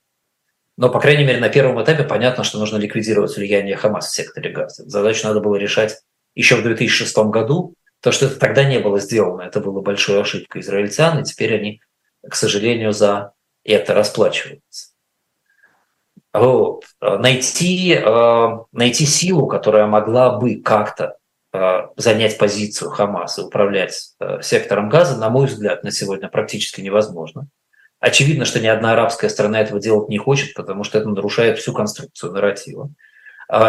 Но, 0.76 0.88
по 0.88 1.00
крайней 1.00 1.24
мере, 1.24 1.38
на 1.38 1.48
первом 1.48 1.82
этапе 1.82 2.02
понятно, 2.04 2.44
что 2.44 2.58
нужно 2.58 2.78
ликвидировать 2.78 3.36
влияние 3.36 3.76
Хамас 3.76 4.08
в 4.08 4.14
секторе 4.14 4.50
газа. 4.50 4.88
Задачу 4.88 5.26
надо 5.26 5.40
было 5.40 5.56
решать 5.56 6.00
еще 6.34 6.56
в 6.56 6.62
2006 6.62 7.16
году, 7.28 7.74
то, 8.00 8.12
что 8.12 8.26
это 8.26 8.38
тогда 8.38 8.64
не 8.64 8.80
было 8.80 8.98
сделано, 8.98 9.42
это 9.42 9.60
было 9.60 9.80
большой 9.80 10.20
ошибкой 10.20 10.60
израильтян, 10.60 11.20
и 11.20 11.24
теперь 11.24 11.54
они, 11.54 11.80
к 12.28 12.34
сожалению, 12.34 12.92
за 12.92 13.33
это 13.72 13.94
расплачивается. 13.94 14.94
Вот. 16.34 16.84
Найти, 17.00 17.94
э, 17.94 18.58
найти 18.72 19.06
силу, 19.06 19.46
которая 19.46 19.86
могла 19.86 20.36
бы 20.36 20.56
как-то 20.56 21.16
э, 21.52 21.82
занять 21.96 22.38
позицию 22.38 22.90
Хамаса 22.90 23.46
управлять 23.46 24.14
э, 24.18 24.42
сектором 24.42 24.88
газа, 24.88 25.16
на 25.16 25.30
мой 25.30 25.46
взгляд, 25.46 25.84
на 25.84 25.92
сегодня 25.92 26.28
практически 26.28 26.80
невозможно. 26.80 27.46
Очевидно, 28.00 28.46
что 28.46 28.58
ни 28.58 28.66
одна 28.66 28.92
арабская 28.94 29.28
страна 29.28 29.60
этого 29.60 29.80
делать 29.80 30.08
не 30.08 30.18
хочет, 30.18 30.54
потому 30.54 30.82
что 30.82 30.98
это 30.98 31.08
нарушает 31.08 31.58
всю 31.58 31.72
конструкцию 31.72 32.32
нарратива. 32.32 32.90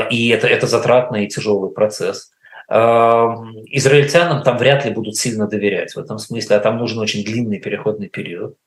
И 0.09 0.29
это, 0.29 0.47
это 0.47 0.67
затратный 0.67 1.25
и 1.25 1.29
тяжелый 1.29 1.71
процесс. 1.71 2.31
Израильтянам 2.67 4.43
там 4.43 4.57
вряд 4.57 4.83
ли 4.83 4.91
будут 4.91 5.15
сильно 5.15 5.47
доверять 5.47 5.93
в 5.93 5.99
этом 5.99 6.17
смысле, 6.17 6.57
а 6.57 6.59
там 6.59 6.77
нужен 6.77 6.99
очень 6.99 7.23
длинный 7.23 7.59
переходный 7.59 8.09
период. 8.09 8.57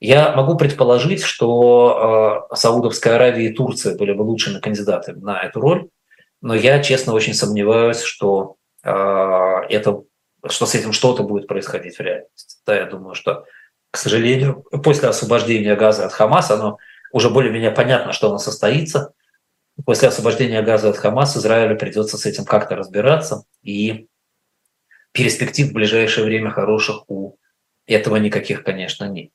Я 0.00 0.32
могу 0.32 0.56
предположить, 0.56 1.22
что 1.22 2.46
э, 2.50 2.56
Саудовская 2.56 3.16
Аравия 3.16 3.50
и 3.50 3.52
Турция 3.52 3.96
были 3.96 4.12
бы 4.12 4.22
лучшими 4.22 4.58
кандидатами 4.58 5.20
на 5.20 5.42
эту 5.42 5.60
роль, 5.60 5.90
но 6.40 6.54
я, 6.54 6.82
честно, 6.82 7.12
очень 7.12 7.34
сомневаюсь, 7.34 8.00
что, 8.00 8.56
э, 8.82 8.90
это, 8.90 10.02
что 10.48 10.64
с 10.64 10.74
этим 10.74 10.92
что-то 10.92 11.22
будет 11.22 11.46
происходить 11.46 11.96
в 11.96 12.00
реальности. 12.00 12.56
Да, 12.66 12.76
я 12.76 12.86
думаю, 12.86 13.14
что, 13.14 13.44
к 13.90 13.98
сожалению, 13.98 14.64
после 14.82 15.10
освобождения 15.10 15.76
Газа 15.76 16.06
от 16.06 16.12
Хамаса, 16.14 16.54
оно 16.54 16.78
уже 17.12 17.28
более-менее 17.28 17.70
понятно, 17.70 18.14
что 18.14 18.28
оно 18.28 18.38
состоится. 18.38 19.12
после 19.84 20.08
освобождения 20.08 20.62
Газа 20.62 20.88
от 20.88 20.96
Хамаса 20.96 21.40
Израилю 21.40 21.76
придется 21.76 22.16
с 22.16 22.24
этим 22.24 22.46
как-то 22.46 22.74
разбираться, 22.74 23.44
и 23.62 24.08
перспектив 25.12 25.68
в 25.68 25.74
ближайшее 25.74 26.24
время 26.24 26.48
хороших 26.48 27.04
у 27.10 27.36
этого 27.86 28.16
никаких, 28.16 28.64
конечно, 28.64 29.04
нет. 29.04 29.30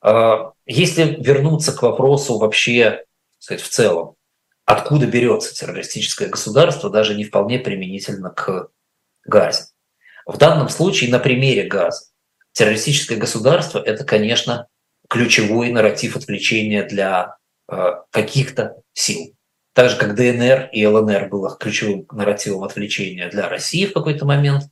А, 0.00 0.52
если 0.66 1.16
вернуться 1.20 1.72
к 1.72 1.82
вопросу 1.82 2.38
вообще, 2.38 3.04
сказать, 3.38 3.62
в 3.62 3.68
целом, 3.68 4.14
откуда 4.64 5.06
берется 5.06 5.54
террористическое 5.54 6.28
государство, 6.28 6.90
даже 6.90 7.14
не 7.14 7.24
вполне 7.24 7.58
применительно 7.58 8.30
к 8.30 8.68
Газе. 9.24 9.64
В 10.26 10.38
данном 10.38 10.68
случае 10.68 11.10
на 11.10 11.18
примере 11.18 11.64
Газа 11.64 12.04
террористическое 12.52 13.18
государство– 13.18 13.78
это, 13.84 14.04
конечно, 14.04 14.66
ключевой 15.08 15.70
нарратив 15.70 16.16
отвлечения 16.16 16.84
для 16.84 17.36
э, 17.68 17.92
каких-то 18.10 18.76
сил. 18.92 19.34
Так 19.72 19.90
же, 19.90 19.96
как 19.96 20.14
ДНР 20.14 20.70
и 20.72 20.86
ЛНР 20.86 21.28
было 21.28 21.56
ключевым 21.56 22.06
нарративом 22.12 22.64
отвлечения 22.64 23.28
для 23.28 23.48
России 23.48 23.86
в 23.86 23.92
какой-то 23.92 24.24
момент, 24.24 24.64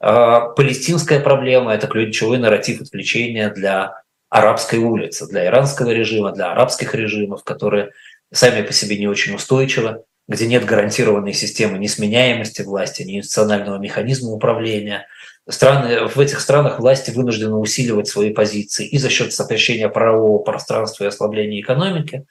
э, 0.00 0.40
палестинская 0.56 1.20
проблема– 1.20 1.74
это 1.74 1.86
ключевой 1.86 2.38
нарратив 2.38 2.80
отвлечения 2.80 3.50
для 3.50 4.02
арабской 4.30 4.78
улицы, 4.78 5.26
для 5.26 5.46
иранского 5.46 5.90
режима, 5.90 6.32
для 6.32 6.52
арабских 6.52 6.94
режимов, 6.94 7.44
которые 7.44 7.90
сами 8.32 8.62
по 8.62 8.72
себе 8.72 8.98
не 8.98 9.06
очень 9.06 9.34
устойчивы, 9.34 10.02
где 10.28 10.46
нет 10.46 10.66
гарантированной 10.66 11.32
системы 11.32 11.78
несменяемости 11.78 12.62
власти, 12.62 13.02
ни 13.02 13.18
институционального 13.18 13.78
механизма 13.78 14.30
управления. 14.30 15.06
Страны, 15.48 16.06
в 16.06 16.20
этих 16.20 16.40
странах 16.40 16.78
власти 16.78 17.10
вынуждены 17.10 17.54
усиливать 17.54 18.08
свои 18.08 18.34
позиции 18.34 18.86
и 18.86 18.98
за 18.98 19.08
счет 19.08 19.32
сокращения 19.32 19.88
правового 19.88 20.42
пространства 20.42 21.04
и 21.04 21.06
ослабления 21.06 21.62
экономики, 21.62 22.26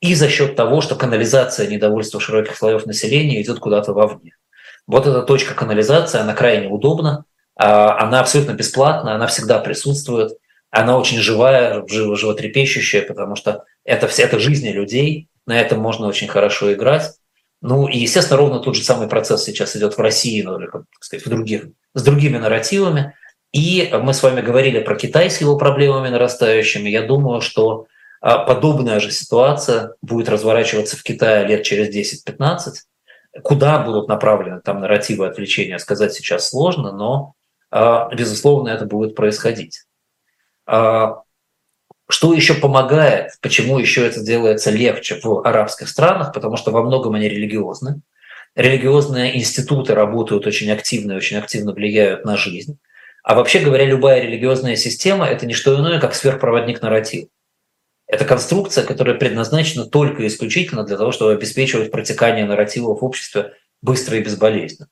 и 0.00 0.14
за 0.14 0.30
счет 0.30 0.56
того, 0.56 0.80
что 0.80 0.96
канализация 0.96 1.66
недовольства 1.66 2.20
широких 2.20 2.56
слоев 2.56 2.86
населения 2.86 3.42
идет 3.42 3.58
куда-то 3.58 3.92
вовне. 3.92 4.34
Вот 4.86 5.06
эта 5.06 5.22
точка 5.22 5.54
канализации, 5.54 6.20
она 6.20 6.32
крайне 6.32 6.68
удобна, 6.68 7.24
а, 7.56 7.98
она 8.02 8.20
абсолютно 8.20 8.52
бесплатна, 8.52 9.14
она 9.14 9.26
всегда 9.26 9.58
присутствует, 9.58 10.32
она 10.74 10.98
очень 10.98 11.18
живая, 11.18 11.84
животрепещущая, 11.88 13.02
потому 13.02 13.36
что 13.36 13.64
это, 13.84 14.08
все, 14.08 14.22
это 14.22 14.40
жизни 14.40 14.70
людей, 14.70 15.28
на 15.46 15.60
этом 15.60 15.78
можно 15.78 16.06
очень 16.06 16.26
хорошо 16.26 16.72
играть. 16.72 17.12
Ну 17.62 17.86
и, 17.86 17.98
естественно, 17.98 18.38
ровно 18.38 18.58
тот 18.58 18.74
же 18.74 18.82
самый 18.82 19.08
процесс 19.08 19.44
сейчас 19.44 19.76
идет 19.76 19.96
в 19.96 20.00
России, 20.00 20.42
ну, 20.42 20.58
или, 20.58 20.66
как 20.66 20.82
сказать, 21.00 21.24
в 21.24 21.28
других, 21.28 21.66
с 21.94 22.02
другими 22.02 22.38
нарративами. 22.38 23.14
И 23.52 23.88
мы 24.02 24.12
с 24.12 24.22
вами 24.22 24.40
говорили 24.40 24.80
про 24.80 24.96
Китай 24.96 25.30
с 25.30 25.40
его 25.40 25.56
проблемами 25.56 26.08
нарастающими. 26.08 26.90
Я 26.90 27.02
думаю, 27.02 27.40
что 27.40 27.86
а, 28.20 28.38
подобная 28.38 28.98
же 28.98 29.12
ситуация 29.12 29.94
будет 30.02 30.28
разворачиваться 30.28 30.96
в 30.96 31.04
Китае 31.04 31.46
лет 31.46 31.62
через 31.62 31.94
10-15. 31.94 32.72
Куда 33.44 33.78
будут 33.78 34.08
направлены 34.08 34.60
там 34.60 34.80
нарративы 34.80 35.26
отвлечения, 35.26 35.78
сказать 35.78 36.12
сейчас 36.14 36.48
сложно, 36.48 36.90
но, 36.90 37.34
а, 37.70 38.12
безусловно, 38.12 38.70
это 38.70 38.86
будет 38.86 39.14
происходить. 39.14 39.84
А, 40.66 41.22
что 42.08 42.34
еще 42.34 42.54
помогает, 42.54 43.32
почему 43.40 43.78
еще 43.78 44.06
это 44.06 44.20
делается 44.20 44.70
легче 44.70 45.20
в 45.22 45.46
арабских 45.46 45.88
странах, 45.88 46.32
потому 46.32 46.56
что 46.56 46.70
во 46.70 46.82
многом 46.82 47.14
они 47.14 47.28
религиозны. 47.28 48.02
Религиозные 48.54 49.36
институты 49.36 49.94
работают 49.94 50.46
очень 50.46 50.70
активно 50.70 51.12
и 51.12 51.16
очень 51.16 51.38
активно 51.38 51.72
влияют 51.72 52.24
на 52.24 52.36
жизнь. 52.36 52.78
А 53.24 53.34
вообще 53.34 53.60
говоря, 53.60 53.86
любая 53.86 54.20
религиозная 54.20 54.76
система– 54.76 55.26
это 55.28 55.46
не 55.46 55.54
что 55.54 55.74
иное, 55.74 55.98
как 55.98 56.14
сверхпроводник 56.14 56.82
нарратив. 56.82 57.28
Это 58.06 58.26
конструкция, 58.26 58.84
которая 58.84 59.16
предназначена 59.16 59.86
только 59.86 60.22
и 60.22 60.26
исключительно 60.26 60.84
для 60.84 60.98
того, 60.98 61.10
чтобы 61.10 61.32
обеспечивать 61.32 61.90
протекание 61.90 62.44
нарратива 62.44 62.94
в 62.94 63.02
обществе 63.02 63.54
быстро 63.80 64.18
и 64.18 64.22
безболезненно. 64.22 64.88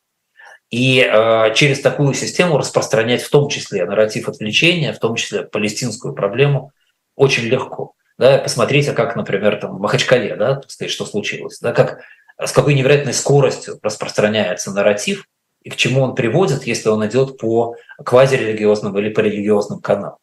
И 0.73 1.01
э, 1.01 1.55
через 1.55 1.81
такую 1.81 2.14
систему 2.14 2.59
распространять 2.59 3.23
в 3.23 3.31
том 3.31 3.49
числе 3.49 3.85
нарратив 3.85 4.29
отвлечения, 4.29 4.93
в 4.93 4.99
том 4.99 5.14
числе 5.14 5.45
палестинскую 5.45 6.14
проблему– 6.14 6.73
очень 7.16 7.45
легко. 7.45 7.93
Да, 8.18 8.39
посмотрите, 8.39 8.93
как, 8.93 9.16
например, 9.16 9.57
там, 9.57 9.77
в 9.77 9.81
Махачкале, 9.81 10.37
да, 10.37 10.61
сказать, 10.68 10.93
что 10.93 11.05
случилось, 11.05 11.59
да, 11.61 11.73
как, 11.73 12.01
с 12.39 12.53
какой 12.53 12.75
невероятной 12.75 13.14
скоростью 13.14 13.79
распространяется 13.83 14.70
нарратив 14.73 15.27
и 15.62 15.70
к 15.70 15.77
чему 15.77 16.03
он 16.03 16.14
приводит, 16.14 16.64
если 16.64 16.89
он 16.89 17.07
идет 17.07 17.39
по 17.39 17.77
квазирелигиозным 18.05 18.99
или 18.99 19.11
по 19.11 19.20
религиозным 19.20 19.81
каналам. 19.81 20.18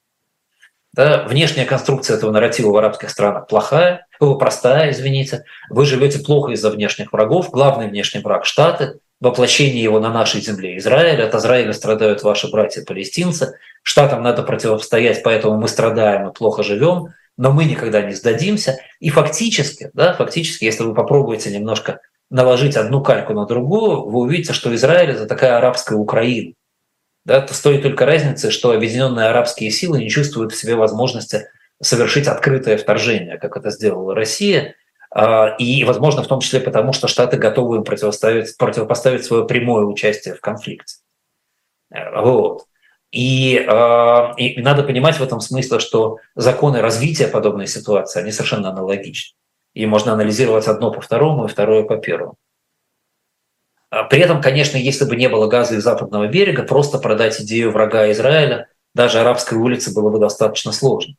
Да, 0.92 1.24
внешняя 1.24 1.66
конструкция 1.66 2.18
этого 2.18 2.32
нарратива 2.32 2.72
в 2.72 2.78
арабских 2.78 3.10
странах 3.12 3.48
плохая, 3.48 4.08
простая, 4.20 4.92
извините. 4.92 5.46
Вы 5.70 5.86
живете 5.86 6.20
плохо 6.20 6.52
из-за 6.54 6.72
внешних 6.72 7.14
врагов. 7.14 7.52
Главный 7.52 7.88
внешний 7.88 8.22
враг– 8.22 8.46
Штаты. 8.46 9.00
Воплощение 9.22 9.84
его 9.84 10.00
на 10.00 10.12
нашей 10.12 10.40
земле– 10.40 10.78
Израиль. 10.80 11.22
От 11.22 11.36
Израиля 11.36 11.74
страдают 11.74 12.24
ваши 12.24 12.50
братья-палестинцы. 12.50 13.58
Штатам 13.84 14.24
надо 14.24 14.44
противостоять, 14.44 15.24
поэтому 15.24 15.58
мы 15.58 15.68
страдаем 15.68 16.30
и 16.30 16.34
плохо 16.34 16.64
живем, 16.64 17.08
но 17.36 17.52
мы 17.52 17.66
никогда 17.66 18.02
не 18.02 18.14
сдадимся. 18.14 18.80
И 19.00 19.10
фактически, 19.10 19.92
да, 19.94 20.14
фактически, 20.14 20.64
если 20.64 20.84
вы 20.84 20.94
попробуете 20.94 21.52
немножко 21.52 22.00
наложить 22.30 22.78
одну 22.78 23.04
кальку 23.04 23.34
на 23.34 23.46
другую, 23.46 24.10
вы 24.10 24.20
увидите, 24.22 24.54
что 24.54 24.74
Израиль– 24.76 25.10
это 25.12 25.26
такая 25.26 25.58
арабская 25.58 25.96
Украина. 25.96 26.54
Да, 27.26 27.42
то 27.42 27.54
стоит 27.54 27.84
только 27.84 28.06
разницы, 28.06 28.52
что 28.52 28.72
объединенные 28.72 29.28
арабские 29.28 29.72
силы 29.72 30.00
не 30.00 30.10
чувствуют 30.10 30.54
в 30.54 30.58
себе 30.58 30.76
возможности 30.76 31.48
совершить 31.82 32.28
открытое 32.28 32.78
вторжение, 32.78 33.38
как 33.38 33.58
это 33.58 33.70
сделала 33.70 34.16
Россия, 34.16 34.76
и, 35.16 35.84
возможно, 35.86 36.22
в 36.22 36.28
том 36.28 36.40
числе 36.40 36.60
потому, 36.60 36.94
что 36.94 37.08
Штаты 37.08 37.38
готовы 37.38 37.78
им 37.78 37.84
противоставить, 37.84 38.56
противопоставить 38.58 39.26
свое 39.26 39.46
прямое 39.46 39.86
участие 39.86 40.36
в 40.36 40.42
конфликте. 40.42 40.98
Вот. 41.90 42.66
И, 43.12 43.58
а, 43.68 44.34
и 44.38 44.62
надо 44.62 44.84
понимать 44.84 45.18
в 45.18 45.24
этом 45.24 45.40
смысле, 45.40 45.80
что 45.80 46.18
законы 46.36 46.82
развития 46.82 47.28
подобной 47.28 47.68
ситуации, 47.68 48.22
они 48.22 48.32
совершенно 48.32 48.70
аналогичны. 48.70 49.36
И 49.74 49.86
можно 49.86 50.14
анализировать 50.14 50.68
одно 50.68 50.92
по 50.92 51.02
второму 51.02 51.46
и 51.46 51.48
второе 51.48 51.84
по 51.84 51.98
первому. 51.98 52.36
А 53.90 54.04
при 54.04 54.20
этом, 54.20 54.42
конечно, 54.42 54.78
если 54.78 55.06
бы 55.06 55.16
не 55.16 55.28
было 55.28 55.48
газа 55.48 55.76
из 55.76 55.84
западного 55.84 56.28
берега, 56.28 56.64
просто 56.64 57.00
продать 57.00 57.42
идею 57.42 57.72
врага 57.72 58.12
Израиля 58.12 58.68
даже 58.94 59.20
арабской 59.20 59.56
улице 59.56 59.94
было 59.94 60.12
бы 60.12 60.20
достаточно 60.20 60.72
сложно. 60.72 61.16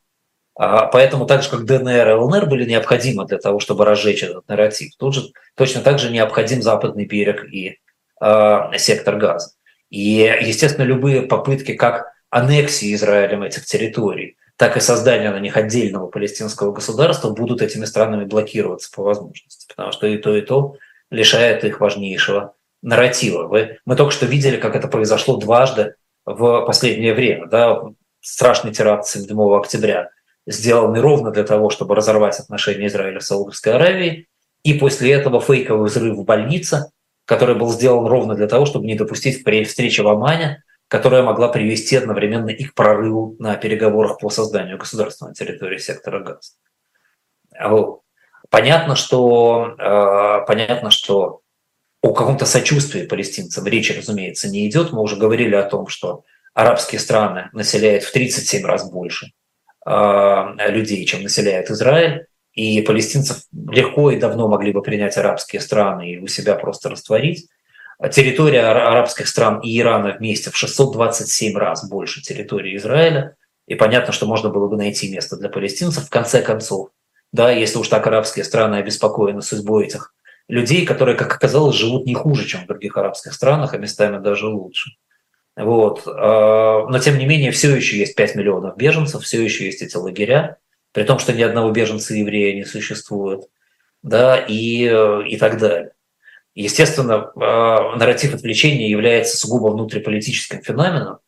А 0.63 0.85
поэтому 0.85 1.25
так 1.25 1.41
же, 1.41 1.49
как 1.49 1.65
ДНР 1.65 2.07
и 2.07 2.13
ЛНР 2.13 2.45
были 2.45 2.69
необходимы 2.69 3.25
для 3.25 3.39
того, 3.39 3.59
чтобы 3.59 3.83
разжечь 3.83 4.21
этот 4.21 4.47
нарратив, 4.47 4.95
тут 4.95 5.15
же 5.15 5.21
точно 5.55 5.81
так 5.81 5.97
же 5.97 6.11
необходим 6.11 6.61
западный 6.61 7.05
берег 7.05 7.51
и 7.51 7.79
э, 8.21 8.59
сектор 8.77 9.17
газа. 9.17 9.53
И, 9.89 10.31
естественно, 10.39 10.85
любые 10.85 11.23
попытки 11.23 11.73
как 11.73 12.11
аннексии 12.29 12.93
Израилем 12.93 13.41
этих 13.41 13.65
территорий, 13.65 14.37
так 14.55 14.77
и 14.77 14.81
создания 14.81 15.31
на 15.31 15.39
них 15.39 15.57
отдельного 15.57 16.05
палестинского 16.05 16.71
государства 16.71 17.31
будут 17.31 17.63
этими 17.63 17.85
странами 17.85 18.25
блокироваться 18.25 18.91
по 18.95 19.01
возможности, 19.01 19.65
потому 19.67 19.91
что 19.91 20.05
и 20.05 20.19
то, 20.19 20.37
и 20.37 20.41
то 20.41 20.75
лишает 21.09 21.63
их 21.63 21.79
важнейшего 21.79 22.53
нарратива. 22.83 23.47
Вы, 23.47 23.79
мы 23.85 23.95
только 23.95 24.13
что 24.13 24.27
видели, 24.27 24.57
как 24.57 24.75
это 24.75 24.87
произошло 24.87 25.37
дважды 25.37 25.95
в 26.23 26.65
последнее 26.67 27.15
время. 27.15 27.47
Да? 27.47 27.81
Страшный 28.19 28.71
теракт 28.71 29.07
7 29.07 29.35
октября, 29.55 30.11
сделанный 30.47 31.01
ровно 31.01 31.31
для 31.31 31.43
того, 31.43 31.69
чтобы 31.69 31.95
разорвать 31.95 32.39
отношения 32.39 32.87
Израиля 32.87 33.19
с 33.19 33.27
Саудовской 33.27 33.73
Аравией, 33.73 34.27
и 34.63 34.73
после 34.73 35.11
этого 35.13 35.41
фейковый 35.41 35.89
взрыв 35.89 36.17
в 36.17 36.23
больнице, 36.23 36.91
который 37.25 37.55
был 37.55 37.71
сделан 37.71 38.05
ровно 38.05 38.35
для 38.35 38.47
того, 38.47 38.65
чтобы 38.65 38.85
не 38.85 38.95
допустить 38.95 39.43
встречи 39.67 40.01
в 40.01 40.07
Омане, 40.07 40.63
которая 40.87 41.23
могла 41.23 41.47
привести 41.47 41.95
одновременно 41.95 42.49
и 42.49 42.63
к 42.63 42.73
прорыву 42.73 43.35
на 43.39 43.55
переговорах 43.55 44.19
по 44.19 44.29
созданию 44.29 44.77
государства 44.77 45.27
на 45.27 45.33
территории 45.33 45.77
сектора 45.77 46.19
Газа. 46.19 46.51
Понятно, 48.49 48.97
что, 48.97 49.75
э, 49.79 50.45
понятно, 50.45 50.91
что 50.91 51.39
о 52.01 52.13
каком-то 52.13 52.45
сочувствии 52.45 53.05
палестинцам 53.05 53.65
речи, 53.65 53.93
разумеется, 53.93 54.49
не 54.49 54.67
идет. 54.67 54.91
Мы 54.91 55.01
уже 55.01 55.15
говорили 55.15 55.55
о 55.55 55.63
том, 55.63 55.87
что 55.87 56.23
арабские 56.53 56.99
страны 56.99 57.49
населяют 57.53 58.03
в 58.03 58.11
37 58.11 58.65
раз 58.65 58.91
больше 58.91 59.31
людей, 59.85 61.05
чем 61.05 61.23
населяет 61.23 61.69
Израиль. 61.69 62.27
И 62.53 62.81
палестинцев 62.81 63.43
легко 63.53 64.11
и 64.11 64.19
давно 64.19 64.47
могли 64.49 64.73
бы 64.73 64.81
принять 64.81 65.17
арабские 65.17 65.61
страны 65.61 66.11
и 66.11 66.19
у 66.19 66.27
себя 66.27 66.55
просто 66.55 66.89
растворить. 66.89 67.47
Территория 68.11 68.63
арабских 68.63 69.27
стран 69.27 69.59
и 69.61 69.79
Ирана 69.79 70.17
вместе 70.17 70.49
в 70.49 70.57
627 70.57 71.55
раз 71.57 71.87
больше 71.87 72.21
территории 72.21 72.75
Израиля. 72.75 73.35
И 73.67 73.75
понятно, 73.75 74.11
что 74.11 74.25
можно 74.25 74.49
было 74.49 74.67
бы 74.67 74.75
найти 74.75 75.09
место 75.13 75.37
для 75.37 75.47
палестинцев 75.47 76.05
в 76.05 76.09
конце 76.09 76.41
концов. 76.41 76.89
Да, 77.31 77.51
если 77.51 77.77
уж 77.77 77.87
так 77.87 78.05
арабские 78.05 78.43
страны 78.43 78.75
обеспокоены 78.75 79.41
судьбой 79.41 79.85
этих 79.85 80.13
людей, 80.49 80.85
которые, 80.85 81.15
как 81.15 81.33
оказалось, 81.33 81.77
живут 81.77 82.05
не 82.05 82.13
хуже, 82.13 82.45
чем 82.45 82.63
в 82.63 82.67
других 82.67 82.97
арабских 82.97 83.33
странах, 83.33 83.73
а 83.73 83.77
местами 83.77 84.21
даже 84.21 84.47
лучше. 84.47 84.91
Вот. 85.61 86.03
А, 86.07 86.87
но, 86.87 86.99
тем 86.99 87.17
не 87.17 87.25
менее, 87.25 87.51
все 87.51 87.75
еще 87.75 87.97
есть 87.97 88.15
5 88.15 88.35
миллионов 88.35 88.77
беженцев, 88.77 89.23
все 89.23 89.43
еще 89.43 89.65
есть 89.65 89.81
эти 89.81 89.95
лагеря, 89.95 90.57
при 90.91 91.03
том, 91.03 91.19
что 91.19 91.33
ни 91.33 91.41
одного 91.41 91.71
беженца 91.71 92.13
еврея 92.13 92.55
не 92.55 92.65
существует. 92.65 93.47
да, 94.03 94.37
и, 94.37 94.85
и 95.27 95.37
так 95.37 95.59
далее. 95.59 95.91
Естественно, 96.55 97.31
нарратив 97.35 98.33
отвлечения 98.33 98.89
является 98.89 99.37
сугубо 99.37 99.67
внутриполитическим 99.67 100.61
феноменом, 100.61 101.19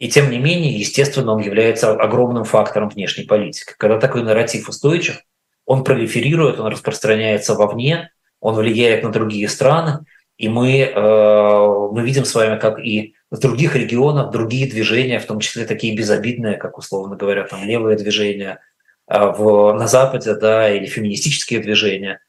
и 0.00 0.08
тем 0.08 0.30
не 0.30 0.38
менее, 0.38 0.78
естественно, 0.78 1.32
он 1.32 1.40
является 1.40 1.92
огромным 1.92 2.44
фактором 2.44 2.88
внешней 2.88 3.24
политики. 3.24 3.74
Когда 3.76 3.98
такой 3.98 4.22
нарратив 4.22 4.68
устойчив, 4.68 5.20
он 5.66 5.84
пролиферирует, 5.84 6.58
он 6.58 6.68
распространяется 6.72 7.54
вовне, 7.54 8.10
он 8.40 8.54
влияет 8.54 9.04
на 9.04 9.12
другие 9.12 9.48
страны, 9.48 10.04
и 10.38 10.48
мы, 10.48 10.80
э, 10.80 11.90
мы 11.92 12.02
видим 12.02 12.24
с 12.24 12.34
вами, 12.34 12.58
как 12.58 12.80
и 12.80 13.14
в 13.30 13.38
других 13.38 13.76
регионах 13.76 14.30
другие 14.32 14.68
движения, 14.68 15.20
в 15.20 15.26
том 15.26 15.40
числе 15.40 15.64
такие 15.64 15.96
безобидные, 15.96 16.56
как, 16.56 16.78
условно 16.78 17.16
говоря, 17.16 17.44
там 17.44 17.62
левые 17.64 17.96
движения 17.96 18.60
э, 19.06 19.18
в, 19.18 19.72
на 19.72 19.86
Западе, 19.86 20.34
да, 20.34 20.68
или 20.70 20.86
феминистические 20.86 21.60
движения, 21.60 22.20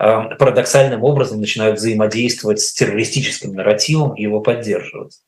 э, 0.00 0.34
парадоксальным 0.36 1.04
образом 1.04 1.40
начинают 1.40 1.78
взаимодействовать 1.78 2.60
с 2.60 2.72
террористическим 2.72 3.52
нарративом 3.52 4.14
и 4.14 4.22
его 4.22 4.40
поддерживать. 4.40 5.20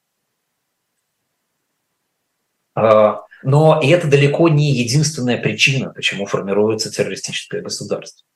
Но 3.42 3.80
и 3.82 3.88
это 3.88 4.06
далеко 4.06 4.48
не 4.48 4.72
единственная 4.72 5.38
причина, 5.38 5.90
почему 5.90 6.26
формируется 6.26 6.90
террористическое 6.90 7.62
государство. 7.62 8.26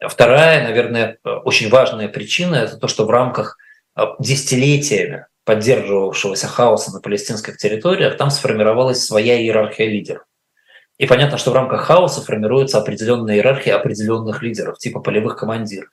Вторая, 0.00 0.64
наверное, 0.64 1.18
очень 1.22 1.68
важная 1.70 2.08
причина– 2.08 2.54
это 2.56 2.76
то, 2.76 2.88
что 2.88 3.04
в 3.04 3.10
рамках 3.10 3.58
десятилетиями 4.18 5.26
поддерживавшегося 5.44 6.46
хаоса 6.46 6.92
на 6.92 7.00
палестинских 7.00 7.56
территориях 7.56 8.16
там 8.16 8.30
сформировалась 8.30 9.04
своя 9.04 9.40
иерархия 9.40 9.86
лидеров. 9.86 10.24
И 10.98 11.06
понятно, 11.06 11.38
что 11.38 11.50
в 11.50 11.54
рамках 11.54 11.82
хаоса 11.82 12.20
формируется 12.20 12.78
определенная 12.78 13.36
иерархия 13.36 13.76
определенных 13.76 14.42
лидеров, 14.42 14.78
типа 14.78 15.00
полевых 15.00 15.36
командиров. 15.36 15.90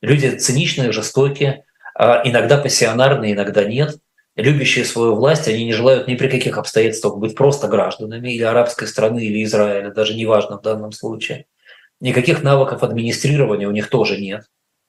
Люди 0.00 0.28
циничные, 0.28 0.92
жестокие, 0.92 1.64
а 1.94 2.22
иногда 2.24 2.56
пассионарные, 2.56 3.32
иногда 3.32 3.64
нет, 3.64 3.96
любящие 4.36 4.84
свою 4.84 5.16
власть, 5.16 5.48
они 5.48 5.64
не 5.64 5.72
желают 5.72 6.06
ни 6.06 6.14
при 6.14 6.28
каких 6.28 6.56
обстоятельствах 6.56 7.16
быть 7.16 7.34
просто 7.34 7.66
гражданами 7.66 8.32
или 8.32 8.44
арабской 8.44 8.86
страны, 8.86 9.24
или 9.24 9.42
Израиля, 9.42 9.90
даже 9.90 10.14
неважно 10.14 10.58
в 10.58 10.62
данном 10.62 10.92
случае– 10.92 11.46
Никаких 12.00 12.44
навыков 12.44 12.84
администрирования 12.84 13.66
у 13.66 13.72
них 13.72 13.88
тоже 13.90 14.20
нет. 14.20 14.44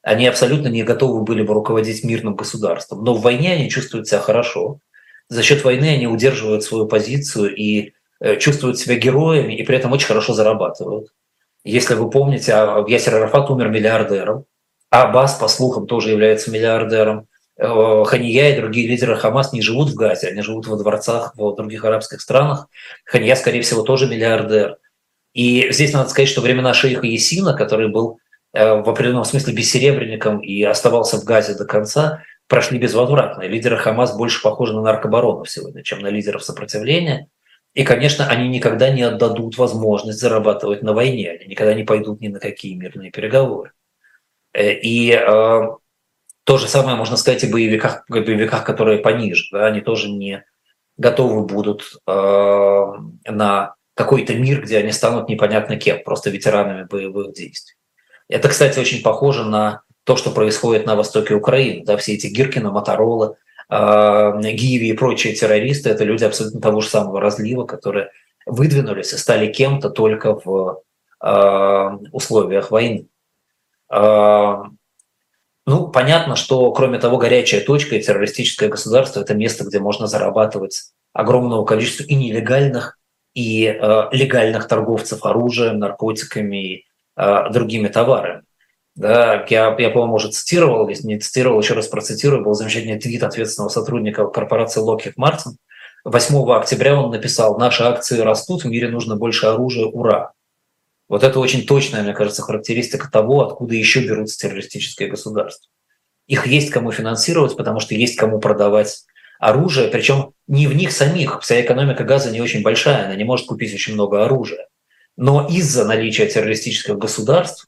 Они 0.09 0.25
абсолютно 0.25 0.69
не 0.69 0.81
готовы 0.81 1.21
были 1.21 1.43
бы 1.43 1.53
руководить 1.53 2.03
мирным 2.03 2.35
государством. 2.35 3.03
Но 3.03 3.13
в 3.13 3.21
войне 3.21 3.53
они 3.53 3.69
чувствуют 3.69 4.07
себя 4.07 4.19
хорошо. 4.19 4.79
За 5.27 5.43
счет 5.43 5.63
войны 5.63 5.85
они 5.85 6.07
удерживают 6.07 6.63
свою 6.63 6.87
позицию 6.87 7.55
и 7.55 7.93
э, 8.19 8.37
чувствуют 8.37 8.79
себя 8.79 8.95
героями, 8.95 9.53
и 9.53 9.61
при 9.61 9.77
этом 9.77 9.91
очень 9.91 10.07
хорошо 10.07 10.33
зарабатывают. 10.33 11.13
Если 11.63 11.93
вы 11.93 12.09
помните, 12.09 12.53
а, 12.53 12.83
Ясер 12.87 13.17
Арафат 13.17 13.51
умер 13.51 13.69
миллиардером, 13.69 14.45
а 14.89 15.03
Аббас, 15.03 15.35
по 15.35 15.47
слухам, 15.47 15.85
тоже 15.85 16.09
является 16.09 16.49
миллиардером. 16.49 17.27
Э, 17.57 18.03
Хания 18.07 18.55
и 18.55 18.59
другие 18.59 18.87
лидеры 18.87 19.15
Хамас 19.15 19.53
не 19.53 19.61
живут 19.61 19.89
в 19.89 19.93
Газе, 19.93 20.29
они 20.29 20.41
живут 20.41 20.65
во 20.65 20.75
дворцах 20.75 21.35
в 21.35 21.55
других 21.55 21.85
арабских 21.85 22.19
странах. 22.21 22.67
Хания, 23.05 23.35
скорее 23.35 23.61
всего, 23.61 23.83
тоже 23.83 24.07
миллиардер. 24.07 24.77
И 25.35 25.71
здесь 25.71 25.93
надо 25.93 26.09
сказать, 26.09 26.29
что 26.29 26.41
времена 26.41 26.73
шейха 26.73 27.05
Есина, 27.05 27.53
который 27.53 27.89
был 27.89 28.17
в 28.53 28.89
определенном 28.89 29.25
смысле 29.25 29.53
бессеребренником 29.53 30.39
и 30.39 30.63
оставался 30.63 31.17
в 31.17 31.23
Газе 31.23 31.55
до 31.55 31.65
конца, 31.65 32.23
прошли 32.47 32.79
безвозвратно. 32.79 33.43
Лидеры 33.43 33.77
Хамас 33.77 34.17
больше 34.17 34.41
похожи 34.41 34.73
на 34.73 34.81
наркобаронов 34.81 35.49
сегодня, 35.49 35.83
чем 35.83 35.99
на 35.99 36.07
лидеров 36.07 36.43
сопротивления. 36.43 37.29
И, 37.75 37.83
конечно, 37.83 38.27
они 38.27 38.49
никогда 38.49 38.89
не 38.89 39.03
отдадут 39.03 39.57
возможность 39.57 40.19
зарабатывать 40.19 40.81
на 40.81 40.93
войне, 40.93 41.29
они 41.29 41.45
никогда 41.51 41.75
не 41.75 41.83
пойдут 41.83 42.19
ни 42.19 42.27
на 42.27 42.39
какие 42.39 42.75
мирные 42.75 43.11
переговоры. 43.11 43.71
Э, 44.53 44.73
и 44.73 45.11
э, 45.11 45.67
то 46.43 46.57
же 46.57 46.67
самое 46.67 46.97
можно 46.97 47.15
сказать 47.15 47.43
и 47.43 47.47
о 47.47 47.51
боевиках, 47.51 48.05
боевиках 48.09 48.65
которые 48.65 48.99
пониже. 48.99 49.45
Да, 49.51 49.67
они 49.67 49.81
тоже 49.81 50.09
не 50.09 50.43
готовы 50.97 51.45
будут 51.45 51.83
э, 52.07 52.85
на 53.25 53.75
какой-то 53.93 54.33
мир, 54.33 54.63
где 54.63 54.79
они 54.79 54.91
станут 54.91 55.29
непонятно 55.29 55.77
кем, 55.77 56.03
просто 56.03 56.31
ветеранами 56.31 56.85
боевых 56.85 57.33
действий. 57.33 57.75
Это, 58.29 58.47
кстати, 58.47 58.79
очень 58.79 59.01
похоже 59.01 59.43
на 59.43 59.81
то, 60.03 60.15
что 60.15 60.31
происходит 60.31 60.85
на 60.85 60.95
востоке 60.95 61.33
Украины. 61.33 61.83
Да, 61.83 61.97
все 61.97 62.13
эти 62.13 62.27
Гиркины, 62.27 62.71
Моторолы, 62.71 63.35
э, 63.69 64.31
Гиви 64.41 64.87
и 64.87 64.93
прочие 64.93 65.33
террористы– 65.33 65.89
это 65.91 66.03
люди 66.03 66.23
абсолютно 66.23 66.61
того 66.61 66.81
же 66.81 66.89
самого 66.89 67.19
разлива, 67.19 67.65
которые 67.65 68.11
выдвинулись 68.45 69.13
и 69.13 69.17
стали 69.17 69.51
кем-то 69.51 69.89
только 69.89 70.39
в 70.43 70.81
э, 71.23 71.89
условиях 72.11 72.71
войны. 72.71 73.07
Э, 73.91 74.57
ну, 75.65 75.87
понятно, 75.87 76.35
что 76.35 76.71
кроме 76.71 76.99
того, 76.99 77.17
горячая 77.17 77.61
точка 77.61 77.95
и 77.95 78.01
террористическое 78.01 78.69
государство– 78.69 79.19
это 79.21 79.33
место, 79.33 79.65
где 79.65 79.79
можно 79.79 80.07
зарабатывать 80.07 80.91
огромного 81.13 81.65
количества 81.65 82.03
и 82.03 82.15
нелегальных, 82.15 82.97
и 83.33 83.65
э, 83.65 84.03
легальных 84.11 84.67
торговцев 84.67 85.25
оружием, 85.25 85.79
наркотиками 85.79 86.85
другими 87.51 87.87
товарами. 87.87 88.43
Да, 88.95 89.45
я, 89.49 89.75
я, 89.77 89.89
по-моему, 89.91 90.15
уже 90.15 90.29
цитировал, 90.29 90.89
если 90.89 91.07
не 91.07 91.19
цитировал, 91.19 91.61
еще 91.61 91.73
раз 91.73 91.87
процитирую, 91.87 92.43
был 92.43 92.53
замечательный 92.53 92.99
твит 92.99 93.23
ответственного 93.23 93.69
сотрудника 93.69 94.27
корпорации 94.27 94.81
Lockheed 94.81 95.13
Martin. 95.17 95.55
8 96.05 96.51
октября 96.51 96.99
он 96.99 97.11
написал, 97.11 97.57
наши 97.57 97.83
акции 97.83 98.19
растут, 98.19 98.63
в 98.63 98.67
мире 98.67 98.89
нужно 98.89 99.15
больше 99.15 99.47
оружия, 99.47 99.85
ура. 99.85 100.31
Вот 101.07 101.23
это 101.23 101.39
очень 101.39 101.65
точная, 101.65 102.03
мне 102.03 102.13
кажется, 102.13 102.41
характеристика 102.41 103.09
того, 103.11 103.41
откуда 103.41 103.73
еще 103.73 104.05
берутся 104.05 104.37
террористические 104.37 105.09
государства. 105.09 105.69
Их 106.27 106.45
есть 106.45 106.69
кому 106.69 106.91
финансировать, 106.91 107.57
потому 107.57 107.79
что 107.79 107.95
есть 107.95 108.15
кому 108.15 108.39
продавать 108.39 109.05
оружие, 109.39 109.87
причем 109.87 110.33
не 110.47 110.67
в 110.67 110.75
них 110.75 110.91
самих. 110.91 111.41
Вся 111.41 111.59
экономика 111.59 112.03
газа 112.03 112.31
не 112.31 112.41
очень 112.41 112.61
большая, 112.61 113.05
она 113.05 113.15
не 113.15 113.23
может 113.23 113.47
купить 113.47 113.73
очень 113.73 113.95
много 113.95 114.23
оружия. 114.23 114.67
Но 115.19 115.45
из-за 115.49 115.83
наличия 115.83 116.27
террористических 116.27 116.97
государств 116.97 117.67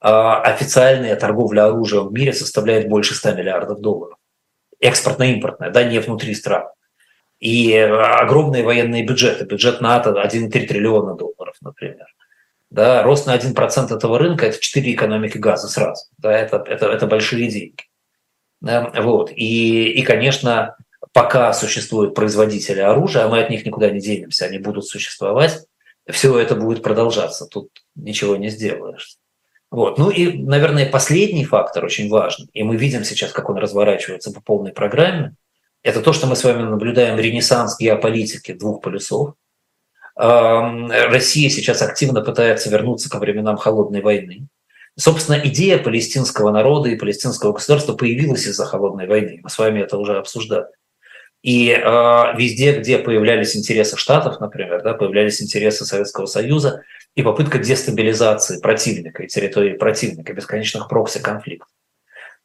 а, 0.00 0.42
официальная 0.42 1.14
торговля 1.14 1.66
оружием 1.66 2.08
в 2.08 2.12
мире 2.12 2.32
составляет 2.32 2.88
больше 2.88 3.14
100 3.14 3.34
миллиардов 3.34 3.80
долларов. 3.80 4.18
Экспортно-импортная, 4.80 5.70
да, 5.70 5.84
не 5.84 6.00
внутри 6.00 6.34
стран. 6.34 6.64
И 7.38 7.72
огромные 7.72 8.64
военные 8.64 9.06
бюджеты. 9.06 9.44
Бюджет 9.44 9.80
НАТО 9.80 10.10
1,3 10.10 10.66
триллиона 10.66 11.14
долларов, 11.14 11.54
например. 11.60 12.06
Да, 12.68 13.04
рост 13.04 13.28
на 13.28 13.36
1% 13.36 13.94
этого 13.94 14.18
рынка– 14.18 14.46
это 14.48 14.58
4 14.58 14.92
экономики 14.92 15.38
газа 15.38 15.68
сразу. 15.68 16.06
Да, 16.18 16.36
это, 16.36 16.64
это, 16.66 16.86
это 16.86 17.06
большие 17.06 17.48
деньги. 17.48 17.84
Да, 18.60 18.90
вот. 18.96 19.30
И, 19.30 19.92
и, 19.92 20.02
конечно, 20.02 20.76
пока 21.12 21.52
существуют 21.52 22.16
производители 22.16 22.80
оружия, 22.80 23.24
а 23.24 23.28
мы 23.28 23.38
от 23.38 23.50
них 23.50 23.64
никуда 23.64 23.88
не 23.88 24.00
денемся, 24.00 24.46
они 24.46 24.58
будут 24.58 24.84
существовать, 24.84 25.64
все 26.08 26.38
это 26.38 26.54
будет 26.54 26.82
продолжаться, 26.82 27.46
тут 27.46 27.70
ничего 27.94 28.36
не 28.36 28.48
сделаешь. 28.48 29.18
Вот. 29.70 29.98
Ну 29.98 30.10
и, 30.10 30.38
наверное, 30.38 30.90
последний 30.90 31.44
фактор 31.44 31.84
очень 31.84 32.08
важный, 32.08 32.48
и 32.52 32.62
мы 32.62 32.76
видим 32.76 33.04
сейчас, 33.04 33.32
как 33.32 33.50
он 33.50 33.58
разворачивается 33.58 34.32
по 34.32 34.40
полной 34.40 34.72
программе, 34.72 35.34
это 35.82 36.00
то, 36.00 36.12
что 36.12 36.26
мы 36.26 36.36
с 36.36 36.44
вами 36.44 36.62
наблюдаем 36.62 37.18
ренессанс 37.18 37.78
геополитики 37.78 38.52
двух 38.52 38.80
полюсов. 38.82 39.34
Россия 40.16 41.48
сейчас 41.48 41.82
активно 41.82 42.22
пытается 42.22 42.70
вернуться 42.70 43.08
ко 43.08 43.18
временам 43.18 43.56
холодной 43.56 44.00
войны. 44.00 44.48
Собственно, 44.96 45.40
идея 45.44 45.78
палестинского 45.78 46.50
народа 46.50 46.88
и 46.88 46.96
палестинского 46.96 47.52
государства 47.52 47.94
появилась 47.94 48.46
из-за 48.46 48.64
холодной 48.64 49.06
войны. 49.06 49.38
Мы 49.44 49.48
с 49.48 49.56
вами 49.56 49.80
это 49.80 49.96
уже 49.96 50.18
обсуждали. 50.18 50.66
И 51.42 51.70
э, 51.70 51.78
везде, 52.36 52.78
где 52.78 52.98
появлялись 52.98 53.56
интересы 53.56 53.96
Штатов, 53.96 54.40
например, 54.40 54.82
да, 54.82 54.94
появлялись 54.94 55.40
интересы 55.40 55.84
Советского 55.84 56.26
Союза 56.26 56.82
и 57.14 57.22
попытка 57.22 57.58
дестабилизации 57.58 58.60
противника 58.60 59.22
и 59.22 59.28
территории 59.28 59.74
противника, 59.74 60.32
бесконечных 60.32 60.88
прокси-конфликтов. 60.88 61.68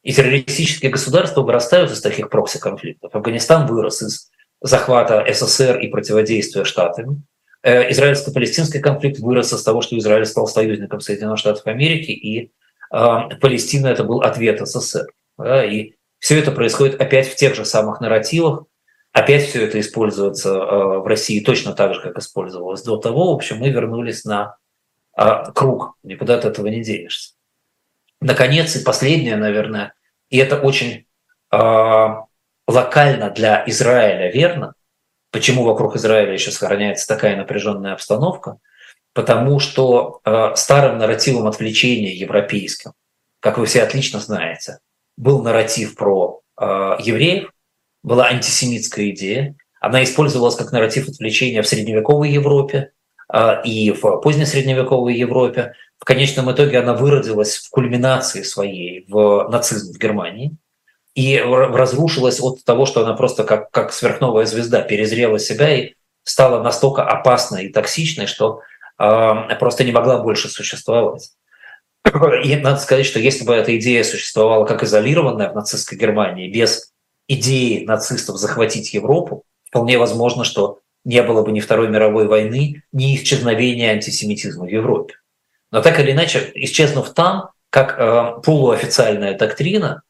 И 0.02 0.12
террористические 0.12 0.92
государства 0.92 1.42
вырастают 1.42 1.90
из 1.90 2.00
таких 2.00 2.30
прокси-конфликтов. 2.30 3.14
Афганистан 3.14 3.66
вырос 3.66 4.02
из 4.02 4.30
захвата 4.60 5.24
СССР 5.28 5.78
и 5.78 5.88
противодействия 5.88 6.64
Штатами. 6.64 7.22
Э, 7.62 7.90
израильско-палестинский 7.90 8.80
конфликт 8.80 9.18
вырос 9.18 9.52
из 9.52 9.62
того, 9.62 9.82
что 9.82 9.98
Израиль 9.98 10.26
стал 10.26 10.46
союзником 10.46 11.00
Соединенных 11.00 11.38
Штатов 11.38 11.66
Америки, 11.66 12.12
и 12.12 12.52
э, 12.92 13.18
Палестина 13.40 13.88
это 13.88 14.04
был 14.04 14.20
ответ 14.20 14.60
СССР. 14.66 15.06
Да, 15.36 15.64
и 15.64 15.94
все 16.20 16.38
это 16.38 16.52
происходит 16.52 17.00
опять 17.00 17.28
в 17.28 17.34
тех 17.34 17.54
же 17.54 17.64
самых 17.64 18.00
нарративах, 18.00 18.64
Опять 19.14 19.44
все 19.44 19.64
это 19.64 19.78
используется 19.78 20.50
э, 20.50 20.98
в 20.98 21.06
России 21.06 21.38
точно 21.38 21.72
так 21.72 21.94
же, 21.94 22.02
как 22.02 22.18
использовалось 22.18 22.82
до 22.82 22.96
того. 22.96 23.30
В 23.30 23.36
общем, 23.36 23.58
мы 23.58 23.70
вернулись 23.70 24.24
на 24.24 24.56
э, 25.16 25.52
круг, 25.54 25.94
никуда 26.02 26.34
от 26.34 26.44
этого 26.44 26.66
не 26.66 26.82
денешься. 26.82 27.34
Наконец, 28.20 28.74
и 28.74 28.82
последнее, 28.82 29.36
наверное, 29.36 29.94
и 30.30 30.38
это 30.38 30.60
очень 30.60 31.06
э, 31.52 32.08
локально 32.66 33.30
для 33.30 33.62
Израиля 33.68 34.32
верно, 34.32 34.74
почему 35.30 35.62
вокруг 35.62 35.94
Израиля 35.94 36.32
еще 36.32 36.50
сохраняется 36.50 37.06
такая 37.06 37.36
напряженная 37.36 37.92
обстановка, 37.92 38.58
потому 39.12 39.60
что 39.60 40.20
старым 40.56 40.98
нарративом 40.98 41.46
отвлечения 41.46 42.12
европейским 42.12 42.94
как 43.44 43.58
вы 43.58 43.66
все 43.66 43.82
отлично 43.82 44.20
знаете, 44.20 44.78
был 45.18 45.42
нарратив 45.42 45.96
про 45.96 46.40
евреев, 46.58 47.50
была 48.04 48.26
антисемитская 48.26 49.10
идея, 49.10 49.56
она 49.80 50.04
использовалась 50.04 50.54
как 50.54 50.70
нарратив 50.70 51.08
отвлечения 51.08 51.62
в 51.62 51.66
средневековой 51.66 52.30
Европе 52.30 52.92
э, 53.32 53.62
и 53.64 53.90
в 53.90 54.18
позднесредневековой 54.18 55.14
Европе. 55.14 55.72
В 55.98 56.04
конечном 56.04 56.52
итоге 56.52 56.78
она 56.78 56.94
выродилась 56.94 57.56
в 57.56 57.70
кульминации 57.70 58.42
своей 58.42 59.06
в 59.08 59.48
нацизм 59.50 59.92
в 59.92 59.98
Германии 59.98 60.56
и 61.14 61.38
разрушилась 61.38 62.40
от 62.40 62.62
того, 62.64 62.86
что 62.86 63.02
она 63.02 63.14
просто 63.14 63.44
как, 63.44 63.70
как 63.70 63.92
сверхновая 63.92 64.46
звезда 64.46 64.82
перезрела 64.82 65.38
себя 65.38 65.74
и 65.74 65.94
стала 66.24 66.62
настолько 66.62 67.04
опасной 67.04 67.66
и 67.66 67.72
токсичной, 67.72 68.26
что 68.26 68.60
э, 68.98 69.56
просто 69.58 69.84
не 69.84 69.92
могла 69.92 70.18
больше 70.18 70.48
существовать. 70.48 71.30
И 72.44 72.56
надо 72.56 72.76
сказать, 72.78 73.06
что 73.06 73.18
если 73.18 73.44
бы 73.44 73.54
эта 73.54 73.76
идея 73.78 74.04
существовала 74.04 74.66
как 74.66 74.82
изолированная 74.82 75.50
в 75.50 75.54
нацистской 75.54 75.96
Германии, 75.96 76.50
без 76.50 76.93
идеи 77.28 77.84
нацистов 77.84 78.36
захватить 78.36 78.94
Европу, 78.94 79.44
вполне 79.66 79.98
возможно, 79.98 80.44
что 80.44 80.80
не 81.04 81.22
было 81.22 81.42
бы 81.42 81.52
ни 81.52 81.60
Второй 81.60 81.88
мировой 81.88 82.26
войны, 82.26 82.82
ни 82.92 83.16
исчезновения 83.16 83.92
антисемитизма 83.92 84.64
в 84.64 84.68
Европе. 84.68 85.14
Но 85.70 85.82
так 85.82 85.98
или 86.00 86.12
иначе, 86.12 86.50
исчезнув 86.54 87.10
там, 87.10 87.50
как 87.70 87.98
э, 87.98 88.40
полуофициальная 88.42 89.36
доктрина, 89.36 90.02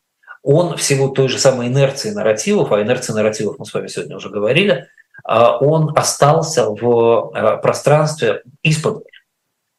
он 0.42 0.76
в 0.76 0.82
силу 0.82 1.10
той 1.10 1.28
же 1.28 1.38
самой 1.38 1.68
инерции 1.68 2.10
нарративов, 2.10 2.70
а 2.70 2.82
инерции 2.82 3.14
нарративов 3.14 3.58
мы 3.58 3.64
с 3.64 3.72
вами 3.72 3.86
сегодня 3.86 4.16
уже 4.16 4.28
говорили, 4.28 4.72
э, 4.72 5.38
он 5.60 5.96
остался 5.96 6.68
в 6.68 7.32
э, 7.34 7.56
пространстве 7.62 8.42
исподволь. 8.62 9.04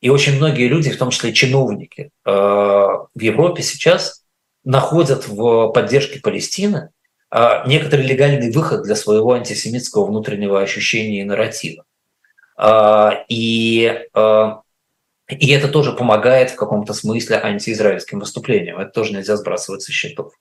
И 0.01 0.09
очень 0.09 0.37
многие 0.37 0.67
люди, 0.67 0.91
в 0.91 0.97
том 0.97 1.11
числе 1.11 1.33
чиновники 1.33 2.09
э, 2.25 2.31
в 2.31 3.19
Европе 3.19 3.61
сейчас 3.61 4.23
находят 4.63 5.27
в 5.27 5.69
поддержке 5.69 6.19
Палестины 6.19 6.89
некоторый 7.65 8.05
легальный 8.05 8.51
выход 8.51 8.83
для 8.83 8.95
своего 8.95 9.33
антисемитского 9.33 10.05
внутреннего 10.05 10.61
ощущения 10.61 11.21
и 11.21 11.25
нарратива. 11.25 11.83
Э, 12.57 13.11
и, 13.27 14.05
и 15.27 15.51
это 15.51 15.67
тоже 15.67 15.93
помогает 15.93 16.51
в 16.51 16.55
каком-то 16.55 16.93
смысле 16.93 17.37
антиизраильским 17.37 18.19
выступлениям. 18.19 18.79
Это 18.79 18.91
тоже 18.91 19.13
нельзя 19.13 19.35
сбрасывать 19.35 19.81
со 19.81 19.91
счетов. 19.91 20.33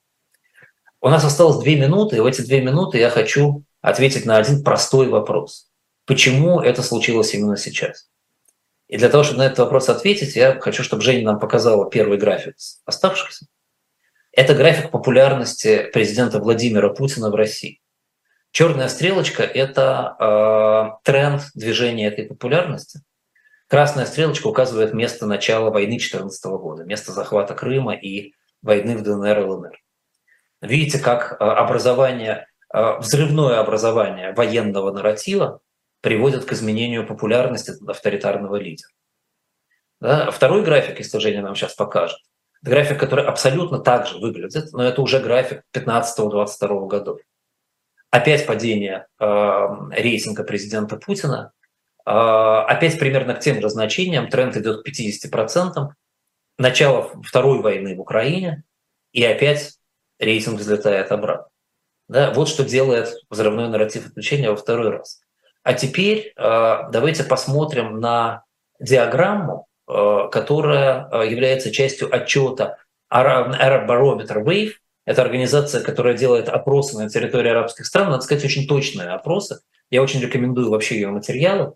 У 1.01 1.09
нас 1.09 1.23
осталось 1.23 1.63
две 1.63 1.75
минуты, 1.75 2.17
и 2.17 2.19
в 2.19 2.25
эти 2.25 2.41
две 2.41 2.61
минуты 2.61 2.97
я 2.97 3.09
хочу 3.09 3.63
ответить 3.81 4.25
на 4.25 4.37
один 4.37 4.63
простой 4.63 5.07
вопрос. 5.07 5.69
Почему 6.05 6.59
это 6.61 6.81
случилось 6.81 7.33
именно 7.33 7.57
сейчас? 7.57 8.09
И 8.87 8.97
для 8.97 9.09
того, 9.09 9.23
чтобы 9.23 9.39
на 9.39 9.45
этот 9.47 9.59
вопрос 9.59 9.89
ответить, 9.89 10.35
я 10.35 10.59
хочу, 10.59 10.83
чтобы 10.83 11.01
Женя 11.01 11.25
нам 11.25 11.39
показала 11.39 11.89
первый 11.89 12.17
график 12.17 12.55
оставшихся. 12.85 13.47
Это 14.35 14.53
график 14.53 14.91
популярности 14.91 15.89
президента 15.93 16.39
Владимира 16.39 16.89
Путина 16.89 17.29
в 17.29 17.35
России. 17.35 17.79
Черная 18.51 18.89
стрелочка– 18.89 19.43
это 19.43 20.17
э, 20.19 21.09
тренд 21.09 21.43
движения 21.55 22.07
этой 22.07 22.25
популярности. 22.25 22.99
Красная 23.67 24.05
стрелочка 24.05 24.47
указывает 24.47 24.93
место 24.93 25.25
начала 25.25 25.69
войны 25.69 25.91
2014 25.91 26.45
года, 26.45 26.83
место 26.83 27.13
захвата 27.13 27.53
Крыма 27.53 27.95
и 27.95 28.33
войны 28.61 28.97
в 28.97 29.03
ДНР 29.03 29.39
и 29.39 29.43
ЛНР. 29.43 29.79
Видите, 30.61 30.99
как 30.99 31.31
э, 31.31 31.35
образование, 31.45 32.47
э, 32.73 32.97
взрывное 32.99 33.61
образование 33.61 34.33
военного 34.33 34.91
нарратива 34.91 35.61
приводят 36.01 36.43
к 36.43 36.51
изменению 36.51 37.07
популярности 37.07 37.71
авторитарного 37.87 38.57
лидера. 38.57 38.89
Да? 40.01 40.29
Второй 40.29 40.61
график, 40.61 40.99
если 40.99 41.19
Женя 41.19 41.41
нам 41.41 41.55
сейчас 41.55 41.73
покажет, 41.73 42.19
график, 42.65 42.99
который 42.99 43.25
абсолютно 43.25 43.79
так 43.79 44.07
же 44.07 44.17
выглядит, 44.17 44.73
но 44.73 44.83
это 44.83 45.01
уже 45.01 45.19
график 45.19 45.61
15-22 45.73 46.87
годов. 46.87 47.19
Опять 48.09 48.47
падение 48.47 49.07
э, 49.19 49.25
рейтинга 49.91 50.43
президента 50.43 50.97
Путина, 50.97 51.51
э, 52.05 52.11
опять 52.11 52.97
примерно 52.97 53.35
к 53.35 53.39
тем 53.39 53.61
же 53.61 53.69
значениям, 53.69 54.29
тренд 54.29 54.57
идет 54.57 54.83
к 54.83 54.87
50%, 54.87 55.89
начало 56.57 57.11
второй 57.23 57.61
войны 57.61 57.95
в 57.95 58.01
Украине, 58.01 58.63
и 59.11 59.23
опять 59.23 59.77
рейтинг 60.19 60.59
взлетает 60.59 61.11
обратно. 61.11 61.47
Да? 62.07 62.33
Вот 62.33 62.49
что 62.49 62.63
делает 62.63 63.13
взрывной 63.29 63.69
нарратив 63.69 64.07
отключения 64.07 64.49
во 64.49 64.55
второй 64.55 64.89
раз. 64.89 65.21
А 65.61 65.73
теперь 65.73 66.33
э, 66.35 66.77
давайте 66.91 67.23
посмотрим 67.23 67.99
на 67.99 68.43
диаграмму, 68.79 69.67
которая 69.87 71.07
э, 71.11 71.29
является 71.29 71.71
частью 71.71 72.13
отчета 72.13 72.77
Arab 73.11 73.87
Barometer 73.87 74.43
Wave. 74.43 74.73
Это 75.05 75.21
организация, 75.21 75.83
которая 75.83 76.17
делает 76.17 76.49
опросы 76.49 76.97
на 76.97 77.09
территории 77.09 77.51
арабских 77.51 77.85
стран, 77.85 78.09
надо 78.09 78.23
сказать, 78.23 78.43
очень 78.43 78.67
точные 78.67 79.09
опросы. 79.09 79.59
Я 79.91 80.01
очень 80.01 80.19
рекомендую 80.19 80.71
вообще 80.71 80.95
ее 80.95 81.09
материалы. 81.09 81.75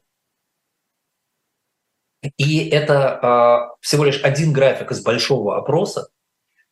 И 2.38 2.68
это 2.68 3.70
всего 3.82 4.04
лишь 4.04 4.22
один 4.24 4.52
график 4.52 4.92
из 4.92 5.02
большого 5.02 5.58
опроса. 5.58 6.10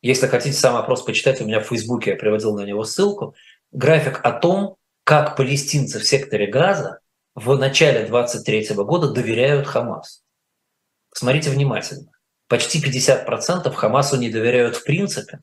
Если 0.02 0.26
хотите 0.26 0.56
сам 0.56 0.76
опрос 0.76 1.02
почитать, 1.02 1.40
у 1.40 1.44
меня 1.44 1.60
в 1.60 1.68
Фейсбуке 1.68 2.10
я 2.10 2.16
приводил 2.16 2.56
на 2.56 2.64
него 2.64 2.84
ссылку. 2.84 3.34
График 3.72 4.20
о 4.22 4.32
том, 4.32 4.76
как 5.04 5.36
палестинцы 5.36 5.98
в 5.98 6.06
секторе 6.06 6.46
Газа 6.48 7.00
в 7.34 7.56
начале 7.56 8.06
23 8.06 8.74
года 8.74 9.10
доверяют 9.12 9.66
Хамас. 9.66 10.22
Смотрите 11.18 11.50
внимательно. 11.50 12.12
Почти 12.46 12.80
50% 12.80 13.74
Хамасу 13.74 14.16
не 14.18 14.30
доверяют 14.30 14.76
в 14.76 14.84
принципе. 14.84 15.40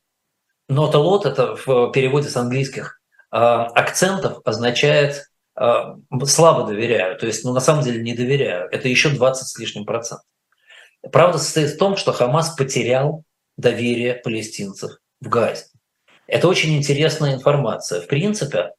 Но 0.69 0.89
талот 0.89 1.25
это 1.25 1.57
в 1.57 1.91
переводе 1.91 2.29
с 2.29 2.37
английских 2.37 3.01
э, 3.29 3.35
акцентов 3.35 4.39
означает 4.45 5.25
э, 5.59 5.73
слабо 6.23 6.65
доверяю. 6.65 7.19
То 7.19 7.25
есть, 7.25 7.43
ну, 7.43 7.51
на 7.51 7.59
самом 7.59 7.83
деле 7.83 8.01
не 8.01 8.15
доверяю. 8.15 8.69
Это 8.71 8.87
еще 8.87 9.09
20 9.09 9.45
с 9.45 9.59
лишним 9.59 9.85
процентов. 9.85 10.25
Правда 11.11 11.39
состоит 11.39 11.71
в 11.71 11.77
том, 11.77 11.97
что 11.97 12.13
Хамас 12.13 12.55
потерял 12.55 13.25
доверие 13.57 14.13
палестинцев 14.13 14.99
в 15.19 15.27
Газе. 15.27 15.65
Это 16.25 16.47
очень 16.47 16.77
интересная 16.77 17.33
информация. 17.33 17.99
В 17.99 18.07
принципе, 18.07 18.71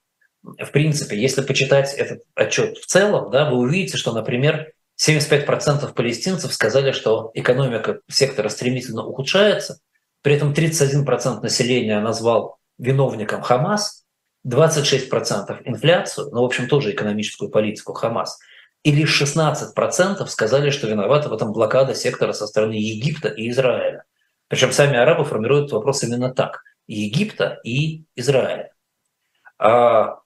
в 0.43 0.71
принципе, 0.73 1.21
если 1.21 1.43
почитать 1.43 1.93
этот 1.93 2.23
отчет 2.35 2.79
в 2.79 2.87
целом, 2.87 3.31
да, 3.31 3.51
вы 3.51 3.59
увидите, 3.59 3.99
что, 3.99 4.15
например, 4.15 4.73
75% 4.99 5.93
палестинцев 5.93 6.53
сказали, 6.53 6.93
что 6.93 7.31
экономика 7.35 8.01
сектора 8.09 8.49
стремительно 8.49 9.05
ухудшается, 9.05 9.81
при 10.23 10.35
этом 10.35 10.53
31% 10.53 11.43
населения 11.43 12.01
назвал 12.01 12.59
виновником 12.79 13.43
Хамас, 13.43 14.05
26% 14.47 15.63
инфляцию, 15.65 16.31
ну, 16.33 16.43
в 16.43 16.45
общем, 16.45 16.69
тоже 16.69 16.93
экономическую 16.93 17.51
политику 17.51 17.93
Хамас, 17.93 18.39
и 18.85 18.93
лишь 18.93 19.21
16% 19.21 20.27
сказали, 20.27 20.71
что 20.71 20.87
виновата 20.87 21.29
в 21.29 21.33
этом 21.33 21.53
блокада 21.53 21.95
сектора 21.95 22.33
со 22.33 22.47
стороны 22.47 22.75
Египта 22.75 23.29
и 23.29 23.51
Израиля. 23.51 24.05
Причем 24.49 24.73
сами 24.73 24.97
арабы 24.97 25.25
формируют 25.25 25.73
вопрос 25.73 26.05
именно 26.05 26.33
так– 26.33 26.63
Египта 26.87 27.59
и 27.65 28.05
Израиля. 28.15 28.71
А 29.59 30.19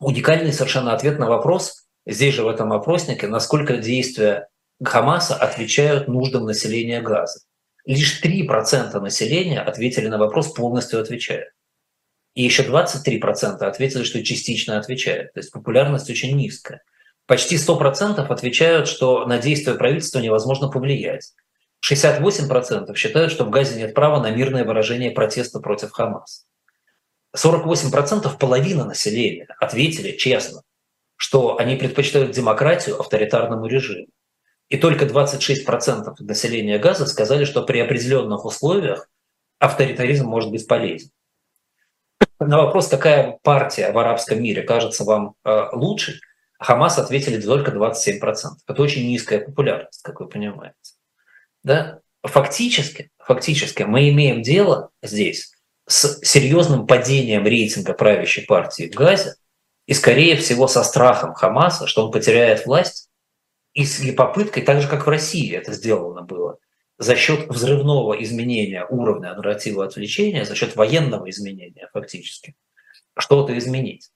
уникальный 0.00 0.52
совершенно 0.52 0.92
ответ 0.92 1.18
на 1.20 1.28
вопрос, 1.28 1.79
здесь 2.06 2.34
же 2.34 2.44
в 2.44 2.48
этом 2.48 2.72
опроснике, 2.72 3.26
насколько 3.26 3.76
действия 3.76 4.48
Хамаса 4.82 5.36
отвечают 5.36 6.08
нуждам 6.08 6.46
населения 6.46 7.00
Газа. 7.00 7.40
Лишь 7.84 8.22
3% 8.22 8.98
населения 9.00 9.60
ответили 9.60 10.08
на 10.08 10.18
вопрос, 10.18 10.52
полностью 10.52 11.00
отвечают. 11.00 11.50
И 12.34 12.42
еще 12.42 12.62
23% 12.62 13.62
ответили, 13.62 14.04
что 14.04 14.22
частично 14.22 14.78
отвечают. 14.78 15.32
То 15.32 15.40
есть 15.40 15.50
популярность 15.50 16.08
очень 16.08 16.36
низкая. 16.36 16.82
Почти 17.26 17.56
100% 17.56 18.20
отвечают, 18.20 18.88
что 18.88 19.26
на 19.26 19.38
действия 19.38 19.74
правительства 19.74 20.20
невозможно 20.20 20.68
повлиять. 20.68 21.32
68% 21.88 22.94
считают, 22.94 23.32
что 23.32 23.44
в 23.44 23.50
Газе 23.50 23.76
нет 23.76 23.94
права 23.94 24.20
на 24.20 24.30
мирное 24.30 24.64
выражение 24.64 25.10
протеста 25.10 25.60
против 25.60 25.92
Хамаса. 25.92 26.44
48% 27.36 28.36
половина 28.38 28.84
населения 28.84 29.46
ответили 29.60 30.16
честно, 30.16 30.62
что 31.20 31.58
они 31.58 31.76
предпочитают 31.76 32.30
демократию 32.30 32.98
авторитарному 32.98 33.66
режиму. 33.66 34.06
И 34.70 34.78
только 34.78 35.04
26% 35.04 36.14
населения 36.20 36.78
Газа 36.78 37.04
сказали, 37.04 37.44
что 37.44 37.62
при 37.62 37.78
определенных 37.78 38.46
условиях 38.46 39.06
авторитаризм 39.58 40.26
может 40.26 40.50
быть 40.50 40.66
полезен. 40.66 41.10
На 42.38 42.56
вопрос, 42.56 42.88
какая 42.88 43.38
партия 43.42 43.92
в 43.92 43.98
арабском 43.98 44.42
мире 44.42 44.62
кажется 44.62 45.04
вам 45.04 45.34
э, 45.44 45.68
лучшей, 45.72 46.14
Хамас 46.58 46.98
ответили 46.98 47.38
только 47.38 47.70
27%. 47.70 48.20
Это 48.66 48.82
очень 48.82 49.06
низкая 49.06 49.40
популярность, 49.40 50.00
как 50.02 50.20
вы 50.20 50.26
понимаете. 50.26 50.74
Да? 51.62 52.00
Фактически, 52.22 53.10
фактически 53.18 53.82
мы 53.82 54.08
имеем 54.08 54.40
дело 54.40 54.88
здесь 55.02 55.52
с 55.86 56.18
серьезным 56.22 56.86
падением 56.86 57.44
рейтинга 57.44 57.92
правящей 57.92 58.46
партии 58.46 58.90
в 58.90 58.94
Газе 58.94 59.34
и, 59.90 59.94
скорее 59.94 60.36
всего, 60.36 60.68
со 60.68 60.84
страхом 60.84 61.34
Хамаса, 61.34 61.88
что 61.88 62.04
он 62.04 62.12
потеряет 62.12 62.64
власть, 62.64 63.10
и 63.74 63.84
с 63.84 64.00
попыткой, 64.14 64.62
так 64.62 64.80
же, 64.80 64.88
как 64.88 65.04
в 65.04 65.10
России 65.10 65.52
это 65.52 65.72
сделано 65.72 66.22
было, 66.22 66.58
за 66.98 67.16
счет 67.16 67.48
взрывного 67.48 68.22
изменения 68.22 68.86
уровня 68.88 69.34
нарратива 69.34 69.84
отвлечения, 69.84 70.44
за 70.44 70.54
счет 70.54 70.76
военного 70.76 71.28
изменения 71.28 71.90
фактически, 71.92 72.54
что-то 73.18 73.58
изменить. 73.58 74.12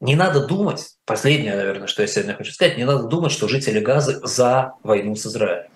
Не 0.00 0.16
надо 0.16 0.44
думать, 0.44 0.96
последнее, 1.04 1.54
наверное, 1.54 1.86
что 1.86 2.02
я 2.02 2.08
сегодня 2.08 2.34
хочу 2.34 2.50
сказать, 2.50 2.76
не 2.76 2.84
надо 2.84 3.04
думать, 3.04 3.30
что 3.30 3.46
жители 3.46 3.78
Газы 3.78 4.18
за 4.24 4.72
войну 4.82 5.14
с 5.14 5.24
Израилем. 5.24 5.70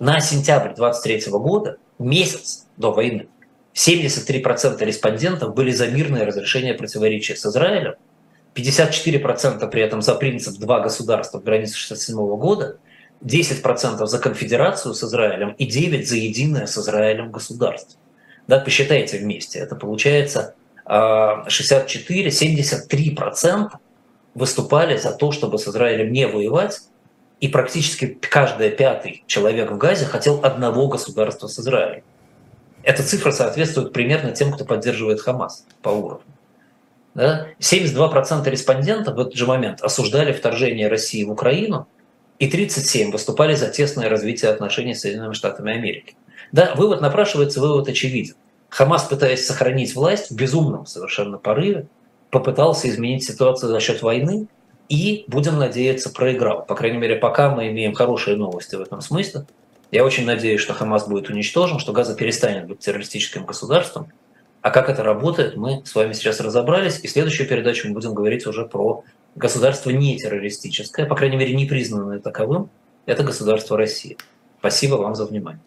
На 0.00 0.18
сентябрь 0.18 0.74
23 0.74 1.30
года, 1.30 1.78
месяц 2.00 2.66
до 2.76 2.90
войны, 2.90 3.28
73% 3.74 4.84
респондентов 4.84 5.54
были 5.54 5.72
за 5.72 5.88
мирное 5.88 6.24
разрешение 6.24 6.74
противоречия 6.74 7.36
с 7.36 7.44
Израилем, 7.44 7.94
54% 8.54 9.68
при 9.68 9.82
этом 9.82 10.00
за 10.00 10.14
принцип 10.14 10.58
«два 10.58 10.80
государства» 10.80 11.40
в 11.40 11.44
границе 11.44 11.74
1967 11.74 12.36
года, 12.38 12.78
10% 13.24 14.06
за 14.06 14.18
конфедерацию 14.18 14.94
с 14.94 15.02
Израилем 15.02 15.54
и 15.58 15.68
9% 15.68 16.02
за 16.04 16.16
единое 16.16 16.66
с 16.66 16.78
Израилем 16.78 17.32
государство. 17.32 17.98
Да, 18.46 18.60
посчитайте 18.60 19.18
вместе, 19.18 19.58
это 19.58 19.74
получается 19.74 20.54
64, 20.86 22.28
73% 22.28 23.70
выступали 24.34 24.96
за 24.98 25.12
то, 25.12 25.32
чтобы 25.32 25.58
с 25.58 25.66
Израилем 25.66 26.12
не 26.12 26.28
воевать, 26.28 26.80
и 27.40 27.48
практически 27.48 28.06
каждый 28.06 28.70
пятый 28.70 29.24
человек 29.26 29.72
в 29.72 29.78
Газе 29.78 30.04
хотел 30.04 30.40
одного 30.44 30.86
государства 30.88 31.48
с 31.48 31.58
Израилем. 31.58 32.04
Эта 32.84 33.02
цифра 33.02 33.30
соответствует 33.30 33.92
примерно 33.92 34.32
тем, 34.32 34.52
кто 34.52 34.64
поддерживает 34.64 35.20
Хамас 35.20 35.64
по 35.82 35.88
уровню. 35.88 36.24
Да? 37.14 37.46
72% 37.60 38.48
респондентов 38.50 39.14
в 39.14 39.20
этот 39.20 39.34
же 39.34 39.46
момент 39.46 39.80
осуждали 39.80 40.32
вторжение 40.32 40.88
России 40.88 41.24
в 41.24 41.30
Украину, 41.30 41.86
и 42.38 42.48
37 42.48 43.10
выступали 43.12 43.54
за 43.54 43.68
тесное 43.68 44.08
развитие 44.08 44.50
отношений 44.50 44.94
с 44.94 45.00
Соединенными 45.00 45.34
Штатами 45.34 45.72
Америки. 45.72 46.16
Да, 46.52 46.74
вывод 46.74 47.00
напрашивается, 47.00 47.60
вывод 47.60 47.88
очевиден. 47.88 48.34
Хамас, 48.68 49.04
пытаясь 49.04 49.46
сохранить 49.46 49.94
власть 49.94 50.30
в 50.30 50.34
безумном 50.34 50.84
совершенно 50.84 51.38
порыве, 51.38 51.86
попытался 52.30 52.88
изменить 52.88 53.24
ситуацию 53.24 53.70
за 53.70 53.80
счет 53.80 54.02
войны 54.02 54.48
и, 54.88 55.24
будем 55.28 55.58
надеяться, 55.58 56.10
проиграл. 56.10 56.64
По 56.66 56.74
крайней 56.74 56.98
мере, 56.98 57.16
пока 57.16 57.54
мы 57.54 57.68
имеем 57.68 57.94
хорошие 57.94 58.36
новости 58.36 58.74
в 58.74 58.80
этом 58.80 59.00
смысле. 59.00 59.46
Я 59.94 60.04
очень 60.04 60.26
надеюсь, 60.26 60.60
что 60.60 60.74
Хамас 60.74 61.06
будет 61.06 61.30
уничтожен, 61.30 61.78
что 61.78 61.92
Газа 61.92 62.16
перестанет 62.16 62.66
быть 62.66 62.80
террористическим 62.80 63.46
государством. 63.46 64.08
А 64.60 64.70
как 64.70 64.90
это 64.90 65.04
работает, 65.04 65.54
мы 65.54 65.82
с 65.84 65.94
вами 65.94 66.14
сейчас 66.14 66.40
разобрались. 66.40 66.98
И 67.04 67.06
в 67.06 67.12
следующую 67.12 67.48
передачу 67.48 67.86
мы 67.86 67.94
будем 67.94 68.12
говорить 68.12 68.44
уже 68.44 68.64
про 68.66 69.04
государство 69.36 69.90
не 69.90 70.18
террористическое, 70.18 71.06
по 71.06 71.14
крайней 71.14 71.36
мере, 71.36 71.54
не 71.54 71.66
признанное 71.66 72.18
таковым. 72.18 72.70
Это 73.06 73.22
государство 73.22 73.78
России. 73.78 74.16
Спасибо 74.58 74.96
вам 74.96 75.14
за 75.14 75.26
внимание. 75.26 75.62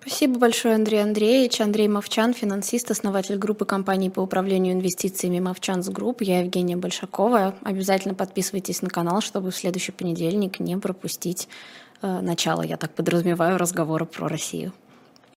Спасибо 0.00 0.38
большое, 0.38 0.76
Андрей 0.76 1.02
Андреевич. 1.02 1.60
Андрей 1.60 1.88
Мовчан, 1.88 2.34
финансист, 2.34 2.92
основатель 2.92 3.36
группы 3.36 3.64
компаний 3.64 4.10
по 4.10 4.20
управлению 4.20 4.74
инвестициями 4.74 5.40
Movchan's 5.40 5.88
Group. 5.88 6.22
Я 6.22 6.42
Евгения 6.42 6.76
Большакова. 6.76 7.56
Обязательно 7.64 8.14
подписывайтесь 8.14 8.82
на 8.82 8.90
канал, 8.90 9.22
чтобы 9.22 9.50
в 9.50 9.56
следующий 9.56 9.90
понедельник 9.90 10.60
не 10.60 10.76
пропустить 10.76 11.48
э, 12.02 12.20
начало, 12.20 12.62
я 12.62 12.76
так 12.76 12.94
подразумеваю, 12.94 13.58
разговора 13.58 14.04
про 14.04 14.28
Россию. 14.28 14.72